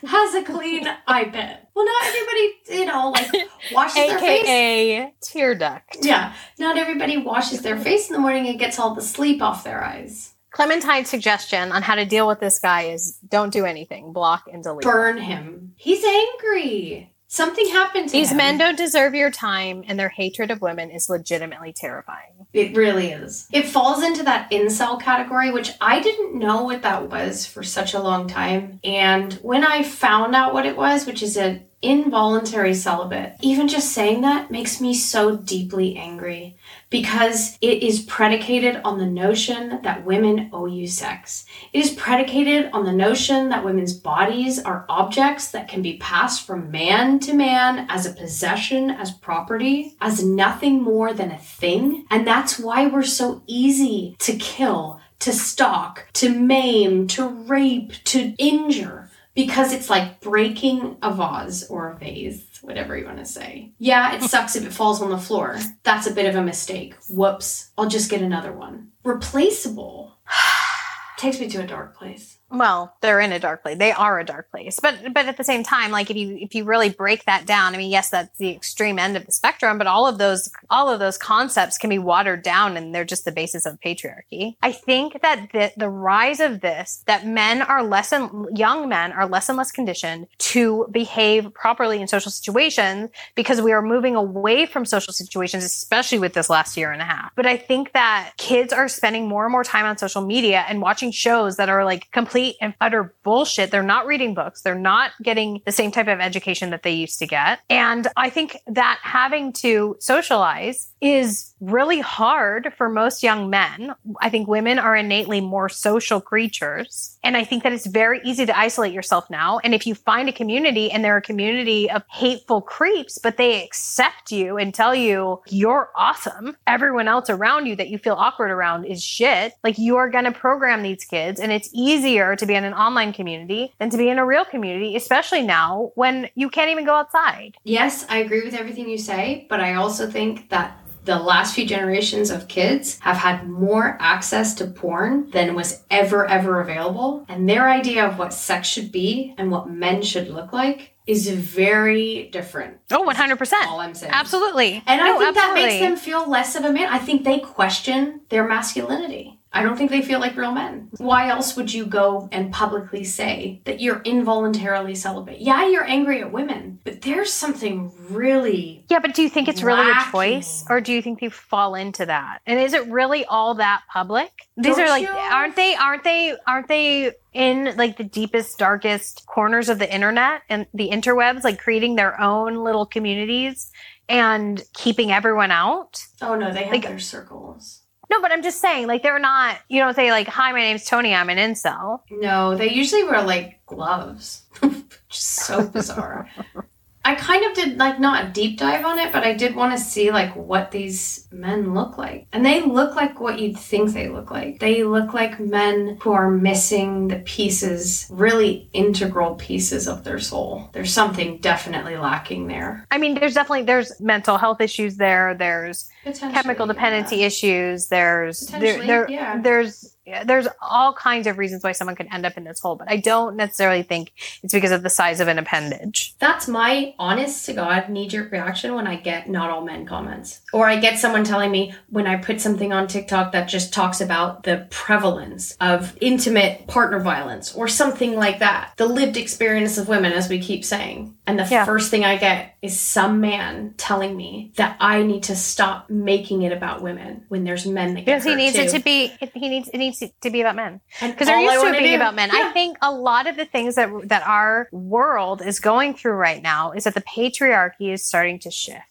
has 0.06 0.36
a 0.36 0.44
clean 0.44 0.88
eye 1.08 1.26
pit. 1.26 1.58
Well, 1.76 1.86
not 1.86 2.06
everybody, 2.06 2.54
you 2.70 2.86
know, 2.86 3.10
like 3.12 3.32
washes 3.72 3.96
their 3.96 4.20
face. 4.20 4.44
AKA 4.44 5.14
tear 5.22 5.56
duct. 5.56 5.98
Yeah, 6.02 6.34
not 6.58 6.78
everybody 6.78 7.18
washes 7.18 7.62
their 7.62 7.78
face 7.78 8.10
in 8.10 8.14
the 8.14 8.20
morning 8.20 8.48
and 8.48 8.60
gets 8.60 8.80
all 8.80 8.96
the 8.96 9.02
sleep 9.02 9.42
off 9.42 9.64
their 9.64 9.84
eyes. 9.84 10.34
Clementine's 10.52 11.10
suggestion 11.10 11.72
on 11.72 11.84
how 11.84 11.96
to 11.96 12.06
deal 12.06 12.28
with 12.28 12.40
this 12.40 12.60
guy 12.60 12.84
is 12.84 13.18
don't 13.28 13.54
do 13.54 13.66
anything. 13.66 14.14
Block 14.14 14.46
and 14.52 14.64
delete. 14.64 14.84
Burn 14.84 15.18
him. 15.18 15.74
He's 15.78 16.04
angry. 16.04 17.14
Something 17.32 17.68
happened 17.68 18.10
to 18.10 18.14
These 18.14 18.32
him. 18.32 18.38
men 18.38 18.58
don't 18.58 18.76
deserve 18.76 19.14
your 19.14 19.30
time, 19.30 19.84
and 19.88 20.00
their 20.00 20.10
hatred 20.10 20.50
of 20.50 20.62
women 20.62 20.90
is 20.90 21.10
legitimately 21.10 21.74
terrifying. 21.74 22.48
It 22.54 22.76
really 22.76 23.12
is. 23.12 23.48
It 23.54 23.68
falls 23.68 24.04
into 24.04 24.24
that 24.24 24.50
incel 24.50 25.00
category, 25.00 25.52
which 25.52 25.74
I 25.80 26.00
didn't 26.00 26.34
know 26.40 26.64
what 26.64 26.82
that 26.82 27.08
was 27.08 27.46
for 27.46 27.62
such 27.62 27.94
a 27.94 28.02
long 28.02 28.28
time. 28.28 28.80
And 28.84 29.34
when 29.44 29.64
I 29.64 29.84
found 29.84 30.34
out 30.34 30.56
what 30.56 30.66
it 30.66 30.76
was, 30.76 31.06
which 31.06 31.22
is 31.22 31.38
an 31.38 31.66
involuntary 31.84 32.74
celibate, 32.74 33.36
even 33.42 33.68
just 33.68 33.92
saying 33.92 34.22
that 34.22 34.50
makes 34.50 34.82
me 34.82 34.96
so 34.96 35.38
deeply 35.38 35.98
angry 35.98 36.58
because 36.90 37.58
it 37.62 37.84
is 37.84 38.02
predicated 38.02 38.82
on 38.84 38.98
the 38.98 39.06
notion 39.06 39.80
that 39.84 40.06
women 40.06 40.50
owe 40.52 40.66
you 40.66 40.88
sex. 40.88 41.46
It 41.72 41.86
is 41.86 41.92
predicated 41.92 42.72
on 42.74 42.86
the 42.86 42.92
notion 42.92 43.50
that 43.50 43.64
women's 43.64 43.94
bodies 43.94 44.60
are 44.60 44.86
objects 44.90 45.52
that 45.52 45.68
can 45.68 45.82
be 45.82 45.98
passed 45.98 46.46
from 46.46 46.72
man 46.72 47.20
to 47.20 47.34
man 47.34 47.86
as 47.90 48.06
a 48.06 48.14
possession, 48.14 48.90
as 48.90 49.12
property, 49.12 49.96
as 50.02 50.24
nothing 50.24 50.82
more 50.82 51.14
than 51.14 51.32
a 51.32 51.38
thing. 51.38 52.06
And 52.10 52.26
that's 52.26 52.58
why 52.60 52.88
we're 52.88 53.04
so 53.04 53.44
easy 53.46 54.16
to 54.20 54.36
kill, 54.36 55.00
to 55.20 55.32
stalk, 55.32 56.08
to 56.14 56.30
maim, 56.30 57.08
to 57.08 57.28
rape, 57.28 57.92
to 58.06 58.34
injure. 58.38 59.09
Because 59.36 59.72
it's 59.72 59.90
like 59.90 60.20
breaking 60.20 60.98
a 61.02 61.14
vase 61.14 61.68
or 61.70 61.92
a 61.92 61.98
vase, 61.98 62.60
whatever 62.62 62.98
you 62.98 63.06
want 63.06 63.20
to 63.20 63.26
say. 63.26 63.72
Yeah, 63.78 64.16
it 64.16 64.24
sucks 64.30 64.56
if 64.56 64.66
it 64.66 64.74
falls 64.74 65.02
on 65.02 65.12
the 65.12 65.18
floor. 65.18 65.58
That's 65.84 66.08
a 66.08 66.14
bit 66.14 66.26
of 66.26 66.36
a 66.36 66.44
mistake. 66.44 66.96
Whoops. 67.10 67.72
I'll 67.78 67.88
just 67.88 68.10
get 68.10 68.22
another 68.22 68.52
one. 68.52 68.90
Replaceable. 69.04 70.18
Takes 71.18 71.40
me 71.40 71.48
to 71.50 71.64
a 71.64 71.68
dark 71.68 71.96
place. 71.96 72.39
Well, 72.52 72.96
they're 73.02 73.20
in 73.20 73.32
a 73.32 73.40
dark 73.40 73.62
place. 73.62 73.78
They 73.78 73.92
are 73.92 74.20
a 74.20 74.26
dark 74.26 74.50
place. 74.50 74.80
But 74.82 75.14
but 75.14 75.28
at 75.28 75.38
the 75.38 75.44
same 75.44 75.64
time, 75.64 75.92
like 75.92 76.10
if 76.10 76.18
you 76.18 76.38
if 76.40 76.56
you 76.56 76.64
really 76.64 76.90
break 76.90 77.26
that 77.26 77.46
down, 77.46 77.76
I 77.76 77.78
mean, 77.78 77.92
yes, 77.92 78.10
that's 78.10 78.36
the 78.38 78.50
extreme 78.50 78.98
end 78.98 79.16
of 79.16 79.26
the 79.26 79.32
spectrum, 79.32 79.78
but 79.78 79.86
all 79.86 80.08
of 80.08 80.18
those 80.18 80.52
all 80.70 80.90
of 80.90 81.00
those 81.00 81.18
concepts 81.18 81.78
can 81.78 81.90
be 81.90 82.00
watered 82.00 82.42
down 82.42 82.76
and 82.76 82.94
they're 82.94 83.06
just 83.06 83.26
the 83.26 83.32
basis 83.32 83.66
of 83.66 83.80
patriarchy. 83.82 84.56
I 84.64 84.72
think 84.72 85.22
that 85.22 85.50
the 85.54 85.72
the 85.78 85.90
rise 85.90 86.40
of 86.40 86.62
this, 86.62 87.04
that 87.06 87.28
men 87.28 87.62
are 87.62 87.84
less 87.84 88.12
and 88.12 88.58
young 88.58 88.90
men 88.90 89.12
are 89.12 89.28
less 89.28 89.48
and 89.48 89.58
less 89.58 89.72
conditioned 89.72 90.28
to 90.40 90.88
behave 90.92 91.54
properly 91.54 92.02
in 92.02 92.08
social 92.08 92.32
situations 92.32 93.12
because 93.36 93.62
we 93.62 93.72
are 93.74 93.82
moving 93.84 94.16
away 94.16 94.66
from 94.66 94.86
social 94.86 95.14
situations, 95.14 95.64
especially 95.64 96.18
with 96.18 96.34
this 96.34 96.50
last 96.50 96.78
year 96.78 96.92
and 96.92 97.02
a 97.02 97.06
half. 97.06 97.32
But 97.36 97.46
I 97.46 97.58
think 97.58 97.94
that 97.94 98.34
kids 98.38 98.74
are 98.74 98.88
spending 98.88 99.28
more 99.28 99.46
and 99.46 99.52
more 99.52 99.64
time 99.64 99.86
on 99.86 99.98
social 99.98 100.26
media 100.26 100.66
and 100.68 100.82
watching 100.82 101.12
shows 101.12 101.58
that 101.58 101.70
are 101.70 101.86
like 101.86 102.10
complete 102.12 102.39
and 102.62 102.74
utter 102.82 103.14
bullshit. 103.24 103.72
They're 103.72 103.84
not 103.84 104.06
reading 104.06 104.34
books. 104.34 104.62
They're 104.62 104.76
not 104.76 105.12
getting 105.22 105.62
the 105.66 105.72
same 105.72 105.92
type 105.92 106.08
of 106.08 106.20
education 106.20 106.70
that 106.72 106.84
they 106.84 106.92
used 106.92 107.20
to 107.20 107.28
get. 107.28 107.60
And 107.70 108.08
I 108.16 108.30
think 108.30 108.58
that 108.68 109.00
having 109.02 109.54
to 109.54 109.98
socialize 110.00 110.92
is 111.02 111.54
really 111.62 112.00
hard 112.00 112.74
for 112.78 112.90
most 112.90 113.24
young 113.24 113.50
men. 113.50 113.94
I 114.22 114.30
think 114.30 114.48
women 114.48 114.80
are 114.80 114.96
innately 114.96 115.42
more 115.42 115.70
social 115.70 116.22
creatures. 116.22 117.18
And 117.24 117.36
I 117.36 117.44
think 117.44 117.64
that 117.64 117.74
it's 117.74 117.86
very 117.86 118.22
easy 118.24 118.46
to 118.46 118.58
isolate 118.58 118.94
yourself 118.94 119.30
now. 119.30 119.60
And 119.64 119.74
if 119.74 119.86
you 119.86 119.96
find 119.96 120.30
a 120.30 120.34
community 120.34 120.92
and 120.92 121.04
they're 121.04 121.18
a 121.18 121.22
community 121.22 121.90
of 121.90 122.04
hateful 122.10 122.62
creeps, 122.62 123.18
but 123.18 123.38
they 123.38 123.64
accept 123.64 124.32
you 124.32 124.58
and 124.58 124.74
tell 124.74 124.96
you 124.96 125.42
you're 125.48 125.90
awesome, 125.96 126.56
everyone 126.66 127.08
else 127.08 127.30
around 127.30 127.66
you 127.66 127.76
that 127.76 127.90
you 127.90 127.98
feel 127.98 128.16
awkward 128.16 128.52
around 128.52 128.86
is 128.86 129.04
shit, 129.04 129.54
like 129.64 129.78
you 129.78 129.98
are 129.98 130.10
going 130.10 130.26
to 130.26 130.32
program 130.32 130.82
these 130.82 131.04
kids. 131.04 131.40
And 131.40 131.52
it's 131.52 131.70
easier 131.74 132.29
to 132.36 132.46
be 132.46 132.56
in 132.56 132.64
an 132.64 132.74
online 132.74 133.14
community 133.14 133.74
than 133.80 133.90
to 133.90 133.98
be 133.98 134.10
in 134.10 134.20
a 134.20 134.26
real 134.26 134.46
community, 134.46 134.96
especially 134.96 135.42
now 135.42 135.92
when 135.96 136.30
you 136.36 136.50
can't 136.50 136.70
even 136.70 136.86
go 136.86 136.96
outside. 136.96 137.56
Yes, 137.64 138.06
I 138.10 138.18
agree 138.18 138.44
with 138.44 138.54
everything 138.54 138.90
you 138.90 138.98
say, 138.98 139.46
but 139.50 139.60
I 139.60 139.76
also 139.76 140.10
think 140.10 140.50
that 140.50 140.78
the 141.06 141.18
last 141.18 141.56
few 141.56 141.66
generations 141.66 142.30
of 142.30 142.48
kids 142.48 143.00
have 143.00 143.18
had 143.18 143.50
more 143.50 143.98
access 144.00 144.54
to 144.56 144.68
porn 144.68 145.30
than 145.32 145.56
was 145.56 145.84
ever, 145.90 146.28
ever 146.28 146.62
available. 146.62 147.26
And 147.28 147.50
their 147.50 147.70
idea 147.70 148.06
of 148.06 148.20
what 148.20 148.34
sex 148.34 148.68
should 148.68 148.92
be 148.92 149.34
and 149.38 149.50
what 149.50 149.70
men 149.70 150.02
should 150.04 150.30
look 150.30 150.54
like 150.54 150.94
is 151.08 151.28
very 151.28 152.30
different. 152.32 152.78
Oh, 152.92 153.04
100%. 153.08 153.54
All 153.68 153.80
I'm 153.80 153.96
saying. 153.96 154.14
Absolutely. 154.14 154.84
And 154.86 155.02
I 155.02 155.08
No, 155.08 155.20
think 155.20 155.36
that 155.36 155.54
makes 155.56 155.80
them 155.80 155.96
feel 155.96 156.30
less 156.30 156.56
of 156.56 156.64
a 156.66 156.72
man. 156.72 156.88
I 156.90 157.00
think 157.00 157.24
they 157.24 157.40
question 157.40 158.22
their 158.30 158.48
masculinity. 158.48 159.39
I 159.52 159.64
don't 159.64 159.76
think 159.78 159.90
they 159.90 160.04
feel 160.04 160.20
like 160.20 160.38
real 160.38 160.52
men. 160.52 160.90
Why 160.98 161.28
else 161.30 161.56
would 161.56 161.74
you 161.74 161.86
go 161.88 162.30
and 162.32 162.54
publicly 162.54 163.04
say 163.04 163.62
that 163.66 163.82
you're 163.82 164.02
involuntarily 164.02 164.94
celibate? 164.94 165.40
Yeah, 165.42 165.68
you're 165.68 165.84
angry 165.88 166.22
at 166.22 166.32
women, 166.32 166.80
but 166.84 167.02
there's 167.02 167.34
something 167.34 167.92
really 168.10 168.86
Yeah, 168.90 169.00
but 169.00 169.16
do 169.16 169.24
you 169.24 169.30
think 169.30 169.48
it's 169.48 169.64
really 169.64 169.90
a 169.90 170.12
choice, 170.12 170.64
or 170.70 170.82
do 170.82 170.94
you 170.94 171.02
think 171.02 171.20
they 171.20 171.30
fall 171.30 171.74
into 171.74 172.06
that? 172.06 172.42
And 172.46 172.60
is 172.60 172.74
it 172.74 172.86
really 172.88 173.26
all 173.26 173.56
that 173.56 173.82
public? 173.92 174.32
These 174.56 174.76
Don't 174.76 174.86
are 174.86 174.90
like, 174.90 175.04
you- 175.08 175.10
aren't 175.14 175.56
they? 175.56 175.76
Aren't 175.76 176.04
they? 176.04 176.36
Aren't 176.46 176.68
they 176.68 177.14
in 177.34 177.76
like 177.76 177.98
the 177.98 178.04
deepest, 178.04 178.58
darkest 178.60 179.26
corners 179.26 179.68
of 179.70 179.80
the 179.80 179.92
internet 179.92 180.42
and 180.50 180.68
the 180.76 180.90
interwebs, 180.90 181.44
like 181.44 181.58
creating 181.60 181.96
their 181.96 182.20
own 182.22 182.56
little 182.64 182.86
communities 182.86 183.72
and 184.08 184.64
keeping 184.74 185.12
everyone 185.12 185.50
out? 185.52 186.04
Oh 186.22 186.36
no, 186.36 186.52
they 186.54 186.64
have 186.64 186.72
Like- 186.74 186.84
their 186.84 187.00
circles. 187.00 187.79
No, 188.10 188.22
but 188.22 188.32
I'm 188.32 188.42
just 188.42 188.60
saying, 188.60 188.88
like, 188.88 189.04
they're 189.04 189.20
not. 189.20 189.58
You 189.68 189.80
don't 189.80 189.96
say 189.96 190.12
like, 190.12 190.28
"Hi, 190.28 190.52
my 190.52 190.60
name's 190.60 190.86
Tony. 190.86 191.14
I'm 191.14 191.30
an 191.30 191.38
incel." 191.38 192.02
No, 192.10 192.56
they 192.56 192.72
usually 192.72 193.04
wear 193.04 193.22
like 193.22 193.60
gloves. 193.66 194.44
Which 194.62 194.74
is 195.12 195.18
so 195.18 195.68
bizarre. 195.68 196.30
I 197.06 197.16
kind 197.16 197.46
of 197.46 197.54
did 197.54 197.78
like 197.78 198.00
not 198.00 198.26
a 198.26 198.30
deep 198.30 198.60
dive 198.60 198.86
on 198.86 199.00
it, 199.00 199.12
but 199.12 199.24
I 199.24 199.34
did 199.34 199.56
want 199.56 199.78
to 199.78 199.84
see 199.84 200.12
like 200.12 200.36
what 200.36 200.72
these 200.72 201.28
men 201.32 201.74
look 201.74 201.98
like. 201.98 202.28
And 202.34 202.46
they 202.46 202.62
look 202.62 202.96
like 202.96 203.20
what 203.20 203.40
you'd 203.40 203.58
think 203.58 203.94
they 203.94 204.10
look 204.10 204.32
like. 204.32 204.60
They 204.60 204.84
look 204.84 205.14
like 205.14 205.40
men 205.40 205.98
who 206.02 206.12
are 206.12 206.30
missing 206.30 207.08
the 207.08 207.20
pieces, 207.20 208.08
really 208.10 208.70
integral 208.74 209.36
pieces 209.36 209.88
of 209.88 210.04
their 210.04 210.20
soul. 210.20 210.70
There's 210.74 210.94
something 210.94 211.38
definitely 211.38 211.98
lacking 211.98 212.48
there. 212.48 212.86
I 212.92 212.98
mean, 212.98 213.16
there's 213.16 213.34
definitely 213.34 213.64
there's 213.64 214.00
mental 214.02 214.38
health 214.38 214.62
issues 214.62 214.98
there. 214.98 215.36
There's 215.36 215.90
chemical 216.04 216.68
dependency 216.68 217.18
yeah. 217.18 217.26
issues. 217.28 217.88
There's 217.88 218.42
there, 218.48 218.86
there 218.86 219.10
yeah. 219.10 219.40
there's 219.42 219.96
there's 220.26 220.48
all 220.62 220.94
kinds 220.94 221.28
of 221.28 221.38
reasons 221.38 221.64
why 221.64 221.72
someone 221.72 221.96
could 221.96 222.08
end 222.12 222.26
up 222.26 222.38
in 222.38 222.44
this 222.44 222.60
hole, 222.60 222.76
but 222.76 222.90
I 222.90 222.98
don't 222.98 223.36
necessarily 223.36 223.84
think 223.84 224.12
it's 224.44 224.54
because 224.54 224.72
of 224.72 224.84
the 224.84 224.90
size 224.90 225.20
of 225.20 225.28
an 225.28 225.38
appendage. 225.40 226.14
That's 226.20 226.48
my 226.48 226.94
honest 227.00 227.46
to 227.48 227.54
God 227.54 227.90
knee 227.90 228.08
jerk 228.08 228.32
reaction 228.32 228.76
when 228.76 228.88
I 228.88 228.96
get 228.96 229.30
not 229.30 229.50
all 229.50 229.62
men 229.64 229.86
comments. 229.86 230.42
Or 230.54 230.68
I 230.68 230.80
get 230.80 230.98
someone 231.00 231.24
telling 231.24 231.52
me 231.52 231.74
when 231.90 232.08
I 232.08 232.18
put 232.18 232.42
something 232.42 232.74
on 232.74 232.88
TikTok 232.88 233.32
that 233.34 233.46
just 233.48 233.74
talks 233.74 234.02
about 234.02 234.44
the 234.44 234.68
prevalence 234.70 235.56
of 235.62 235.96
intimate 236.02 236.68
partner 236.68 237.00
violence 237.00 237.54
or 237.56 237.68
something 237.68 238.16
like 238.16 238.40
that. 238.40 238.74
The 238.78 238.88
lived 238.88 239.18
experience 239.18 239.78
of 239.78 239.88
women, 239.88 240.12
as 240.14 240.30
we 240.30 240.40
keep 240.40 240.66
saying. 240.66 241.16
And 241.28 241.38
the 241.38 241.46
Yeah. 241.46 241.66
first 241.66 241.92
thing 241.92 242.04
I 242.04 242.18
get 242.18 242.56
is 242.62 242.80
some 242.80 243.22
man 243.22 243.76
telling 243.78 244.18
me 244.18 244.52
that 244.56 244.76
I 244.80 245.04
need 245.04 245.24
to 245.24 245.36
stop 245.36 245.90
making 245.90 246.42
it 246.42 246.52
about 246.52 246.82
women 246.82 247.24
when 247.30 247.44
there's 247.44 247.66
men 247.68 247.94
that 247.94 248.06
get 248.06 248.06
Because 248.06 248.24
he 248.24 248.36
needs 248.36 248.56
too. 248.56 248.62
it 248.64 248.70
to 248.72 248.80
be 248.80 249.14
he 249.36 249.48
needs 249.48 249.70
it 249.70 249.78
needs 249.78 249.99
it 250.02 250.14
to 250.22 250.30
be 250.30 250.42
about 250.42 250.56
men. 250.56 250.82
Because 251.02 251.28
they're 251.28 251.40
used 251.40 251.62
to 251.62 251.68
it 251.68 251.80
being 251.80 251.92
do- 251.92 251.96
about 251.98 252.16
men. 252.16 252.30
I 252.32 252.52
think 252.52 252.78
a 252.82 252.92
lot 252.92 253.28
of 253.28 253.36
the 253.38 253.46
things 253.46 253.76
that 253.76 253.90
that 254.10 254.26
our 254.26 254.68
world 254.72 255.42
is 255.42 255.60
going 255.60 255.94
through 255.94 256.14
right 256.14 256.42
now 256.42 256.72
is 256.72 256.84
that 256.86 256.94
the 256.94 257.02
patriarchy 257.02 257.92
is 257.94 258.06
starting 258.06 258.40
to 258.40 258.52
shift. 258.52 258.84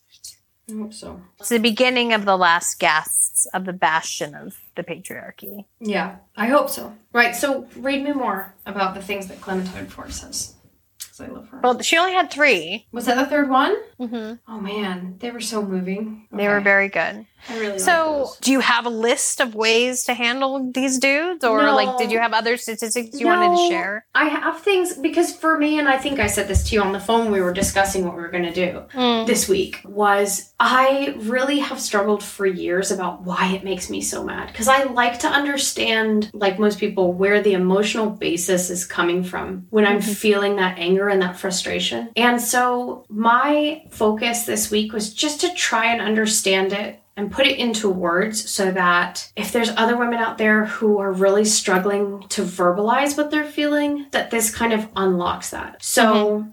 I 0.70 0.74
hope 0.74 0.92
so. 0.92 1.20
It's 1.40 1.48
the 1.48 1.58
beginning 1.58 2.12
of 2.12 2.26
the 2.26 2.36
last 2.36 2.78
gasps 2.78 3.46
of 3.54 3.64
the 3.64 3.72
bastion 3.72 4.34
of 4.34 4.56
the 4.74 4.82
patriarchy. 4.84 5.64
Yeah, 5.80 6.16
I 6.36 6.46
hope 6.46 6.68
so. 6.68 6.94
Right, 7.12 7.34
so 7.34 7.66
read 7.76 8.04
me 8.04 8.12
more 8.12 8.54
about 8.66 8.94
the 8.94 9.00
things 9.00 9.28
that 9.28 9.40
Clementine 9.40 9.86
Ford 9.86 10.12
says. 10.12 10.54
Because 10.98 11.20
I 11.22 11.26
love 11.28 11.48
her. 11.48 11.60
Well, 11.62 11.80
she 11.80 11.96
only 11.96 12.12
had 12.12 12.30
3 12.30 12.86
Was 12.92 13.06
that 13.06 13.14
the 13.14 13.24
third 13.24 13.48
one? 13.48 13.76
Mm-hmm. 13.98 14.34
Oh 14.46 14.60
man, 14.60 15.16
they 15.20 15.30
were 15.30 15.40
so 15.40 15.62
moving. 15.62 16.28
They 16.32 16.48
were 16.48 16.60
very 16.60 16.88
good. 16.88 17.24
I 17.48 17.58
really 17.58 17.78
So, 17.78 18.18
those. 18.26 18.36
do 18.38 18.52
you 18.52 18.60
have 18.60 18.86
a 18.86 18.90
list 18.90 19.40
of 19.40 19.54
ways 19.54 20.04
to 20.04 20.14
handle 20.14 20.70
these 20.74 20.98
dudes, 20.98 21.44
or 21.44 21.62
No. 21.62 21.74
like, 21.74 21.96
did 21.98 22.10
you 22.10 22.18
have 22.18 22.32
other 22.32 22.56
statistics 22.56 23.18
you 23.18 23.26
wanted 23.26 23.56
to 23.56 23.68
share? 23.68 24.04
I 24.14 24.24
have 24.26 24.60
things 24.60 24.94
because 24.94 25.34
for 25.34 25.56
me, 25.58 25.78
and 25.78 25.88
I 25.88 25.98
think 25.98 26.18
I 26.20 26.26
said 26.26 26.48
this 26.48 26.64
to 26.68 26.74
you 26.74 26.82
on 26.82 26.92
the 26.92 27.00
phone. 27.00 27.30
We 27.30 27.40
were 27.40 27.52
discussing 27.52 28.04
what 28.04 28.16
we 28.16 28.22
were 28.22 28.28
going 28.30 28.52
to 28.52 28.52
do 28.52 28.82
this 29.26 29.48
week. 29.48 29.80
Was 29.84 30.52
I 30.60 31.14
really 31.18 31.60
have 31.60 31.80
struggled 31.80 32.22
for 32.22 32.46
years 32.46 32.90
about 32.90 33.22
why 33.22 33.52
it 33.54 33.64
makes 33.64 33.88
me 33.88 34.00
so 34.00 34.24
mad? 34.24 34.48
Because 34.48 34.68
I 34.68 34.84
like 34.84 35.18
to 35.20 35.28
understand, 35.28 36.30
like 36.34 36.58
most 36.58 36.78
people, 36.78 37.12
where 37.12 37.40
the 37.40 37.52
emotional 37.54 38.10
basis 38.10 38.70
is 38.70 38.84
coming 38.84 39.22
from 39.22 39.66
when 39.70 39.86
I'm 39.86 40.00
Mhm. 40.00 40.14
feeling 40.16 40.56
that 40.56 40.78
anger 40.78 41.08
and 41.08 41.22
that 41.22 41.38
frustration. 41.38 42.08
And 42.16 42.40
so 42.40 43.04
my 43.08 43.82
focus 43.90 44.42
this 44.44 44.70
week 44.70 44.92
was 44.92 45.12
just 45.12 45.40
to 45.42 45.52
try 45.54 45.86
and 45.86 46.00
understand 46.00 46.72
it 46.72 47.00
and 47.18 47.32
put 47.32 47.46
it 47.48 47.58
into 47.58 47.90
words 47.90 48.48
so 48.48 48.70
that 48.70 49.30
if 49.34 49.52
there's 49.52 49.70
other 49.70 49.96
women 49.96 50.20
out 50.20 50.38
there 50.38 50.66
who 50.66 50.98
are 50.98 51.12
really 51.12 51.44
struggling 51.44 52.24
to 52.28 52.42
verbalize 52.42 53.16
what 53.16 53.32
they're 53.32 53.44
feeling 53.44 54.06
that 54.12 54.30
this 54.30 54.54
kind 54.54 54.72
of 54.72 54.86
unlocks 54.94 55.50
that. 55.50 55.82
So 55.82 56.04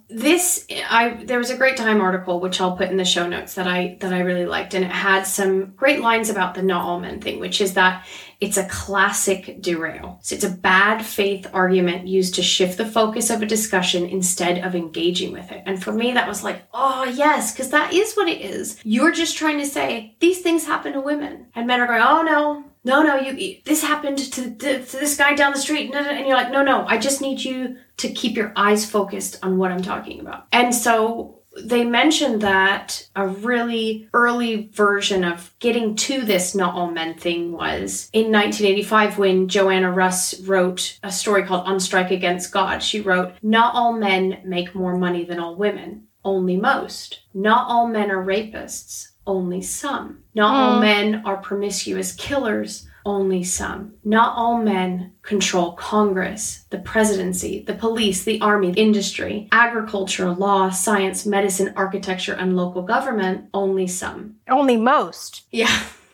mm-hmm. 0.09 0.17
this 0.17 0.65
i 0.89 1.23
there 1.23 1.37
was 1.37 1.51
a 1.51 1.57
great 1.57 1.77
time 1.77 2.01
article 2.01 2.39
which 2.39 2.59
i'll 2.59 2.75
put 2.75 2.89
in 2.89 2.97
the 2.97 3.05
show 3.05 3.27
notes 3.27 3.55
that 3.55 3.67
i 3.67 3.97
that 3.99 4.13
i 4.13 4.19
really 4.19 4.45
liked 4.45 4.73
and 4.73 4.83
it 4.83 4.91
had 4.91 5.23
some 5.23 5.73
great 5.75 5.99
lines 6.01 6.29
about 6.29 6.55
the 6.55 6.61
not 6.61 6.85
all 6.85 6.99
men 6.99 7.21
thing 7.21 7.39
which 7.39 7.61
is 7.61 7.73
that 7.73 8.05
it's 8.39 8.57
a 8.57 8.67
classic 8.67 9.61
derail. 9.61 10.19
So 10.21 10.35
it's 10.35 10.43
a 10.43 10.49
bad 10.49 11.05
faith 11.05 11.47
argument 11.53 12.07
used 12.07 12.35
to 12.35 12.43
shift 12.43 12.77
the 12.77 12.85
focus 12.85 13.29
of 13.29 13.41
a 13.41 13.45
discussion 13.45 14.05
instead 14.05 14.63
of 14.63 14.75
engaging 14.75 15.31
with 15.31 15.51
it. 15.51 15.63
And 15.65 15.81
for 15.81 15.91
me, 15.91 16.13
that 16.13 16.27
was 16.27 16.43
like, 16.43 16.63
oh, 16.73 17.03
yes, 17.05 17.51
because 17.51 17.69
that 17.71 17.93
is 17.93 18.13
what 18.15 18.27
it 18.27 18.41
is. 18.41 18.79
You're 18.83 19.11
just 19.11 19.37
trying 19.37 19.59
to 19.59 19.65
say 19.65 20.15
these 20.19 20.41
things 20.41 20.65
happen 20.65 20.93
to 20.93 21.01
women. 21.01 21.47
And 21.55 21.67
men 21.67 21.81
are 21.81 21.87
going, 21.87 22.01
oh, 22.01 22.23
no. 22.23 22.63
No, 22.83 23.01
no, 23.01 23.17
you. 23.17 23.61
This 23.65 23.81
happened 23.81 24.19
to, 24.19 24.55
to, 24.55 24.85
to 24.85 24.97
this 24.97 25.17
guy 25.17 25.33
down 25.33 25.53
the 25.53 25.57
street, 25.59 25.91
and 25.95 26.27
you're 26.27 26.37
like, 26.37 26.51
no, 26.51 26.61
no. 26.61 26.85
I 26.85 26.99
just 26.99 27.19
need 27.19 27.43
you 27.43 27.77
to 27.97 28.09
keep 28.09 28.37
your 28.37 28.53
eyes 28.55 28.87
focused 28.87 29.39
on 29.41 29.57
what 29.57 29.71
I'm 29.71 29.81
talking 29.81 30.19
about. 30.19 30.45
And 30.51 30.73
so 30.73 31.39
they 31.63 31.85
mentioned 31.85 32.41
that 32.41 33.07
a 33.15 33.27
really 33.27 34.09
early 34.13 34.69
version 34.73 35.23
of 35.23 35.53
getting 35.59 35.95
to 35.95 36.21
this 36.21 36.53
not 36.53 36.73
all 36.75 36.91
men 36.91 37.13
thing 37.15 37.51
was 37.53 38.09
in 38.13 38.31
1985 38.31 39.17
when 39.17 39.47
Joanna 39.47 39.91
Russ 39.91 40.39
wrote 40.41 40.99
a 41.03 41.11
story 41.11 41.43
called 41.43 41.65
On 41.65 41.79
Strike 41.79 42.11
Against 42.11 42.51
God. 42.51 42.83
She 42.83 42.99
wrote, 43.01 43.33
Not 43.41 43.73
all 43.73 43.93
men 43.93 44.41
make 44.45 44.75
more 44.75 44.97
money 44.97 45.23
than 45.23 45.39
all 45.39 45.55
women, 45.55 46.07
only 46.23 46.57
most. 46.57 47.21
Not 47.33 47.67
all 47.69 47.87
men 47.87 48.11
are 48.11 48.23
rapists, 48.23 49.09
only 49.25 49.61
some. 49.61 50.23
Not 50.33 50.55
all 50.55 50.77
Mm. 50.77 50.81
men 50.81 51.21
are 51.25 51.37
promiscuous 51.37 52.11
killers, 52.13 52.87
only 53.05 53.43
some. 53.43 53.93
Not 54.03 54.35
all 54.35 54.57
men 54.57 55.13
control 55.21 55.73
Congress, 55.73 56.65
the 56.69 56.79
presidency, 56.79 57.63
the 57.65 57.73
police, 57.73 58.23
the 58.23 58.41
army, 58.41 58.73
industry, 58.73 59.47
agriculture, 59.51 60.31
law, 60.31 60.69
science, 60.69 61.25
medicine, 61.25 61.73
architecture, 61.75 62.33
and 62.33 62.55
local 62.55 62.81
government, 62.81 63.45
only 63.53 63.87
some. 63.87 64.35
Only 64.49 64.77
most. 64.77 65.43
Yeah. 65.51 65.71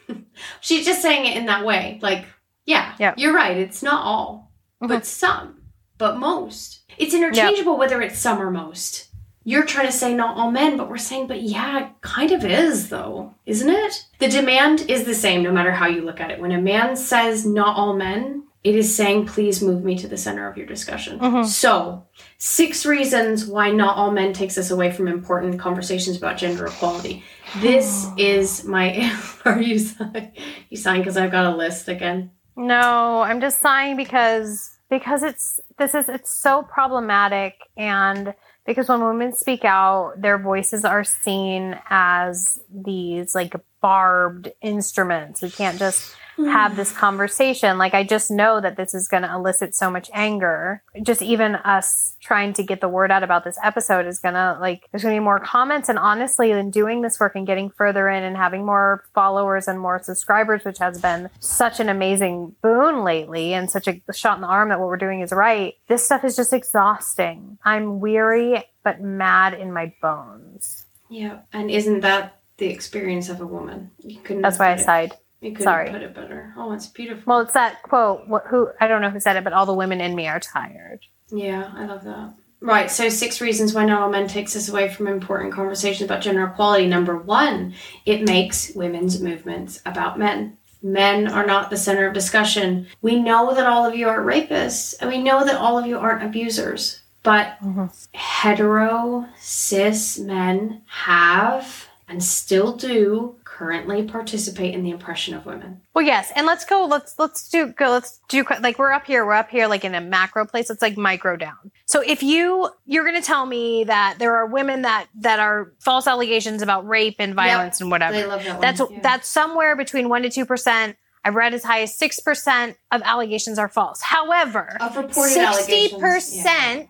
She's 0.61 0.85
just 0.85 1.01
saying 1.01 1.25
it 1.25 1.37
in 1.37 1.45
that 1.45 1.65
way. 1.65 1.99
Like, 2.01 2.25
yeah, 2.65 2.93
Yeah. 2.99 3.13
you're 3.17 3.33
right. 3.33 3.57
It's 3.57 3.81
not 3.81 4.03
all, 4.03 4.51
but 4.79 4.87
mm-hmm. 4.87 5.03
some, 5.03 5.61
but 5.97 6.17
most. 6.17 6.81
It's 6.97 7.13
interchangeable 7.13 7.77
whether 7.77 8.01
it's 8.01 8.19
some 8.19 8.41
or 8.41 8.51
most. 8.51 9.07
You're 9.43 9.65
trying 9.65 9.87
to 9.87 9.91
say 9.91 10.13
not 10.13 10.37
all 10.37 10.51
men, 10.51 10.77
but 10.77 10.89
we're 10.89 10.97
saying, 10.97 11.27
but 11.27 11.41
yeah, 11.41 11.85
it 11.85 11.91
kind 12.01 12.31
of 12.31 12.45
is, 12.45 12.89
though, 12.89 13.33
isn't 13.45 13.69
it? 13.69 14.05
The 14.19 14.27
demand 14.27 14.81
is 14.89 15.03
the 15.05 15.15
same 15.15 15.41
no 15.41 15.51
matter 15.51 15.71
how 15.71 15.87
you 15.87 16.01
look 16.01 16.19
at 16.19 16.29
it. 16.29 16.39
When 16.39 16.51
a 16.51 16.61
man 16.61 16.95
says 16.95 17.45
not 17.45 17.75
all 17.75 17.95
men, 17.95 18.43
it 18.63 18.75
is 18.75 18.95
saying, 18.95 19.25
please 19.25 19.59
move 19.63 19.83
me 19.83 19.97
to 19.97 20.07
the 20.07 20.17
center 20.17 20.47
of 20.47 20.55
your 20.57 20.67
discussion. 20.67 21.17
Mhm. 21.17 21.45
So, 21.47 22.05
six 22.37 22.85
reasons 22.85 23.45
why 23.47 23.71
not 23.71 23.97
all 23.97 24.11
men 24.11 24.33
takes 24.33 24.55
us 24.59 24.69
away 24.69 24.91
from 24.91 25.07
important 25.07 25.59
conversations 25.59 26.17
about 26.17 26.37
gender 26.37 26.67
equality. 26.67 27.23
This 27.57 28.07
is 28.17 28.63
my. 28.63 29.11
Are 29.45 29.59
you 29.59 29.79
sighing? 29.79 30.31
You 30.69 30.77
sighing 30.77 31.01
because 31.01 31.17
I've 31.17 31.31
got 31.31 31.51
a 31.51 31.55
list 31.57 31.87
again. 31.87 32.29
No, 32.55 33.21
I'm 33.21 33.41
just 33.41 33.59
sighing 33.61 33.97
because 33.97 34.77
because 34.91 35.23
it's 35.23 35.59
this 35.79 35.95
is 35.95 36.07
it's 36.07 36.29
so 36.31 36.61
problematic 36.61 37.55
and 37.75 38.35
because 38.66 38.89
when 38.89 39.03
women 39.03 39.34
speak 39.34 39.66
out, 39.66 40.14
their 40.22 40.38
voices 40.38 40.86
are 40.86 41.03
seen 41.03 41.80
as 41.89 42.59
these 42.70 43.34
like 43.34 43.55
barbed 43.82 44.51
instruments. 44.62 45.41
We 45.41 45.49
can't 45.49 45.80
just 45.80 46.16
have 46.45 46.73
mm. 46.73 46.75
this 46.75 46.91
conversation. 46.91 47.77
Like 47.77 47.93
I 47.93 48.03
just 48.03 48.31
know 48.31 48.61
that 48.61 48.77
this 48.77 48.93
is 48.93 49.07
going 49.07 49.23
to 49.23 49.33
elicit 49.33 49.75
so 49.75 49.89
much 49.89 50.09
anger. 50.13 50.83
Just 51.03 51.21
even 51.21 51.55
us 51.55 52.15
trying 52.21 52.53
to 52.53 52.63
get 52.63 52.81
the 52.81 52.89
word 52.89 53.11
out 53.11 53.23
about 53.23 53.43
this 53.43 53.57
episode 53.63 54.05
is 54.05 54.19
going 54.19 54.35
to 54.35 54.57
like 54.59 54.87
there's 54.91 55.03
going 55.03 55.15
to 55.15 55.19
be 55.19 55.23
more 55.23 55.39
comments 55.39 55.89
and 55.89 55.97
honestly 55.99 56.51
in 56.51 56.71
doing 56.71 57.01
this 57.01 57.19
work 57.19 57.35
and 57.35 57.47
getting 57.47 57.69
further 57.69 58.07
in 58.09 58.23
and 58.23 58.37
having 58.37 58.65
more 58.65 59.03
followers 59.13 59.67
and 59.67 59.79
more 59.79 60.01
subscribers 60.03 60.63
which 60.63 60.77
has 60.79 61.01
been 61.01 61.29
such 61.39 61.79
an 61.79 61.89
amazing 61.89 62.55
boon 62.61 63.03
lately 63.03 63.53
and 63.53 63.69
such 63.69 63.87
a 63.87 64.01
shot 64.13 64.37
in 64.37 64.41
the 64.41 64.47
arm 64.47 64.69
that 64.69 64.79
what 64.79 64.87
we're 64.87 64.97
doing 64.97 65.21
is 65.21 65.31
right. 65.31 65.75
This 65.87 66.03
stuff 66.03 66.23
is 66.23 66.35
just 66.35 66.53
exhausting. 66.53 67.57
I'm 67.63 67.99
weary 67.99 68.63
but 68.83 69.01
mad 69.01 69.53
in 69.53 69.71
my 69.71 69.93
bones. 70.01 70.85
Yeah, 71.09 71.39
and 71.51 71.69
isn't 71.69 72.01
that 72.01 72.39
the 72.57 72.67
experience 72.67 73.29
of 73.29 73.41
a 73.41 73.45
woman? 73.45 73.91
You 73.99 74.19
couldn't. 74.21 74.43
That's 74.43 74.59
why 74.59 74.73
I 74.73 74.77
sighed. 74.77 75.13
You 75.41 75.51
couldn't 75.51 75.63
Sorry. 75.63 75.89
put 75.89 76.03
it 76.03 76.13
better. 76.13 76.53
Oh, 76.55 76.71
it's 76.71 76.85
beautiful. 76.87 77.23
Well, 77.25 77.39
it's 77.41 77.53
that 77.53 77.81
quote. 77.81 78.27
What, 78.27 78.45
who 78.47 78.69
I 78.79 78.87
don't 78.87 79.01
know 79.01 79.09
who 79.09 79.19
said 79.19 79.35
it, 79.35 79.43
but 79.43 79.53
all 79.53 79.65
the 79.65 79.73
women 79.73 79.99
in 79.99 80.15
me 80.15 80.27
are 80.27 80.39
tired. 80.39 80.99
Yeah, 81.31 81.71
I 81.75 81.85
love 81.85 82.03
that. 82.03 82.33
Right, 82.63 82.91
so 82.91 83.09
six 83.09 83.41
reasons 83.41 83.73
why 83.73 83.85
not 83.85 84.01
all 84.01 84.09
men 84.09 84.27
takes 84.27 84.55
us 84.55 84.69
away 84.69 84.87
from 84.93 85.07
important 85.07 85.51
conversations 85.51 86.05
about 86.05 86.21
gender 86.21 86.43
equality. 86.45 86.85
Number 86.85 87.17
one, 87.17 87.73
it 88.05 88.21
makes 88.23 88.71
women's 88.75 89.19
movements 89.19 89.81
about 89.83 90.19
men. 90.19 90.57
Men 90.83 91.27
are 91.27 91.45
not 91.45 91.71
the 91.71 91.77
center 91.77 92.05
of 92.05 92.13
discussion. 92.13 92.85
We 93.01 93.19
know 93.19 93.55
that 93.55 93.65
all 93.65 93.83
of 93.85 93.95
you 93.95 94.07
aren't 94.07 94.27
rapists, 94.27 94.93
and 95.01 95.09
we 95.09 95.17
know 95.17 95.43
that 95.43 95.55
all 95.55 95.79
of 95.79 95.87
you 95.87 95.97
aren't 95.97 96.23
abusers. 96.23 96.99
But 97.23 97.57
Mhm. 97.63 97.91
hetero, 98.13 99.25
cis 99.39 100.19
men 100.19 100.81
have 100.87 101.87
and 102.07 102.23
still 102.23 102.73
do 102.73 103.35
currently 103.62 104.01
participate 104.01 104.74
in 104.74 104.84
the 104.84 104.91
oppression 104.91 105.36
of 105.36 105.45
women. 105.45 105.80
Well, 105.93 106.03
yes, 106.03 106.32
and 106.36 106.47
let's 106.47 106.66
go. 106.66 106.86
Let's 106.86 107.14
let's 107.20 107.47
do 107.47 107.68
go. 107.68 107.91
Let's 107.91 108.20
do 108.28 108.43
like 108.59 108.80
we're 108.80 108.91
up 108.91 109.05
here. 109.05 109.24
We're 109.24 109.34
up 109.34 109.51
here 109.51 109.68
like 109.68 109.86
in 109.86 109.93
a 109.93 110.01
macro 110.01 110.45
place. 110.47 110.68
Let's 110.68 110.82
like 110.82 110.97
micro 110.97 111.38
down. 111.38 111.70
So 111.86 112.01
if 112.01 112.24
you 112.24 112.72
you're 112.88 113.03
going 113.03 113.22
to 113.22 113.26
tell 113.26 113.45
me 113.45 113.84
that 113.84 114.16
there 114.18 114.36
are 114.36 114.47
women 114.47 114.82
that 114.82 115.05
that 115.20 115.39
are 115.39 115.74
false 115.78 116.07
allegations 116.07 116.64
about 116.64 116.88
rape 116.88 117.18
and 117.20 117.36
violence 117.36 117.80
and 117.82 117.91
whatever. 117.91 118.14
They 118.14 118.26
love 118.26 118.43
that 118.43 118.53
one. 118.53 118.62
That's 118.62 118.82
Yeah. 118.89 118.99
that's 119.03 119.28
somewhere 119.28 119.76
between 119.76 120.09
one 120.09 120.24
to 120.24 120.32
two 120.32 120.47
percent. 120.47 120.97
I've 121.24 121.36
read 121.36 121.53
as 121.53 121.64
high 121.64 121.82
as 121.84 121.95
six 121.95 122.20
percent 122.20 122.78
of 122.91 123.03
allegations 123.05 123.59
are 123.59 123.70
false. 123.70 124.01
However, 124.01 124.76
of 124.82 124.97
reported 124.97 125.34
sixty 125.34 125.93
allegations. 125.93 126.01
percent 126.01 126.89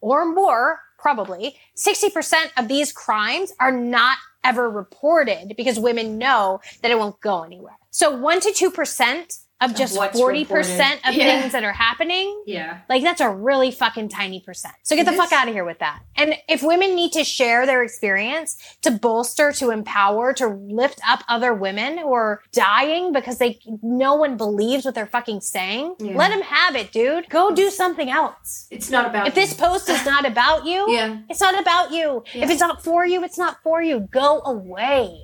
or 0.00 0.24
more, 0.24 0.80
probably 0.98 1.56
sixty 1.74 2.10
percent 2.10 2.52
of 2.56 2.68
these 2.68 2.92
crimes 2.92 3.52
are 3.60 3.72
not 3.72 4.18
ever 4.44 4.68
reported 4.70 5.54
because 5.56 5.78
women 5.78 6.18
know 6.18 6.60
that 6.82 6.90
it 6.90 6.98
won't 6.98 7.20
go 7.20 7.42
anywhere. 7.42 7.76
So 7.90 8.16
one 8.16 8.40
to 8.40 8.52
two 8.52 8.70
percent 8.70 9.38
of 9.60 9.74
just 9.74 9.96
forty 10.14 10.44
percent 10.44 11.00
of. 11.06 11.14
Yeah. 11.18 11.40
things 11.40 11.52
that 11.52 11.64
are 11.64 11.72
happening. 11.72 12.44
Yeah. 12.46 12.58
yeah. 12.58 12.78
Like 12.88 13.02
that's 13.02 13.20
a 13.20 13.28
really 13.28 13.70
fucking 13.72 14.08
tiny 14.08 14.40
percent. 14.40 14.74
So 14.84 14.94
get 14.94 15.02
It 15.08 15.10
the 15.10 15.16
fuck 15.16 15.26
is. 15.28 15.32
out 15.32 15.48
of 15.48 15.54
here 15.54 15.64
with 15.64 15.80
that. 15.80 16.00
And 16.16 16.34
if 16.48 16.62
women 16.62 16.94
need 16.94 17.12
to 17.12 17.24
share 17.24 17.66
their 17.66 17.82
experience 17.82 18.56
to 18.82 18.90
bolster, 18.92 19.50
to 19.52 19.70
empower, 19.70 20.32
to 20.34 20.46
lift 20.46 21.00
up 21.08 21.24
other 21.28 21.52
women 21.54 21.98
who 21.98 22.12
are 22.12 22.40
dying 22.52 23.12
because 23.12 23.38
they 23.38 23.58
no 23.82 24.14
one 24.14 24.36
believes 24.36 24.84
what 24.84 24.94
they're 24.94 25.06
fucking 25.06 25.40
saying, 25.40 25.96
Yeah. 25.98 26.16
let 26.16 26.28
them 26.30 26.42
have 26.42 26.76
it, 26.76 26.92
dude. 26.92 27.28
Go 27.28 27.52
do 27.52 27.68
something 27.70 28.08
else. 28.10 28.68
It's 28.70 28.90
not 28.90 29.06
about 29.06 29.26
If 29.26 29.34
this 29.34 29.54
post 29.54 29.88
is 29.88 30.04
not 30.04 30.24
about 30.24 30.66
you, 30.66 30.86
Yeah. 30.92 31.18
it's 31.28 31.40
not 31.40 31.58
about 31.60 31.90
you. 31.90 32.22
If 32.32 32.48
it's 32.50 32.60
not 32.60 32.84
for 32.84 33.04
you, 33.04 33.24
it's 33.24 33.38
not 33.38 33.60
for 33.64 33.82
you. 33.82 34.00
Go 34.00 34.40
away. 34.44 35.18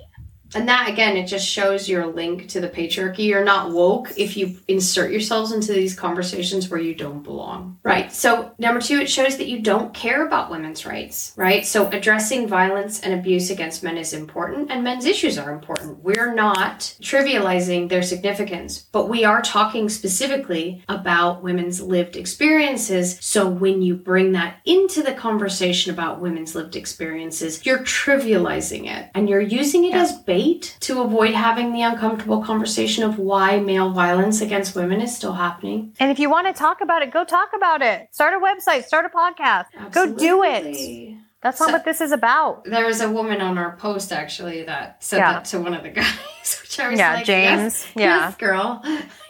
And 0.55 0.69
that 0.69 0.89
again, 0.89 1.17
it 1.17 1.27
just 1.27 1.45
shows 1.45 1.89
your 1.89 2.07
link 2.07 2.47
to 2.49 2.61
the 2.61 2.69
patriarchy. 2.69 3.25
You're 3.27 3.43
not 3.43 3.71
woke 3.71 4.17
if 4.17 4.37
you 4.37 4.57
insert 4.69 5.11
yourselves 5.11 5.51
into 5.51 5.73
these 5.73 5.93
conversations 5.93 6.69
where 6.69 6.79
you 6.79 6.95
don't 6.95 7.23
belong. 7.23 7.77
Right. 7.83 8.11
So, 8.11 8.51
number 8.57 8.79
two, 8.79 8.99
it 8.99 9.09
shows 9.09 9.35
that 9.37 9.49
you 9.49 9.59
don't 9.61 9.93
care 9.93 10.25
about 10.25 10.49
women's 10.49 10.85
rights. 10.85 11.33
Right. 11.35 11.65
So, 11.65 11.89
addressing 11.89 12.47
violence 12.47 13.01
and 13.01 13.13
abuse 13.13 13.49
against 13.49 13.83
men 13.83 13.97
is 13.97 14.13
important, 14.13 14.71
and 14.71 14.81
men's 14.81 15.05
issues 15.05 15.37
are 15.37 15.51
important. 15.51 16.01
We're 16.01 16.33
not 16.33 16.79
trivializing 17.01 17.89
their 17.89 18.03
significance, 18.03 18.79
but 18.79 19.09
we 19.09 19.25
are 19.25 19.41
talking 19.41 19.89
specifically 19.89 20.83
about 20.87 21.43
women's 21.43 21.81
lived 21.81 22.15
experiences. 22.15 23.17
So, 23.19 23.49
when 23.49 23.81
you 23.81 23.95
bring 23.95 24.31
that 24.31 24.61
into 24.63 25.03
the 25.03 25.13
conversation 25.13 25.93
about 25.93 26.21
women's 26.21 26.55
lived 26.55 26.77
experiences, 26.77 27.65
you're 27.65 27.79
trivializing 27.79 28.89
it 28.89 29.09
and 29.13 29.27
you're 29.27 29.41
using 29.41 29.83
it 29.83 29.93
as 29.93 30.17
bait 30.19 30.44
to 30.53 31.01
avoid 31.01 31.33
having 31.33 31.73
the 31.73 31.81
uncomfortable 31.81 32.41
conversation 32.43 33.03
of 33.03 33.17
why 33.19 33.59
male 33.59 33.91
violence 33.91 34.41
against 34.41 34.75
women 34.75 35.01
is 35.01 35.15
still 35.15 35.33
happening. 35.33 35.93
And 35.99 36.11
if 36.11 36.19
you 36.19 36.29
want 36.29 36.47
to 36.47 36.53
talk 36.53 36.81
about 36.81 37.01
it, 37.01 37.11
go 37.11 37.23
talk 37.23 37.49
about 37.55 37.81
it. 37.81 38.07
Start 38.11 38.33
a 38.33 38.39
website, 38.39 38.83
start 38.85 39.05
a 39.05 39.09
podcast. 39.09 39.65
Go 39.91 40.13
do 40.13 40.43
it. 40.43 41.17
That's 41.41 41.59
not 41.59 41.67
So- 41.69 41.73
what 41.73 41.85
this 41.85 42.01
is 42.01 42.11
about. 42.11 42.63
There 42.65 42.85
was 42.85 43.01
a 43.01 43.09
woman 43.09 43.39
on 43.41 43.57
our 43.57 43.75
post 43.77 44.11
actually 44.11 44.63
that 44.63 45.03
said 45.03 45.17
Yeah. 45.17 45.33
that 45.33 45.45
to 45.45 45.59
one 45.59 45.73
of 45.75 45.83
the 45.83 45.89
guys, 45.89 46.59
which 46.61 46.79
I 46.79 46.89
was 46.89 46.97
Yeah, 46.99 47.13
like, 47.15 47.25
James. 47.25 47.61
Yes, 47.61 47.87
Yeah. 47.95 48.17
yes, 48.17 48.35
girl. 48.37 48.81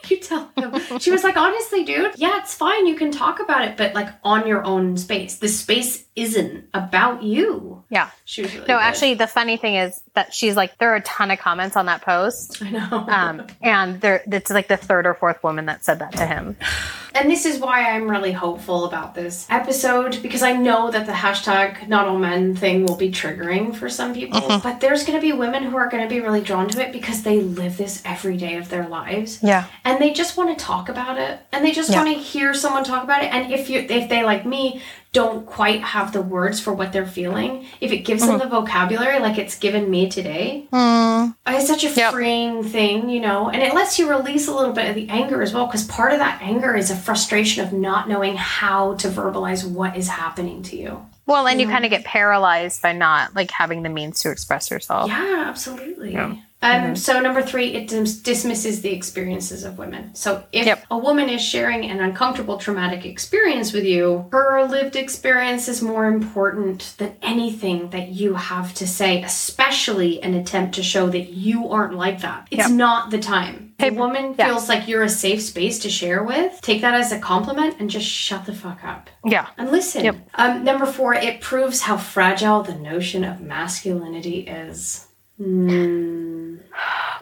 You 0.10 0.18
tell 0.20 0.50
him. 0.56 0.98
She 0.98 1.10
was 1.10 1.24
like, 1.24 1.36
honestly, 1.36 1.84
dude, 1.84 2.12
yeah, 2.16 2.38
it's 2.40 2.54
fine. 2.54 2.86
You 2.86 2.94
can 2.94 3.10
talk 3.10 3.40
about 3.40 3.62
it, 3.66 3.76
but 3.76 3.94
like 3.94 4.08
on 4.22 4.46
your 4.46 4.64
own 4.64 4.96
space. 4.96 5.38
The 5.38 5.48
space 5.48 6.04
isn't 6.14 6.68
about 6.74 7.22
you. 7.22 7.82
Yeah. 7.90 8.10
She 8.24 8.42
was 8.42 8.52
really 8.54 8.66
No, 8.68 8.76
good. 8.76 8.82
actually, 8.82 9.14
the 9.14 9.26
funny 9.26 9.56
thing 9.56 9.74
is 9.74 10.00
that 10.14 10.32
she's 10.32 10.56
like, 10.56 10.78
there 10.78 10.92
are 10.92 10.96
a 10.96 11.00
ton 11.02 11.30
of 11.30 11.38
comments 11.38 11.76
on 11.76 11.86
that 11.86 12.02
post. 12.02 12.62
I 12.62 12.70
know. 12.70 13.06
Um, 13.08 13.46
and 13.62 14.00
there, 14.00 14.22
it's 14.26 14.50
like 14.50 14.68
the 14.68 14.76
third 14.76 15.06
or 15.06 15.14
fourth 15.14 15.42
woman 15.42 15.66
that 15.66 15.84
said 15.84 15.98
that 15.98 16.12
to 16.12 16.26
him. 16.26 16.56
And 17.16 17.30
this 17.30 17.46
is 17.46 17.58
why 17.58 17.90
I'm 17.90 18.10
really 18.10 18.32
hopeful 18.32 18.84
about 18.84 19.14
this 19.14 19.46
episode 19.48 20.20
because 20.22 20.42
I 20.42 20.52
know 20.52 20.90
that 20.90 21.06
the 21.06 21.12
hashtag 21.12 21.88
not 21.88 22.06
all 22.06 22.18
men 22.18 22.54
thing 22.54 22.84
will 22.84 22.96
be 22.96 23.10
triggering 23.10 23.74
for 23.74 23.88
some 23.88 24.14
people. 24.14 24.60
But 24.66 24.80
there's 24.80 25.04
going 25.04 25.18
to 25.18 25.22
be 25.22 25.32
women 25.32 25.62
who 25.64 25.76
are 25.76 25.88
going 25.88 26.02
to 26.02 26.08
be 26.08 26.20
really 26.20 26.40
drawn 26.40 26.68
to 26.70 26.80
it 26.84 26.92
because 26.92 27.22
they 27.22 27.40
live 27.40 27.76
this 27.76 28.02
every 28.04 28.36
day 28.36 28.56
of 28.56 28.68
their 28.68 28.86
lives. 28.88 29.40
Yeah. 29.42 29.64
And 29.84 30.00
they 30.00 30.12
just 30.12 30.36
want 30.36 30.56
to 30.56 30.64
talk 30.64 30.88
about 30.88 31.18
it 31.18 31.40
and 31.52 31.64
they 31.64 31.72
just 31.72 31.90
Yeah. 31.90 32.02
want 32.02 32.14
to 32.16 32.22
hear 32.22 32.52
someone 32.54 32.84
talk 32.84 33.04
about 33.04 33.22
it. 33.22 33.32
And 33.32 33.52
if 33.52 33.70
you 33.70 33.80
if 33.88 34.08
they 34.08 34.22
like 34.24 34.44
me 34.44 34.82
don't 35.16 35.46
quite 35.46 35.80
have 35.80 36.12
the 36.12 36.20
words 36.20 36.60
for 36.60 36.74
what 36.74 36.92
they're 36.92 37.06
feeling, 37.06 37.64
if 37.80 37.90
it 37.90 38.00
gives 38.04 38.20
them 38.20 38.34
uh-huh. 38.34 38.44
the 38.44 38.50
vocabulary 38.50 39.18
like 39.18 39.38
it's 39.38 39.58
given 39.58 39.90
me 39.90 40.10
today, 40.10 40.66
hmm. 40.70 41.30
it's 41.46 41.66
such 41.66 41.84
a 41.84 41.88
Yep. 41.88 42.12
freeing 42.12 42.62
thing, 42.62 43.08
you 43.08 43.20
know, 43.20 43.48
and 43.48 43.62
it 43.62 43.72
lets 43.72 43.98
you 43.98 44.10
release 44.10 44.46
a 44.46 44.54
little 44.54 44.74
bit 44.74 44.90
of 44.90 44.94
the 44.94 45.08
anger 45.08 45.40
as 45.40 45.54
well, 45.54 45.64
because 45.64 45.84
part 45.84 46.12
of 46.12 46.18
that 46.18 46.42
anger 46.42 46.76
is 46.76 46.90
a 46.90 46.96
frustration 46.96 47.64
of 47.64 47.72
not 47.72 48.10
knowing 48.10 48.36
how 48.36 48.92
to 48.96 49.08
verbalize 49.08 49.66
what 49.66 49.96
is 49.96 50.08
happening 50.08 50.62
to 50.64 50.76
you. 50.76 51.06
Well, 51.24 51.46
and 51.46 51.58
you 51.62 51.66
kind 51.66 51.86
of 51.86 51.90
get 51.90 52.04
paralyzed 52.04 52.82
by 52.82 52.92
not 52.92 53.34
like 53.34 53.50
having 53.50 53.82
the 53.84 53.88
means 53.88 54.20
to 54.20 54.30
express 54.30 54.70
yourself. 54.70 55.08
Yeah, 55.08 55.44
absolutely. 55.46 56.12
Yeah. 56.12 56.36
Um, 56.62 56.96
So 56.96 57.20
number 57.20 57.42
three, 57.42 57.74
it 57.74 57.86
dis- 57.86 58.16
dismisses 58.16 58.80
the 58.80 58.90
experiences 58.92 59.62
of 59.62 59.78
women. 59.78 60.14
So 60.14 60.42
if 60.52 60.66
Yep. 60.66 60.84
a 60.90 60.96
woman 60.98 61.28
is 61.28 61.42
sharing 61.42 61.84
an 61.84 62.00
uncomfortable 62.00 62.56
traumatic 62.56 63.04
experience 63.04 63.72
with 63.72 63.84
you, 63.84 64.24
her 64.32 64.66
lived 64.66 64.96
experience 64.96 65.68
is 65.68 65.82
more 65.82 66.06
important 66.06 66.94
than 66.96 67.12
anything 67.22 67.90
that 67.90 68.08
you 68.08 68.34
have 68.34 68.72
to 68.74 68.86
say, 68.86 69.22
especially 69.22 70.20
an 70.22 70.34
attempt 70.34 70.74
to 70.76 70.82
show 70.82 71.08
that 71.10 71.28
you 71.34 71.68
aren't 71.68 71.94
like 71.94 72.22
that. 72.22 72.48
It's 72.50 72.68
Yep. 72.68 72.70
not 72.70 73.10
the 73.10 73.18
time. 73.18 73.74
If 73.78 73.92
a 73.92 73.94
woman 73.94 74.34
yeah. 74.38 74.46
feels 74.46 74.68
like 74.70 74.88
you're 74.88 75.02
a 75.02 75.08
safe 75.10 75.42
space 75.42 75.78
to 75.80 75.90
share 75.90 76.22
with, 76.24 76.58
take 76.62 76.80
that 76.80 76.94
as 76.94 77.12
a 77.12 77.18
compliment 77.18 77.76
and 77.78 77.90
just 77.90 78.06
shut 78.08 78.46
the 78.46 78.54
fuck 78.54 78.82
up 78.82 79.10
Yeah. 79.24 79.46
and 79.58 79.70
listen. 79.70 80.02
Yep. 80.06 80.16
Um, 80.34 80.64
number 80.64 80.86
four, 80.86 81.12
it 81.12 81.42
proves 81.42 81.82
how 81.82 81.98
fragile 81.98 82.62
the 82.62 82.74
notion 82.74 83.22
of 83.24 83.42
masculinity 83.42 84.38
is. 84.48 85.06
Mm. 85.38 86.45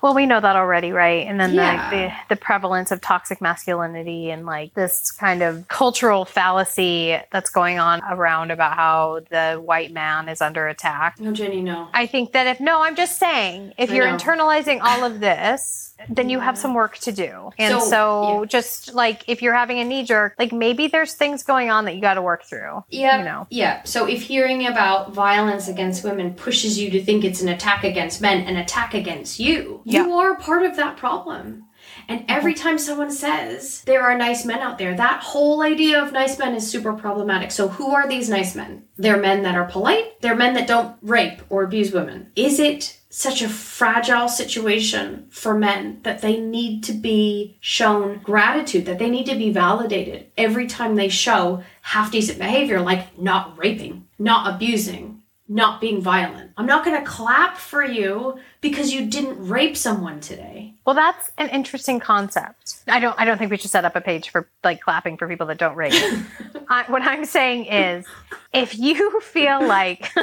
Well, 0.03 0.15
we 0.15 0.27
know 0.27 0.41
that 0.41 0.57
already, 0.57 0.93
right? 0.93 1.27
And 1.27 1.41
then 1.41 1.55
Yeah. 1.55 1.91
the, 1.91 1.97
the 1.97 2.13
the 2.35 2.37
prevalence 2.37 2.91
of 2.91 3.01
toxic 3.01 3.41
masculinity 3.41 4.31
and 4.31 4.45
like 4.45 4.75
this 4.75 5.11
kind 5.13 5.43
of 5.43 5.67
cultural 5.69 6.25
fallacy 6.25 7.17
that's 7.33 7.51
going 7.51 7.79
on 7.79 8.03
around 8.11 8.51
about 8.51 8.75
how 8.77 9.21
the 9.31 9.55
white 9.65 9.93
man 9.93 10.29
is 10.29 10.41
under 10.43 10.69
attack. 10.69 11.19
No, 11.21 11.33
Jenny, 11.33 11.63
no. 11.63 11.89
I 11.95 12.07
think 12.07 12.33
that 12.33 12.47
if 12.47 12.61
no, 12.61 12.83
I'm 12.83 12.97
just 12.97 13.19
saying, 13.19 13.75
if 13.79 13.91
I 13.91 13.95
you're 13.95 14.11
know. 14.11 14.17
internalizing 14.17 14.81
all 14.83 15.05
of 15.05 15.21
this, 15.21 15.94
then 16.09 16.29
you 16.31 16.41
have 16.41 16.57
some 16.59 16.75
work 16.75 16.99
to 16.99 17.13
do. 17.13 17.51
And 17.59 17.81
So, 17.83 17.89
so, 17.89 18.41
yeah. 18.43 18.47
just 18.47 18.95
like 18.95 19.25
if 19.29 19.43
you're 19.43 19.55
having 19.55 19.79
a 19.81 19.85
knee 19.85 20.05
jerk, 20.05 20.35
like 20.39 20.53
maybe 20.53 20.87
there's 20.89 21.15
things 21.15 21.43
going 21.43 21.71
on 21.71 21.85
that 21.87 21.95
you 21.95 22.01
got 22.01 22.15
to 22.15 22.23
work 22.23 22.45
through. 22.45 22.85
Yeah. 22.91 23.19
You 23.19 23.25
know. 23.25 23.47
Yeah. 23.51 23.83
So 23.85 24.07
if 24.07 24.23
hearing 24.23 24.67
about 24.67 25.13
violence 25.13 25.69
against 25.69 26.05
women 26.05 26.35
pushes 26.35 26.79
you 26.79 26.91
to 26.91 27.05
think 27.05 27.25
it's 27.25 27.41
an 27.43 27.49
attack 27.49 27.85
against 27.85 28.21
men, 28.21 28.47
an 28.47 28.57
attack 28.57 28.95
against 28.95 29.39
you, 29.41 29.81
Yeah. 29.85 30.05
you 30.05 30.13
are 30.15 30.37
part 30.37 30.65
of 30.65 30.77
that 30.77 30.97
problem. 30.97 31.65
And 32.09 32.25
every 32.29 32.55
mm-hmm. 32.55 32.63
time 32.63 32.79
someone 32.79 33.11
says 33.11 33.83
there 33.83 34.03
are 34.03 34.17
nice 34.17 34.45
men 34.45 34.61
out 34.61 34.79
there, 34.79 34.95
that 34.95 35.23
whole 35.23 35.63
idea 35.63 36.03
of 36.03 36.13
nice 36.13 36.39
men 36.39 36.55
is 36.55 36.71
super 36.71 36.93
problematic. 36.93 37.51
So, 37.51 37.69
who 37.69 37.93
are 37.93 38.09
these 38.09 38.29
nice 38.29 38.55
men? 38.55 38.85
They're 38.97 39.21
men 39.21 39.43
that 39.43 39.57
are 39.57 39.65
polite, 39.65 40.21
they're 40.21 40.35
men 40.37 40.55
that 40.55 40.69
don't 40.69 40.97
rape 41.03 41.41
or 41.49 41.65
abuse 41.65 41.93
women. 41.93 42.31
Is 42.37 42.59
it 42.59 42.99
such 43.11 43.43
a 43.43 43.49
fragile 43.49 44.29
situation 44.29 45.27
for 45.31 45.57
men 45.57 46.01
that 46.03 46.21
they 46.21 46.41
need 46.41 46.83
to 46.83 46.93
be 46.93 47.57
shown 47.61 48.19
gratitude, 48.19 48.87
that 48.87 48.99
they 48.99 49.09
need 49.09 49.27
to 49.27 49.37
be 49.37 49.53
validated 49.53 50.27
every 50.37 50.67
time 50.67 50.97
they 50.97 51.09
show 51.09 51.63
half 51.83 52.11
decent 52.11 52.39
behavior, 52.39 52.81
like 52.81 53.17
not 53.17 53.57
raping, 53.57 54.07
not 54.19 54.53
abusing? 54.53 55.23
Not 55.47 55.79
being 55.79 56.01
violent. 56.01 56.53
I'm 56.57 56.67
not 56.67 56.85
gonna 56.85 57.05
clap 57.05 57.57
for 57.57 57.83
you 57.85 58.39
because 58.61 58.93
you 58.93 59.07
didn't 59.07 59.49
rape 59.49 59.77
someone 59.77 60.21
today. 60.21 60.75
Well, 60.87 60.95
that's 60.95 61.33
an 61.39 61.49
interesting 61.49 61.99
concept. 61.99 62.77
I 62.87 63.01
don't. 63.01 63.19
I 63.19 63.25
don't 63.25 63.39
think 63.39 63.51
we 63.51 63.57
should 63.57 63.71
set 63.71 63.85
up 63.85 63.97
a 63.97 64.01
page 64.01 64.29
for 64.31 64.49
like 64.63 64.81
clapping 64.81 65.17
for 65.17 65.27
people 65.27 65.47
that 65.47 65.59
don't 65.59 65.75
rape. 65.75 65.93
I, 66.69 66.85
what 66.89 67.03
I'm 67.03 67.25
saying 67.25 67.67
is, 67.67 68.07
if 68.53 68.79
you 68.79 69.21
feel 69.21 69.67
like, 69.67 70.11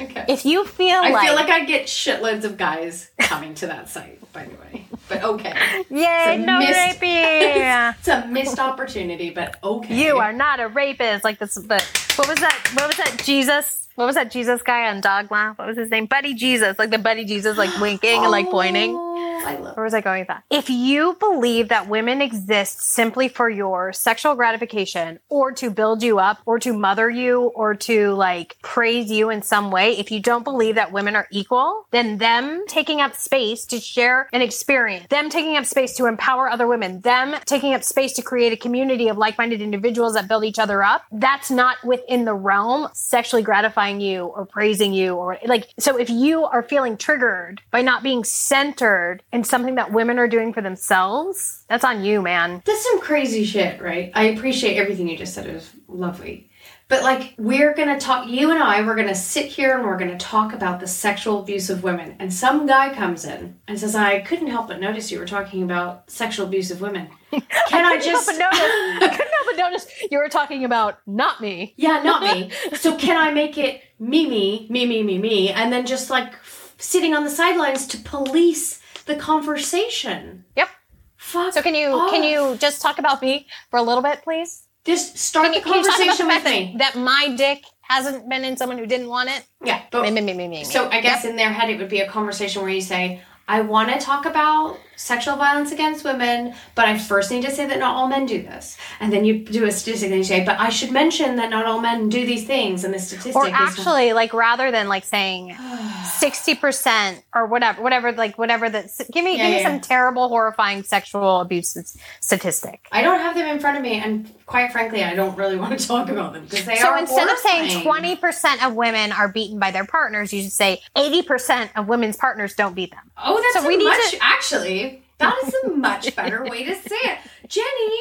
Okay. 0.00 0.24
if 0.28 0.44
you 0.44 0.64
feel 0.64 0.96
I 1.00 1.10
like, 1.10 1.26
feel 1.26 1.34
like 1.34 1.48
I 1.50 1.64
get 1.64 1.86
shitloads 1.86 2.44
of 2.44 2.56
guys 2.56 3.10
coming 3.18 3.54
to 3.56 3.66
that 3.68 3.88
site, 3.88 4.20
by 4.32 4.44
the 4.44 4.54
way. 4.56 4.86
But 5.08 5.22
okay. 5.22 5.54
yay, 5.90 6.36
it's 6.38 6.46
no 6.46 6.58
missed- 6.58 7.00
raping. 7.00 7.94
It's 7.98 8.08
a 8.08 8.26
missed 8.26 8.58
opportunity, 8.58 9.30
but 9.30 9.56
okay. 9.62 9.94
You 9.94 10.16
are 10.18 10.32
not 10.32 10.60
a 10.60 10.68
rapist. 10.68 11.24
Like 11.24 11.38
this, 11.38 11.58
but 11.58 11.82
what 12.16 12.28
was 12.28 12.38
that? 12.40 12.70
What 12.74 12.86
was 12.88 12.96
that? 12.96 13.18
Jesus. 13.34 13.88
What 13.96 14.06
was 14.06 14.14
that 14.14 14.30
Jesus 14.30 14.62
guy 14.62 14.88
on 14.88 15.00
Dogma? 15.00 15.54
What 15.56 15.66
was 15.66 15.76
his 15.76 15.90
name? 15.90 16.06
Buddy 16.06 16.34
Jesus. 16.34 16.78
Like 16.78 16.90
the 16.90 16.98
Buddy 16.98 17.24
Jesus, 17.24 17.58
like 17.58 17.74
winking 17.80 18.22
and 18.22 18.30
like 18.30 18.48
pointing. 18.48 18.94
Oh. 18.94 19.33
I 19.44 19.56
love. 19.56 19.76
Where 19.76 19.84
was 19.84 19.94
I 19.94 20.00
going 20.00 20.20
with 20.20 20.28
that? 20.28 20.44
If 20.50 20.70
you 20.70 21.16
believe 21.20 21.68
that 21.68 21.88
women 21.88 22.20
exist 22.20 22.80
simply 22.80 23.28
for 23.28 23.48
your 23.48 23.92
sexual 23.92 24.34
gratification 24.34 25.18
or 25.28 25.52
to 25.52 25.70
build 25.70 26.02
you 26.02 26.18
up 26.18 26.38
or 26.46 26.58
to 26.60 26.72
mother 26.72 27.10
you 27.10 27.42
or 27.54 27.74
to 27.74 28.12
like 28.12 28.56
praise 28.62 29.10
you 29.10 29.30
in 29.30 29.42
some 29.42 29.70
way, 29.70 29.98
if 29.98 30.10
you 30.10 30.20
don't 30.20 30.44
believe 30.44 30.76
that 30.76 30.92
women 30.92 31.16
are 31.16 31.28
equal, 31.30 31.86
then 31.90 32.18
them 32.18 32.64
taking 32.68 33.00
up 33.00 33.14
space 33.14 33.66
to 33.66 33.80
share 33.80 34.28
an 34.32 34.42
experience, 34.42 35.06
them 35.08 35.28
taking 35.28 35.56
up 35.56 35.66
space 35.66 35.94
to 35.96 36.06
empower 36.06 36.50
other 36.50 36.66
women, 36.66 37.00
them 37.00 37.34
taking 37.44 37.74
up 37.74 37.82
space 37.82 38.12
to 38.14 38.22
create 38.22 38.52
a 38.52 38.56
community 38.56 39.08
of 39.08 39.18
like 39.18 39.36
minded 39.38 39.60
individuals 39.60 40.14
that 40.14 40.28
build 40.28 40.44
each 40.44 40.58
other 40.58 40.82
up, 40.82 41.02
that's 41.12 41.50
not 41.50 41.76
within 41.84 42.24
the 42.24 42.34
realm 42.34 42.88
sexually 42.92 43.42
gratifying 43.42 44.00
you 44.00 44.24
or 44.24 44.46
praising 44.46 44.92
you 44.92 45.14
or 45.14 45.38
like, 45.46 45.68
so 45.78 45.98
if 45.98 46.08
you 46.08 46.44
are 46.44 46.62
feeling 46.62 46.96
triggered 46.96 47.60
by 47.70 47.82
not 47.82 48.02
being 48.02 48.24
centered 48.24 49.22
in 49.34 49.42
something 49.42 49.74
that 49.74 49.92
women 49.92 50.18
are 50.18 50.28
doing 50.28 50.52
for 50.52 50.62
themselves, 50.62 51.64
that's 51.68 51.84
on 51.84 52.04
you, 52.04 52.22
man. 52.22 52.62
That's 52.64 52.84
some 52.84 53.00
crazy 53.00 53.44
shit, 53.44 53.82
right? 53.82 54.12
I 54.14 54.24
appreciate 54.26 54.76
everything 54.76 55.08
you 55.08 55.16
just 55.18 55.34
said. 55.34 55.46
It 55.46 55.54
was 55.54 55.70
lovely. 55.88 56.48
But 56.86 57.02
like, 57.02 57.34
we're 57.36 57.74
gonna 57.74 57.98
talk, 57.98 58.28
you 58.28 58.50
and 58.52 58.62
I, 58.62 58.82
we're 58.86 58.94
gonna 58.94 59.14
sit 59.14 59.46
here 59.46 59.74
and 59.76 59.84
we're 59.84 59.98
gonna 59.98 60.18
talk 60.18 60.52
about 60.52 60.78
the 60.78 60.86
sexual 60.86 61.40
abuse 61.40 61.68
of 61.68 61.82
women. 61.82 62.14
And 62.20 62.32
some 62.32 62.66
guy 62.66 62.94
comes 62.94 63.24
in 63.24 63.58
and 63.66 63.80
says, 63.80 63.96
I 63.96 64.20
couldn't 64.20 64.48
help 64.48 64.68
but 64.68 64.78
notice 64.80 65.10
you 65.10 65.18
were 65.18 65.26
talking 65.26 65.64
about 65.64 66.08
sexual 66.10 66.46
abuse 66.46 66.70
of 66.70 66.80
women. 66.80 67.08
Can 67.32 67.42
I, 67.84 67.96
couldn't 67.96 68.04
just. 68.04 68.30
help 68.30 68.38
but 68.38 68.38
notice, 68.38 69.02
I 69.02 69.08
couldn't 69.08 69.32
help 69.32 69.46
but 69.46 69.56
notice 69.56 69.86
you 70.10 70.18
were 70.18 70.28
talking 70.28 70.64
about 70.64 70.98
not 71.06 71.40
me. 71.40 71.74
yeah, 71.76 72.02
not 72.02 72.22
me. 72.22 72.50
So 72.76 72.96
can 72.96 73.16
I 73.16 73.32
make 73.32 73.58
it 73.58 73.82
me, 73.98 74.28
me, 74.28 74.68
me, 74.70 74.86
me, 74.86 75.02
me, 75.02 75.18
me, 75.18 75.50
and 75.50 75.72
then 75.72 75.86
just 75.86 76.08
like 76.10 76.34
f- 76.34 76.74
sitting 76.78 77.14
on 77.14 77.24
the 77.24 77.30
sidelines 77.30 77.86
to 77.88 77.98
police 77.98 78.80
the 79.06 79.16
conversation? 79.16 80.44
Yep. 80.56 80.68
Fuck. 81.16 81.54
So 81.54 81.62
can 81.62 81.74
you 81.74 81.88
off. 81.88 82.10
can 82.10 82.22
you 82.22 82.56
just 82.58 82.82
talk 82.82 82.98
about 82.98 83.22
me 83.22 83.46
for 83.70 83.78
a 83.78 83.82
little 83.82 84.02
bit, 84.02 84.22
please? 84.22 84.66
just 84.84 85.16
start 85.16 85.46
Can 85.46 85.54
you, 85.54 85.60
the 85.60 85.64
can 85.64 85.78
you 85.78 85.84
talk 85.84 85.96
about 85.96 85.98
the 85.98 86.04
conversation 86.04 86.26
with 86.28 86.44
that, 86.44 86.50
me? 86.50 86.74
that 86.78 86.94
my 86.96 87.34
dick 87.36 87.64
hasn't 87.80 88.28
been 88.28 88.44
in 88.44 88.56
someone 88.56 88.76
who 88.76 88.86
didn't 88.86 89.08
want 89.08 89.30
it? 89.30 89.46
Yeah, 89.64 89.80
but 89.90 90.02
Me, 90.02 90.10
me, 90.10 90.20
me, 90.20 90.34
me, 90.34 90.48
me. 90.48 90.58
me. 90.58 90.64
So 90.64 90.88
I 90.90 91.00
guess 91.00 91.24
in 91.24 91.36
their 91.36 91.50
head 91.50 91.70
it 91.70 91.78
would 91.78 91.88
be 91.88 92.00
a 92.00 92.08
conversation 92.08 92.60
where 92.62 92.70
you 92.70 92.82
say, 92.82 93.22
I 93.48 93.62
want 93.62 93.90
to 93.92 93.98
talk 93.98 94.26
about 94.26 94.78
sexual 94.96 95.36
violence 95.36 95.72
against 95.72 96.04
women, 96.04 96.54
but 96.74 96.86
I 96.86 96.98
first 96.98 97.30
need 97.30 97.42
to 97.44 97.50
say 97.50 97.66
that 97.66 97.78
not 97.78 97.96
all 97.96 98.08
men 98.08 98.26
do 98.26 98.42
this. 98.42 98.76
And 99.00 99.12
then 99.12 99.24
you 99.24 99.38
do 99.44 99.64
a 99.64 99.72
statistic 99.72 100.08
and 100.10 100.18
you 100.18 100.24
say, 100.24 100.44
but 100.44 100.58
I 100.60 100.68
should 100.68 100.90
mention 100.92 101.36
that 101.36 101.50
not 101.50 101.66
all 101.66 101.80
men 101.80 102.08
do 102.08 102.24
these 102.26 102.46
things 102.46 102.84
and 102.84 102.92
the 102.94 102.98
statistic 102.98 103.36
or 103.36 103.46
actually, 103.48 104.12
like 104.12 104.32
rather 104.32 104.70
than 104.70 104.88
like 104.88 105.04
saying 105.04 105.54
sixty 106.18 106.54
percent 106.54 107.22
or 107.34 107.46
whatever, 107.46 107.82
whatever, 107.82 108.12
like 108.12 108.38
whatever 108.38 108.68
that. 108.70 108.86
Give 109.12 109.24
me, 109.24 109.36
Yeah, 109.36 109.44
give 109.44 109.50
me 109.56 109.60
yeah. 109.62 109.70
some 109.70 109.80
terrible, 109.80 110.28
horrifying 110.28 110.82
sexual 110.82 111.40
abuse 111.40 111.76
statistic. 112.20 112.86
I 112.92 113.02
don't 113.02 113.20
have 113.20 113.34
them 113.34 113.46
in 113.48 113.58
front 113.60 113.76
of 113.76 113.82
me 113.82 113.94
and 113.94 114.30
quite 114.46 114.72
frankly 114.72 115.02
I 115.02 115.14
don't 115.14 115.36
really 115.36 115.56
want 115.56 115.78
to 115.78 115.86
talk 115.86 116.08
about 116.08 116.32
them 116.34 116.44
because 116.44 116.64
they 116.66 116.76
So 116.76 116.88
are 116.88 116.98
instead 116.98 117.28
of 117.28 117.38
saying 117.38 117.82
twenty 117.82 118.16
percent 118.16 118.64
of 118.64 118.74
women 118.74 119.12
are 119.12 119.28
beaten 119.28 119.58
by 119.58 119.70
their 119.70 119.84
partners, 119.86 120.32
you 120.32 120.42
should 120.42 120.52
say 120.52 120.80
eighty 120.96 121.22
percent 121.22 121.70
of 121.76 121.88
women's 121.88 122.16
partners 122.16 122.54
don't 122.54 122.74
beat 122.74 122.90
them. 122.90 123.10
Oh, 123.22 123.40
that's 123.40 123.64
So 123.64 123.68
we 123.68 123.76
need 123.76 123.84
much 123.84 124.10
to- 124.12 124.18
actually 124.22 124.83
that 125.24 125.44
is 125.46 125.54
a 125.64 125.68
much 125.76 126.14
better 126.16 126.44
way 126.44 126.64
to 126.64 126.74
say 126.74 126.96
it. 126.96 127.18
Jenny, 127.48 127.96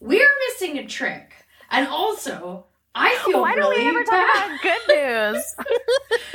we're 0.00 0.28
missing 0.48 0.78
a 0.78 0.86
trick. 0.86 1.32
And 1.70 1.86
also 1.88 2.64
I 2.94 3.16
feel 3.26 3.40
Why 3.42 3.54
don't 3.54 3.70
we 3.76 3.86
ever 3.88 4.04
talk 4.04 4.28
about 4.36 4.60
good 4.60 4.80
news? 4.88 5.54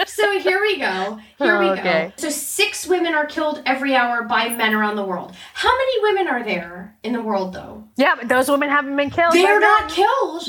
So 0.06 0.40
here 0.40 0.62
we 0.62 0.78
go. 0.80 1.20
Here 1.38 1.60
we 1.60 1.66
Okay. 1.72 1.84
go. 2.08 2.14
So 2.18 2.30
six 2.30 2.88
women 2.88 3.14
are 3.14 3.26
killed 3.26 3.62
every 3.66 3.96
hour 3.96 4.24
by 4.24 4.50
men 4.50 4.74
around 4.74 4.96
the 4.96 5.04
world. 5.04 5.34
How 5.54 5.70
many 5.76 6.02
women 6.04 6.28
are 6.28 6.44
there 6.44 6.96
in 7.04 7.14
the 7.14 7.22
world 7.22 7.54
though? 7.54 7.84
yeah, 7.98 8.16
but 8.16 8.28
those 8.30 8.50
women 8.50 8.70
haven't 8.70 8.96
been 8.96 9.10
killed. 9.10 9.34
They're 9.34 9.60
not 9.60 9.90
killed. 9.90 10.44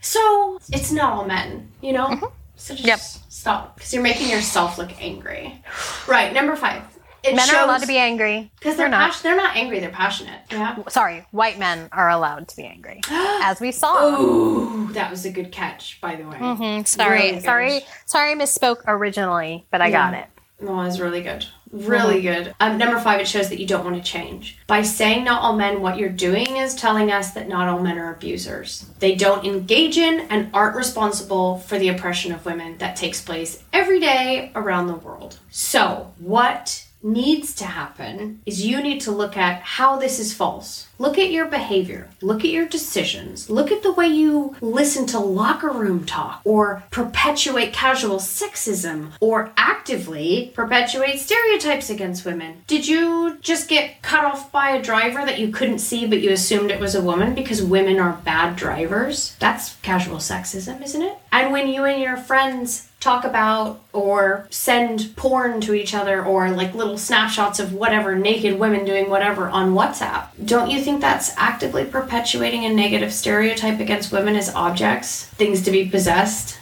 so 0.00 0.58
it's 0.72 0.90
not 0.92 1.12
all 1.12 1.24
men, 1.24 1.70
you 1.80 1.92
know? 1.92 2.08
Mm-hmm. 2.08 2.24
So 2.56 2.74
just 2.74 2.86
Yep. 2.86 2.98
stop. 3.28 3.76
Because 3.76 3.92
you're 3.94 4.02
making 4.02 4.28
yourself 4.30 4.78
look 4.78 4.90
angry. 5.00 5.62
Right, 6.06 6.32
number 6.32 6.56
five. 6.56 6.82
It 7.24 7.34
Men 7.34 7.46
shows, 7.46 7.54
are 7.56 7.64
allowed 7.64 7.80
to 7.80 7.86
be 7.86 7.96
angry. 7.96 8.50
because 8.58 8.76
they're 8.76 8.84
They're 8.90 8.98
not. 8.98 9.12
pas- 9.12 9.22
they're 9.22 9.36
not 9.36 9.56
angry, 9.56 9.80
they're 9.80 9.88
passionate. 9.90 10.40
Yeah. 10.50 10.76
Sorry, 10.88 11.24
white 11.30 11.58
men 11.58 11.88
are 11.92 12.10
allowed 12.10 12.48
to 12.48 12.56
be 12.56 12.64
angry, 12.64 13.00
as 13.10 13.60
we 13.60 13.72
saw. 13.72 14.20
Ooh, 14.20 14.92
that 14.92 15.10
was 15.10 15.24
a 15.24 15.30
good 15.30 15.50
catch, 15.50 16.00
by 16.00 16.16
the 16.16 16.24
way. 16.24 16.36
Mhm, 16.36 16.86
Sorry, 16.86 17.18
Really 17.18 17.32
good. 17.32 17.42
sorry, 17.44 17.80
sorry. 18.06 18.32
I 18.32 18.34
misspoke 18.34 18.82
originally, 18.86 19.66
but 19.70 19.80
I 19.80 19.90
got 19.90 20.14
it. 20.14 20.26
No, 20.60 20.72
it 20.80 20.84
was 20.84 21.00
really 21.00 21.22
good. 21.22 21.44
Really 21.72 22.22
good. 22.22 22.54
Um, 22.60 22.78
number 22.78 23.00
five, 23.00 23.20
it 23.20 23.26
shows 23.26 23.48
that 23.48 23.58
you 23.58 23.66
don't 23.66 23.84
want 23.84 23.96
to 23.96 24.02
change. 24.02 24.56
By 24.68 24.82
saying 24.82 25.24
not 25.24 25.42
all 25.42 25.54
men, 25.56 25.82
what 25.82 25.98
you're 25.98 26.08
doing 26.08 26.56
is 26.58 26.76
telling 26.76 27.10
us 27.10 27.32
that 27.32 27.48
not 27.48 27.68
all 27.68 27.80
men 27.80 27.98
are 27.98 28.12
abusers. 28.14 28.86
They 29.00 29.16
don't 29.16 29.44
engage 29.44 29.98
in 29.98 30.20
and 30.30 30.50
aren't 30.54 30.76
responsible 30.76 31.58
for 31.58 31.76
the 31.78 31.88
oppression 31.88 32.30
of 32.32 32.46
women 32.46 32.78
that 32.78 32.94
takes 32.94 33.20
place 33.20 33.64
every 33.72 33.98
day 33.98 34.52
around 34.54 34.86
the 34.86 34.94
world. 34.94 35.40
So, 35.50 36.12
what 36.18 36.83
needs 37.04 37.54
to 37.56 37.64
happen 37.64 38.40
is 38.46 38.64
you 38.64 38.82
need 38.82 39.00
to 39.02 39.12
look 39.12 39.36
at 39.36 39.62
how 39.62 39.96
this 39.98 40.18
is 40.18 40.32
false. 40.32 40.88
Look 40.98 41.18
at 41.18 41.30
your 41.30 41.46
behavior. 41.46 42.08
Look 42.20 42.44
at 42.44 42.50
your 42.50 42.66
decisions. 42.66 43.50
Look 43.50 43.72
at 43.72 43.82
the 43.82 43.92
way 43.92 44.06
you 44.06 44.56
listen 44.60 45.06
to 45.06 45.18
locker 45.18 45.70
room 45.70 46.04
talk 46.04 46.40
or 46.44 46.84
perpetuate 46.90 47.72
casual 47.72 48.18
sexism 48.18 49.12
or 49.20 49.52
actively 49.56 50.52
perpetuate 50.54 51.18
stereotypes 51.18 51.90
against 51.90 52.24
women. 52.24 52.62
Did 52.66 52.86
you 52.86 53.38
just 53.40 53.68
get 53.68 54.02
cut 54.02 54.24
off 54.24 54.52
by 54.52 54.70
a 54.70 54.82
driver 54.82 55.24
that 55.24 55.38
you 55.38 55.48
couldn't 55.48 55.80
see 55.80 56.06
but 56.06 56.20
you 56.20 56.30
assumed 56.30 56.70
it 56.70 56.80
was 56.80 56.94
a 56.94 57.02
woman 57.02 57.34
because 57.34 57.62
women 57.62 57.98
are 57.98 58.20
bad 58.24 58.56
drivers? 58.56 59.36
That's 59.40 59.74
casual 59.76 60.18
sexism, 60.18 60.82
isn't 60.82 61.02
it? 61.02 61.18
And 61.32 61.52
when 61.52 61.68
you 61.68 61.84
and 61.84 62.00
your 62.00 62.16
friends 62.16 62.88
talk 63.04 63.24
about 63.24 63.80
or 63.92 64.46
send 64.48 65.14
porn 65.14 65.60
to 65.60 65.74
each 65.74 65.94
other 65.94 66.24
or 66.24 66.50
like 66.50 66.74
little 66.74 66.96
snapshots 66.96 67.60
of 67.60 67.74
whatever 67.74 68.16
naked 68.16 68.58
women 68.58 68.84
doing 68.86 69.10
whatever 69.10 69.48
on 69.50 69.74
WhatsApp. 69.74 70.26
Don't 70.42 70.70
you 70.70 70.82
think 70.84 71.00
that's 71.00 71.36
actively 71.36 71.84
perpetuating 71.84 72.64
a 72.64 72.72
negative 72.72 73.12
stereotype 73.12 73.80
against 73.80 74.12
women 74.12 74.36
as 74.36 74.54
objects, 74.54 75.24
things 75.24 75.62
to 75.62 75.70
be 75.70 75.88
possessed? 75.88 76.58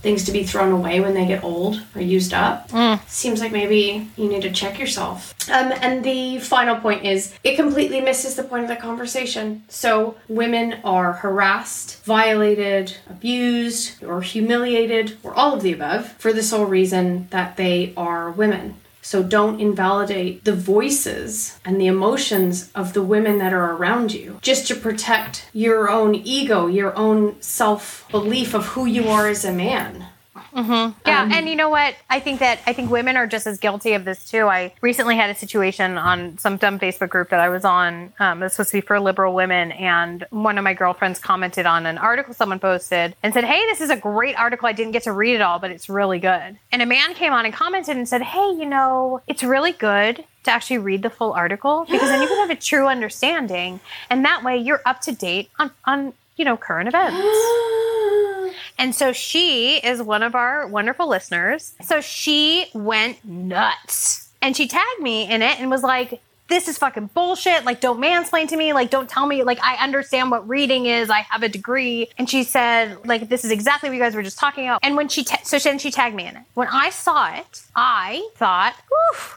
Things 0.00 0.24
to 0.24 0.32
be 0.32 0.44
thrown 0.44 0.70
away 0.70 1.00
when 1.00 1.14
they 1.14 1.24
get 1.26 1.42
old 1.42 1.82
or 1.94 2.02
used 2.02 2.34
up. 2.34 2.70
Seems 3.08 3.40
like 3.40 3.52
maybe 3.52 4.06
you 4.18 4.28
need 4.28 4.42
to 4.42 4.52
check 4.52 4.78
yourself. 4.78 5.34
Um, 5.50 5.72
and 5.80 6.04
the 6.04 6.40
final 6.40 6.76
point 6.76 7.04
is 7.04 7.34
it 7.42 7.56
completely 7.56 8.02
misses 8.02 8.34
the 8.34 8.44
point 8.44 8.64
of 8.64 8.68
the 8.68 8.76
conversation. 8.76 9.64
So 9.68 10.16
women 10.28 10.74
are 10.84 11.14
harassed, 11.14 12.04
violated, 12.04 12.98
abused, 13.08 14.04
or 14.04 14.20
humiliated, 14.20 15.16
or 15.22 15.32
all 15.34 15.54
of 15.54 15.62
the 15.62 15.72
above 15.72 16.12
for 16.18 16.34
the 16.34 16.42
sole 16.42 16.66
reason 16.66 17.28
that 17.30 17.56
they 17.56 17.94
are 17.96 18.30
women. 18.30 18.76
So 19.04 19.22
don't 19.22 19.60
invalidate 19.60 20.44
the 20.44 20.54
voices 20.54 21.58
and 21.62 21.78
the 21.78 21.88
emotions 21.88 22.70
of 22.74 22.94
the 22.94 23.02
women 23.02 23.36
that 23.36 23.52
are 23.52 23.72
around 23.72 24.14
you 24.14 24.38
just 24.40 24.66
to 24.68 24.74
protect 24.74 25.50
your 25.52 25.90
own 25.90 26.14
ego, 26.14 26.68
your 26.68 26.96
own 26.96 27.40
self 27.42 28.06
belief 28.10 28.54
of 28.54 28.68
who 28.68 28.86
you 28.86 29.08
are 29.08 29.28
as 29.28 29.44
a 29.44 29.52
man. 29.52 30.06
Yeah, 31.06 31.28
and 31.32 31.48
you 31.48 31.56
know 31.56 31.68
what? 31.68 31.94
I 32.08 32.20
think 32.20 32.40
that 32.40 32.60
I 32.66 32.72
think 32.72 32.90
women 32.90 33.16
are 33.16 33.26
just 33.26 33.46
as 33.46 33.58
guilty 33.58 33.94
of 33.94 34.04
this 34.04 34.30
too. 34.30 34.46
I 34.46 34.72
recently 34.80 35.16
had 35.16 35.30
a 35.30 35.34
situation 35.34 35.98
on 35.98 36.38
some 36.38 36.56
dumb 36.56 36.78
Facebook 36.78 37.08
group 37.08 37.30
that 37.30 37.40
I 37.40 37.48
was 37.48 37.64
on. 37.64 38.12
Um, 38.18 38.40
it 38.40 38.46
was 38.46 38.52
supposed 38.52 38.70
to 38.70 38.76
be 38.76 38.80
for 38.80 39.00
liberal 39.00 39.34
women, 39.34 39.72
and 39.72 40.24
one 40.30 40.56
of 40.58 40.64
my 40.64 40.74
girlfriends 40.74 41.18
commented 41.18 41.66
on 41.66 41.86
an 41.86 41.98
article 41.98 42.34
someone 42.34 42.60
posted 42.60 43.16
and 43.22 43.34
said, 43.34 43.44
"Hey, 43.44 43.60
this 43.66 43.80
is 43.80 43.90
a 43.90 43.96
great 43.96 44.36
article. 44.38 44.68
I 44.68 44.72
didn't 44.72 44.92
get 44.92 45.02
to 45.04 45.12
read 45.12 45.34
it 45.34 45.40
all, 45.42 45.58
but 45.58 45.70
it's 45.70 45.88
really 45.88 46.18
good." 46.18 46.56
And 46.72 46.82
a 46.82 46.86
man 46.86 47.14
came 47.14 47.32
on 47.32 47.44
and 47.44 47.54
commented 47.54 47.96
and 47.96 48.08
said, 48.08 48.22
"Hey, 48.22 48.52
you 48.52 48.66
know, 48.66 49.22
it's 49.26 49.42
really 49.42 49.72
good." 49.72 50.24
To 50.44 50.50
actually 50.50 50.76
read 50.76 51.00
the 51.00 51.08
full 51.08 51.32
article 51.32 51.86
because 51.90 52.06
then 52.10 52.20
you 52.20 52.28
can 52.28 52.36
have 52.36 52.50
a 52.50 52.60
true 52.60 52.86
understanding, 52.86 53.80
and 54.10 54.22
that 54.26 54.44
way 54.44 54.58
you're 54.58 54.82
up 54.84 55.00
to 55.00 55.12
date 55.12 55.48
on, 55.58 55.70
on 55.86 56.12
you 56.36 56.44
know 56.44 56.56
current 56.56 56.88
events. 56.88 57.16
And 58.76 58.94
so 58.94 59.12
she 59.12 59.76
is 59.76 60.02
one 60.02 60.22
of 60.22 60.34
our 60.34 60.66
wonderful 60.66 61.08
listeners. 61.08 61.74
So 61.82 62.00
she 62.00 62.66
went 62.74 63.24
nuts. 63.24 64.32
And 64.42 64.56
she 64.56 64.66
tagged 64.66 65.00
me 65.00 65.30
in 65.30 65.42
it 65.42 65.60
and 65.60 65.70
was 65.70 65.82
like, 65.82 66.20
this 66.48 66.68
is 66.68 66.78
fucking 66.78 67.10
bullshit. 67.14 67.64
Like, 67.64 67.80
don't 67.80 68.00
mansplain 68.00 68.48
to 68.48 68.56
me. 68.56 68.72
Like, 68.72 68.90
don't 68.90 69.08
tell 69.08 69.26
me. 69.26 69.42
Like, 69.42 69.58
I 69.62 69.76
understand 69.76 70.30
what 70.30 70.48
reading 70.48 70.86
is. 70.86 71.10
I 71.10 71.20
have 71.20 71.42
a 71.42 71.48
degree. 71.48 72.10
And 72.18 72.28
she 72.28 72.42
said, 72.42 72.98
like, 73.06 73.28
this 73.28 73.44
is 73.44 73.50
exactly 73.50 73.88
what 73.88 73.94
you 73.94 74.02
guys 74.02 74.14
were 74.14 74.22
just 74.22 74.38
talking 74.38 74.64
about. 74.64 74.80
And 74.82 74.96
when 74.96 75.08
she, 75.08 75.24
ta- 75.24 75.40
so 75.42 75.58
then 75.58 75.78
she 75.78 75.90
tagged 75.90 76.14
me 76.14 76.26
in 76.26 76.36
it. 76.36 76.42
When 76.54 76.68
I 76.68 76.90
saw 76.90 77.34
it, 77.34 77.62
I 77.74 78.28
thought, 78.36 78.74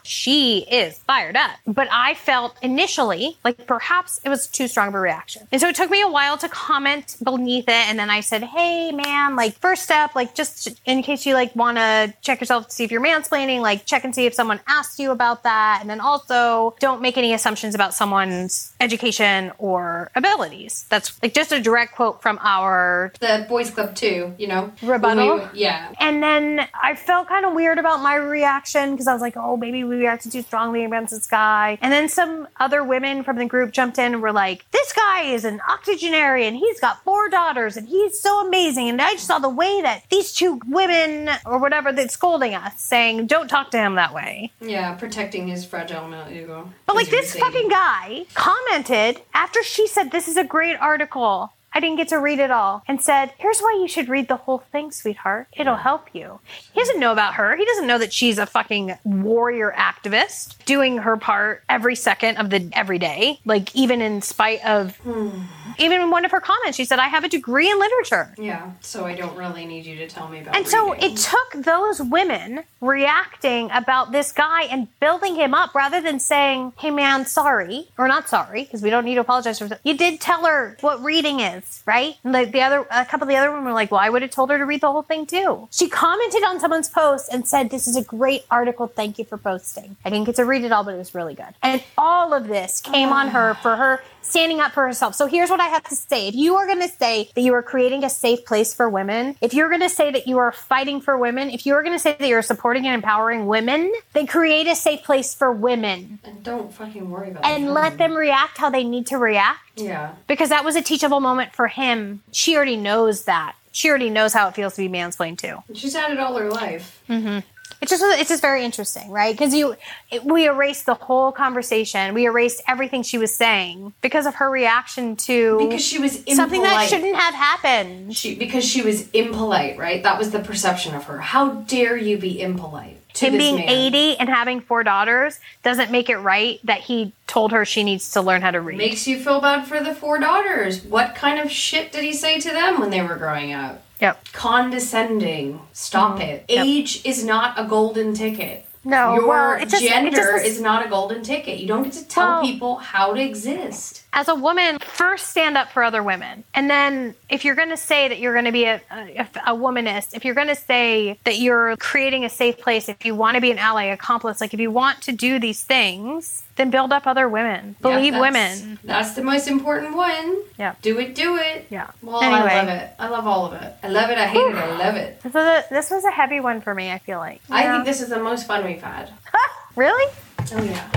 she 0.04 0.66
is 0.70 0.98
fired 1.00 1.36
up. 1.36 1.52
But 1.66 1.88
I 1.92 2.14
felt 2.14 2.56
initially 2.62 3.38
like 3.44 3.68
perhaps 3.68 4.20
it 4.24 4.30
was 4.30 4.48
too 4.48 4.68
strong 4.68 4.90
of 4.90 4.96
a 4.96 5.00
reaction. 5.00 5.48
And 5.52 5.62
so 5.62 5.68
it 5.68 5.76
took 5.76 5.90
me 5.90 6.02
a 6.02 6.10
while 6.10 6.38
to 6.38 6.50
comment 6.50 7.18
beneath 7.24 7.66
it. 7.68 7.90
And 7.90 7.98
then 7.98 8.10
I 8.10 8.22
said, 8.22 8.44
hey, 8.44 8.92
man, 8.92 9.36
like, 9.36 9.56
first 9.56 9.84
step, 9.84 10.16
like, 10.16 10.36
just 10.36 10.80
in 10.86 11.04
case 11.04 11.26
you 11.26 11.34
like 11.34 11.56
want 11.56 11.78
to 11.78 12.14
check 12.22 12.40
yourself 12.42 12.68
to 12.68 12.74
see 12.74 12.84
if 12.84 12.92
you're 12.92 13.02
mansplaining, 13.02 13.62
like, 13.62 13.86
check 13.86 14.04
and 14.04 14.14
see 14.14 14.26
if 14.26 14.34
someone 14.34 14.60
asked 14.68 15.00
you 15.00 15.12
about 15.12 15.44
that. 15.44 15.80
And 15.82 15.90
then 15.90 16.00
also 16.00 16.76
don't 16.80 16.97
make 17.02 17.18
any 17.18 17.34
assumptions 17.34 17.76
about 17.76 17.94
someone's 17.94 18.74
education 18.80 19.52
or 19.58 20.12
abilities. 20.16 20.86
That's 20.90 21.22
like 21.22 21.34
just 21.34 21.52
a 21.52 21.60
direct 21.60 21.96
quote 21.96 22.22
from 22.22 22.40
our 22.42 23.12
The 23.20 23.46
boys 23.50 23.70
club 23.72 23.96
too, 23.96 24.34
you 24.38 24.48
know. 24.48 24.72
Rebuttal? 24.82 25.36
We- 25.54 25.60
yeah. 25.60 25.92
and 26.00 26.22
then 26.22 26.68
I 26.82 26.96
felt 26.96 27.28
kind 27.28 27.46
of 27.46 27.54
weird 27.54 27.78
about 27.78 28.02
my 28.02 28.16
reaction 28.16 28.92
because 28.92 29.08
I 29.08 29.14
was 29.14 29.22
like, 29.22 29.36
oh, 29.38 29.58
maybe 29.58 29.84
we 29.84 29.96
reacted 29.98 30.32
too 30.32 30.42
strongly 30.42 30.84
against 30.86 31.14
this 31.14 31.28
guy. 31.28 31.78
And 31.82 31.92
then 31.92 32.10
some 32.10 32.48
other 32.60 32.84
women 32.84 33.24
from 33.24 33.38
the 33.38 33.46
group 33.46 33.72
jumped 33.72 33.98
in 33.98 34.14
and 34.14 34.22
were 34.22 34.32
like, 34.32 34.66
this 34.72 34.94
guy 34.94 35.24
is 35.24 35.46
an 35.46 35.60
octogenarian. 35.70 36.56
He's 36.56 36.80
got 36.80 37.04
four 37.04 37.30
daughters 37.30 37.78
and 37.78 37.88
he's 37.88 38.20
so 38.20 38.46
amazing. 38.46 38.90
And 38.90 39.02
I 39.02 39.14
just 39.14 39.28
saw 39.28 39.40
the 39.40 39.50
way 39.50 39.82
that 39.82 40.04
these 40.10 40.32
two 40.34 40.60
women 40.68 41.30
or 41.46 41.58
whatever 41.60 41.92
that's 41.92 42.14
scolding 42.14 42.54
us 42.54 42.80
saying, 42.82 43.28
don't 43.28 43.48
talk 43.48 43.72
to 43.72 43.78
him 43.78 43.96
that 43.96 44.14
way. 44.14 44.52
Yeah, 44.62 44.94
protecting 44.96 45.48
his 45.48 45.66
fragile 45.66 46.08
male 46.08 46.28
ego. 46.32 46.72
But 46.88 46.96
like 46.96 47.08
As 47.08 47.12
you 47.12 47.18
were 47.18 47.22
this 47.22 47.36
fucking 47.36 47.70
guy 47.70 48.26
commented 48.34 49.22
after 49.34 49.62
she 49.62 49.88
said 49.88 50.12
this 50.12 50.28
is 50.28 50.38
a 50.38 50.44
great 50.44 50.78
article. 50.78 51.52
I 51.74 51.80
didn't 51.80 51.98
get 51.98 52.08
to 52.08 52.18
read 52.18 52.40
it 52.40 52.50
all 52.50 52.82
and 52.88 53.00
said, 53.00 53.34
Here's 53.38 53.60
why 53.60 53.78
you 53.80 53.88
should 53.88 54.10
read 54.10 54.30
the 54.30 54.38
whole 54.38 54.60
thing, 54.72 54.90
sweetheart. 54.92 55.48
It'll 55.56 55.76
help 55.76 56.08
you. 56.14 56.40
He 56.74 56.80
doesn't 56.80 57.00
know 57.00 57.12
about 57.12 57.36
her. 57.36 57.56
He 57.56 57.66
doesn't 57.66 57.86
know 57.86 58.00
that 58.00 58.14
she's 58.14 58.40
a 58.40 58.48
fucking 58.48 58.98
warrior 59.04 59.72
activist 59.78 60.64
doing 60.66 61.00
her 61.00 61.18
part 61.18 61.64
every 61.70 61.96
second 61.96 62.38
of 62.38 62.50
the 62.50 62.70
every 62.74 62.98
day. 62.98 63.42
Like, 63.46 63.76
even 63.76 64.02
in 64.02 64.24
spite 64.24 64.66
of, 64.66 64.96
hmm. 64.98 65.42
Even 65.80 66.02
in 66.02 66.10
one 66.10 66.26
of 66.26 66.32
her 66.32 66.40
comments, 66.40 66.78
she 66.78 66.86
said, 66.86 67.00
I 67.00 67.08
have 67.08 67.24
a 67.24 67.30
degree 67.30 67.70
in 67.70 67.80
literature. 67.80 68.34
Yeah, 68.38 68.72
so 68.82 69.06
I 69.06 69.16
don't 69.16 69.36
really 69.38 69.66
need 69.66 69.86
you 69.86 69.96
to 69.98 70.08
tell 70.08 70.28
me 70.28 70.40
about 70.40 70.56
And 70.56 70.68
so 70.68 70.94
it 70.94 71.18
took 71.18 71.64
those 71.64 72.02
women 72.02 72.64
reacting 72.82 73.70
about 73.72 74.12
this 74.12 74.32
guy 74.32 74.64
and 74.64 74.88
building 75.00 75.36
him 75.36 75.54
up 75.54 75.74
rather 75.76 76.02
than 76.02 76.20
saying, 76.20 76.74
hey 76.78 76.92
man, 76.92 77.26
sorry, 77.26 77.90
or 77.98 78.08
not 78.08 78.30
sorry, 78.30 78.64
because 78.64 78.82
we 78.82 78.90
don't 78.90 79.06
need 79.06 79.16
to 79.16 79.22
apologize 79.22 79.60
for 79.60 79.70
You 79.84 79.98
did 79.98 80.22
tell 80.22 80.46
her 80.46 80.78
what 80.82 81.04
reading 81.04 81.40
is, 81.40 81.84
right? 81.86 82.16
And 82.24 82.34
the, 82.34 82.46
the 82.46 82.62
other, 82.62 82.86
a 82.92 83.06
couple 83.06 83.24
of 83.24 83.30
the 83.30 83.36
other 83.36 83.52
women 83.52 83.66
were 83.66 83.74
like, 83.74 83.92
well, 83.92 84.02
I 84.02 84.10
would 84.10 84.22
have 84.22 84.32
told 84.32 84.50
her 84.50 84.58
to 84.58 84.66
read 84.66 84.82
the 84.82 84.92
whole 84.92 85.02
thing 85.02 85.26
too. 85.26 85.68
She 85.72 85.90
commented 85.90 86.44
on 86.44 86.60
someone's 86.60 86.90
post 86.90 87.30
and 87.32 87.48
said, 87.48 87.70
this 87.70 87.88
is 87.88 87.96
a 87.96 88.04
great 88.04 88.46
article. 88.50 88.88
Thank 88.88 89.20
you 89.20 89.26
for 89.26 89.38
posting. 89.38 89.98
I 90.06 90.10
didn't 90.10 90.26
get 90.26 90.36
to 90.36 90.46
read 90.46 90.64
it 90.64 90.72
all, 90.72 90.84
but 90.84 90.94
it 90.94 90.98
was 90.98 91.14
really 91.16 91.34
good. 91.34 91.54
And 91.62 91.84
all 91.98 92.34
of 92.34 92.48
this 92.48 92.82
came 92.82 93.10
on 93.10 93.30
her 93.30 93.56
for 93.56 93.76
her 93.76 94.02
standing 94.28 94.60
up 94.60 94.74
for 94.74 94.86
herself. 94.86 95.16
So 95.16 95.26
here's 95.28 95.50
what 95.50 95.60
I 95.60 95.66
have 95.68 95.84
to 95.86 95.96
say. 95.96 96.28
If 96.28 96.36
you 96.36 96.56
are 96.56 96.66
going 96.68 96.82
to 96.82 96.88
say 96.90 97.30
that 97.36 97.42
you 97.42 97.54
are 97.54 97.64
creating 97.64 98.04
a 98.04 98.10
safe 98.10 98.46
place 98.46 98.74
for 98.74 98.90
women, 98.90 99.36
if 99.42 99.54
you're 99.54 99.70
going 99.70 99.82
to 99.82 99.90
say 99.90 100.12
that 100.12 100.28
you 100.28 100.38
are 100.38 100.52
fighting 100.52 101.02
for 101.02 101.18
women, 101.18 101.50
if 101.50 101.66
you're 101.66 101.84
going 101.84 101.96
to 101.96 102.00
say 102.00 102.16
that 102.20 102.28
you're 102.28 102.42
supporting 102.42 102.86
and 102.86 102.96
empowering 102.96 103.48
women, 103.48 103.92
then 104.14 104.28
create 104.28 104.68
a 104.68 104.76
safe 104.76 105.04
place 105.04 105.34
for 105.34 105.52
women 105.52 106.20
and 106.24 106.44
don't 106.44 106.74
fucking 106.74 107.10
worry 107.10 107.32
about 107.32 107.44
it. 107.44 107.48
and 107.48 107.66
it. 107.66 107.72
let 107.72 107.98
them 107.98 108.14
react 108.14 108.58
how 108.58 108.70
they 108.70 108.84
need 108.84 109.08
to 109.08 109.18
react 109.18 109.60
Yeah. 109.76 110.14
because 110.28 110.50
that 110.50 110.64
was 110.66 110.76
a 110.76 110.82
teachable 110.82 111.20
moment 111.20 111.54
for 111.54 111.68
him. 111.68 112.22
She 112.32 112.56
already 112.56 112.78
knows 112.78 113.24
that. 113.26 113.56
She 113.72 113.90
already 113.90 114.10
knows 114.10 114.34
how 114.34 114.48
it 114.48 114.56
feels 114.56 114.76
to 114.76 114.82
be 114.82 114.90
mansplained 114.90 115.38
too. 115.38 115.58
She's 115.76 115.94
had 115.96 116.12
it 116.12 116.20
all 116.20 116.36
her 116.38 116.50
life. 116.50 117.04
Mm-hmm. 117.08 117.40
It's 117.82 117.92
just 117.92 118.04
it's 118.20 118.30
just 118.30 118.42
very 118.42 118.64
interesting, 118.66 119.12
right? 119.12 119.38
Because 119.38 119.54
you 119.54 119.76
it, 120.12 120.24
we 120.24 120.48
erased 120.48 120.86
the 120.86 120.96
whole 120.96 121.32
conversation. 121.32 122.14
We 122.14 122.26
erased 122.26 122.62
everything 122.68 123.04
she 123.04 123.18
was 123.18 123.36
saying 123.36 123.94
because 124.02 124.26
of 124.26 124.36
her 124.36 124.50
reaction 124.50 125.16
to 125.18 125.60
Because 125.60 125.84
she 125.84 126.00
was 126.00 126.16
impolite. 126.18 126.36
something 126.36 126.62
that 126.64 126.90
shouldn't 126.90 127.16
have 127.16 127.34
happened. 127.36 128.16
She, 128.16 128.36
because 128.36 128.66
she 128.66 128.82
was 128.82 129.10
impolite, 129.12 129.78
right? 129.78 130.02
That 130.04 130.18
was 130.18 130.32
the 130.32 130.40
perception 130.40 130.96
of 130.96 131.04
her. 131.06 131.20
How 131.20 131.50
dare 131.52 131.96
you 131.96 132.18
be 132.18 132.42
impolite 132.42 132.98
Him 133.20 133.38
being 133.38 133.56
man? 133.58 133.70
80 133.70 134.18
and 134.20 134.30
having 134.30 134.62
four 134.62 134.84
daughters 134.84 135.40
doesn't 135.64 135.92
make 135.92 136.10
it 136.10 136.18
right 136.18 136.60
that 136.64 136.82
he 136.82 137.14
told 137.26 137.52
her 137.52 137.66
she 137.66 137.84
needs 137.84 138.12
to 138.12 138.22
learn 138.22 138.42
how 138.42 138.52
to 138.52 138.62
read. 138.62 138.78
Makes 138.78 139.08
you 139.08 139.20
feel 139.20 139.42
bad 139.42 139.68
for 139.68 139.80
the 139.80 139.94
four 139.94 140.20
daughters. 140.20 140.84
What 140.84 141.16
kind 141.16 141.40
of 141.40 141.52
shit 141.52 141.92
did 141.92 142.04
he 142.04 142.14
say 142.14 142.40
to 142.40 142.50
them 142.50 142.80
when 142.80 142.90
they 142.90 143.02
were 143.02 143.16
growing 143.16 143.54
up? 143.54 143.84
yep. 144.00 144.24
Condescending. 144.32 145.60
Stop 145.74 146.20
it. 146.20 146.48
Mm-hmm. 146.48 146.54
Yep. 146.54 146.66
Age 146.66 147.02
is 147.06 147.24
not 147.24 147.60
a 147.60 147.66
golden 147.66 148.14
ticket. 148.14 148.67
No, 148.88 149.16
Your 149.16 149.28
well, 149.28 149.60
just- 149.66 149.84
it 149.84 149.90
gender 149.90 150.38
is 150.38 150.62
not 150.62 150.86
a 150.86 150.90
golden 150.90 151.22
ticket. 151.22 151.60
You 151.60 151.68
don't 151.68 151.84
get 151.84 151.94
to 151.94 152.08
tell 152.08 152.28
Well- 152.28 152.42
people 152.42 152.76
how 152.78 153.14
to 153.14 153.22
exist. 153.22 154.04
As 154.14 154.28
a 154.28 154.36
woman, 154.36 154.80
first 154.80 155.28
stand 155.28 155.58
up 155.58 155.72
for 155.72 155.84
other 155.84 156.02
women. 156.02 156.44
And 156.56 156.70
then 156.70 157.14
if 157.30 157.44
you're 157.46 157.54
going 157.56 157.70
to 157.70 157.78
say 157.78 158.08
that 158.08 158.20
you're 158.20 158.34
going 158.34 158.46
to 158.46 158.52
be 158.52 158.64
a, 158.66 158.82
a, 158.90 159.28
a 159.48 159.56
womanist, 159.56 160.16
if 160.16 160.26
you're 160.26 160.34
going 160.34 160.48
to 160.48 160.56
say 160.56 161.20
that 161.26 161.38
you're 161.38 161.76
creating 161.78 162.24
a 162.26 162.30
safe 162.30 162.58
place, 162.58 162.90
if 162.90 163.06
you 163.06 163.14
want 163.14 163.36
to 163.36 163.42
be 163.42 163.52
an 163.52 163.60
ally, 163.60 163.84
accomplice, 163.84 164.42
like 164.42 164.54
if 164.54 164.60
you 164.60 164.72
want 164.72 165.02
to 165.04 165.12
do 165.12 165.40
these 165.40 165.62
things, 165.64 166.44
then 166.58 166.70
build 166.70 166.92
up 166.92 167.08
other 167.08 167.30
women. 167.30 167.76
Yeah, 167.80 167.82
Believe 167.96 168.14
that's- 168.14 168.62
women. 168.62 168.80
That's 168.84 169.14
the 169.14 169.24
most 169.24 169.48
important 169.48 169.96
one. 169.96 170.38
Yeah. 170.60 170.76
Do 170.82 171.00
it, 171.00 171.16
do 171.16 171.38
it. 171.38 171.68
Yeah. 171.70 171.88
Well, 172.02 172.22
Anyway. 172.22 172.40
I 172.52 172.60
love 172.62 172.70
it. 172.70 172.90
I 173.00 173.08
love 173.08 173.28
all 173.28 173.46
of 173.46 173.54
it. 173.54 173.74
I 173.84 173.88
love 173.88 174.10
it. 174.10 174.18
I 174.18 174.28
hate 174.28 174.40
it. 174.48 174.56
I 174.56 174.78
love 174.78 174.96
it. 174.96 175.22
This 175.22 175.34
was, 175.34 175.46
a, 175.46 175.66
this 175.70 175.90
was 175.92 176.04
a 176.04 176.12
heavy 176.12 176.40
one 176.40 176.62
for 176.62 176.74
me, 176.76 176.92
I 176.92 176.98
feel 177.00 177.20
like. 177.20 177.42
I 177.50 177.64
Yeah. 177.64 177.74
think 177.74 177.86
this 177.86 178.02
is 178.02 178.10
the 178.10 178.20
most 178.20 178.46
fun 178.48 178.66
we've 178.66 178.82
had. 178.82 179.12
Really? 179.76 180.12
Oh 180.54 180.64
yeah. 180.64 180.90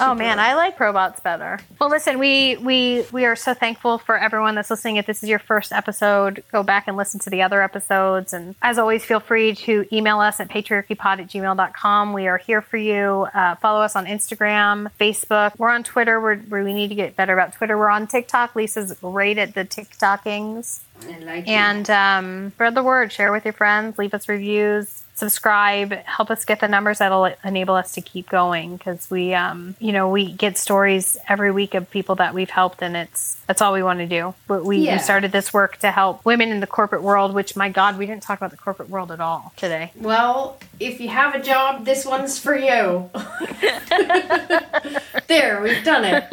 Oh 0.00 0.14
man, 0.14 0.38
I 0.38 0.54
like 0.54 0.78
robots 0.80 1.20
better. 1.20 1.58
Well, 1.80 1.90
listen, 1.90 2.18
we 2.18 2.56
we 2.56 3.04
we 3.12 3.24
are 3.24 3.36
so 3.36 3.54
thankful 3.54 3.98
for 3.98 4.18
everyone 4.18 4.54
that's 4.54 4.70
listening. 4.70 4.96
If 4.96 5.06
this 5.06 5.22
is 5.22 5.28
your 5.28 5.38
first 5.38 5.72
episode, 5.72 6.42
go 6.50 6.62
back 6.62 6.88
and 6.88 6.96
listen 6.96 7.20
to 7.20 7.30
the 7.30 7.42
other 7.42 7.62
episodes. 7.62 8.32
And 8.32 8.54
as 8.62 8.78
always, 8.78 9.04
feel 9.04 9.20
free 9.20 9.54
to 9.54 9.86
email 9.94 10.20
us 10.20 10.40
at 10.40 10.48
patriarchypod 10.48 11.20
at 11.20 11.28
gmail.com. 11.28 12.12
We 12.12 12.26
are 12.26 12.38
here 12.38 12.62
for 12.62 12.76
you. 12.76 13.26
Uh, 13.34 13.54
follow 13.56 13.80
us 13.82 13.94
on 13.94 14.06
Instagram, 14.06 14.90
Facebook. 14.98 15.58
We're 15.58 15.70
on 15.70 15.84
Twitter. 15.84 16.20
We're, 16.20 16.36
we 16.36 16.62
we 16.62 16.72
need 16.72 16.88
to 16.88 16.94
get 16.94 17.16
better 17.16 17.32
about 17.34 17.52
Twitter. 17.52 17.76
We're 17.76 17.90
on 17.90 18.06
TikTok. 18.06 18.56
Lisa's 18.56 18.92
great 19.00 19.38
at 19.38 19.54
the 19.54 19.64
TikTokings. 19.64 20.80
I 21.08 21.18
like. 21.18 21.48
And 21.48 21.88
um, 21.90 22.50
spread 22.52 22.74
the 22.74 22.82
word. 22.82 23.12
Share 23.12 23.32
with 23.32 23.44
your 23.44 23.52
friends. 23.52 23.98
Leave 23.98 24.14
us 24.14 24.28
reviews. 24.28 25.01
Subscribe. 25.22 25.92
Help 25.92 26.32
us 26.32 26.44
get 26.44 26.58
the 26.58 26.66
numbers 26.66 26.98
that'll 26.98 27.26
enable 27.44 27.76
us 27.76 27.92
to 27.92 28.00
keep 28.00 28.28
going 28.28 28.76
because 28.76 29.08
we, 29.08 29.34
um, 29.34 29.76
you 29.78 29.92
know, 29.92 30.08
we 30.08 30.32
get 30.32 30.58
stories 30.58 31.16
every 31.28 31.52
week 31.52 31.74
of 31.74 31.88
people 31.92 32.16
that 32.16 32.34
we've 32.34 32.50
helped, 32.50 32.82
and 32.82 32.96
it's 32.96 33.36
that's 33.46 33.62
all 33.62 33.72
we 33.72 33.84
want 33.84 34.00
to 34.00 34.06
do. 34.08 34.34
We, 34.48 34.58
we, 34.58 34.76
Yeah. 34.78 34.94
we 34.96 34.98
started 34.98 35.30
this 35.30 35.54
work 35.54 35.76
to 35.76 35.92
help 35.92 36.24
women 36.24 36.50
in 36.50 36.58
the 36.58 36.66
corporate 36.66 37.02
world. 37.02 37.34
Which, 37.34 37.54
my 37.54 37.68
God, 37.68 37.98
we 37.98 38.06
didn't 38.06 38.24
talk 38.24 38.36
about 38.40 38.50
the 38.50 38.56
corporate 38.56 38.90
world 38.90 39.12
at 39.12 39.20
all 39.20 39.52
today. 39.56 39.92
Well, 39.94 40.58
if 40.80 41.00
you 41.00 41.08
have 41.10 41.36
a 41.36 41.40
job, 41.40 41.84
this 41.84 42.04
one's 42.04 42.40
for 42.40 42.56
you. 42.56 43.08
there, 45.28 45.62
we've 45.62 45.84
done 45.84 46.04
it. 46.04 46.24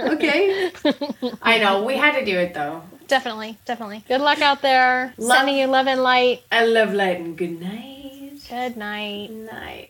Okay. 0.00 0.72
I 1.42 1.58
know, 1.58 1.84
we 1.84 1.96
had 1.96 2.18
to 2.18 2.24
do 2.24 2.36
it 2.40 2.54
though. 2.54 2.82
Definitely, 3.06 3.56
definitely. 3.66 4.02
Good 4.08 4.20
luck 4.20 4.40
out 4.42 4.62
there. 4.62 5.14
Love- 5.16 5.36
Sending 5.38 5.58
you 5.58 5.68
love 5.68 5.86
and 5.86 6.02
light. 6.02 6.42
I 6.50 6.64
love 6.66 6.92
light 6.92 7.20
and 7.20 7.38
good 7.38 7.60
night. 7.60 7.95
Good 8.48 8.76
night. 8.76 9.30
Night. 9.30 9.84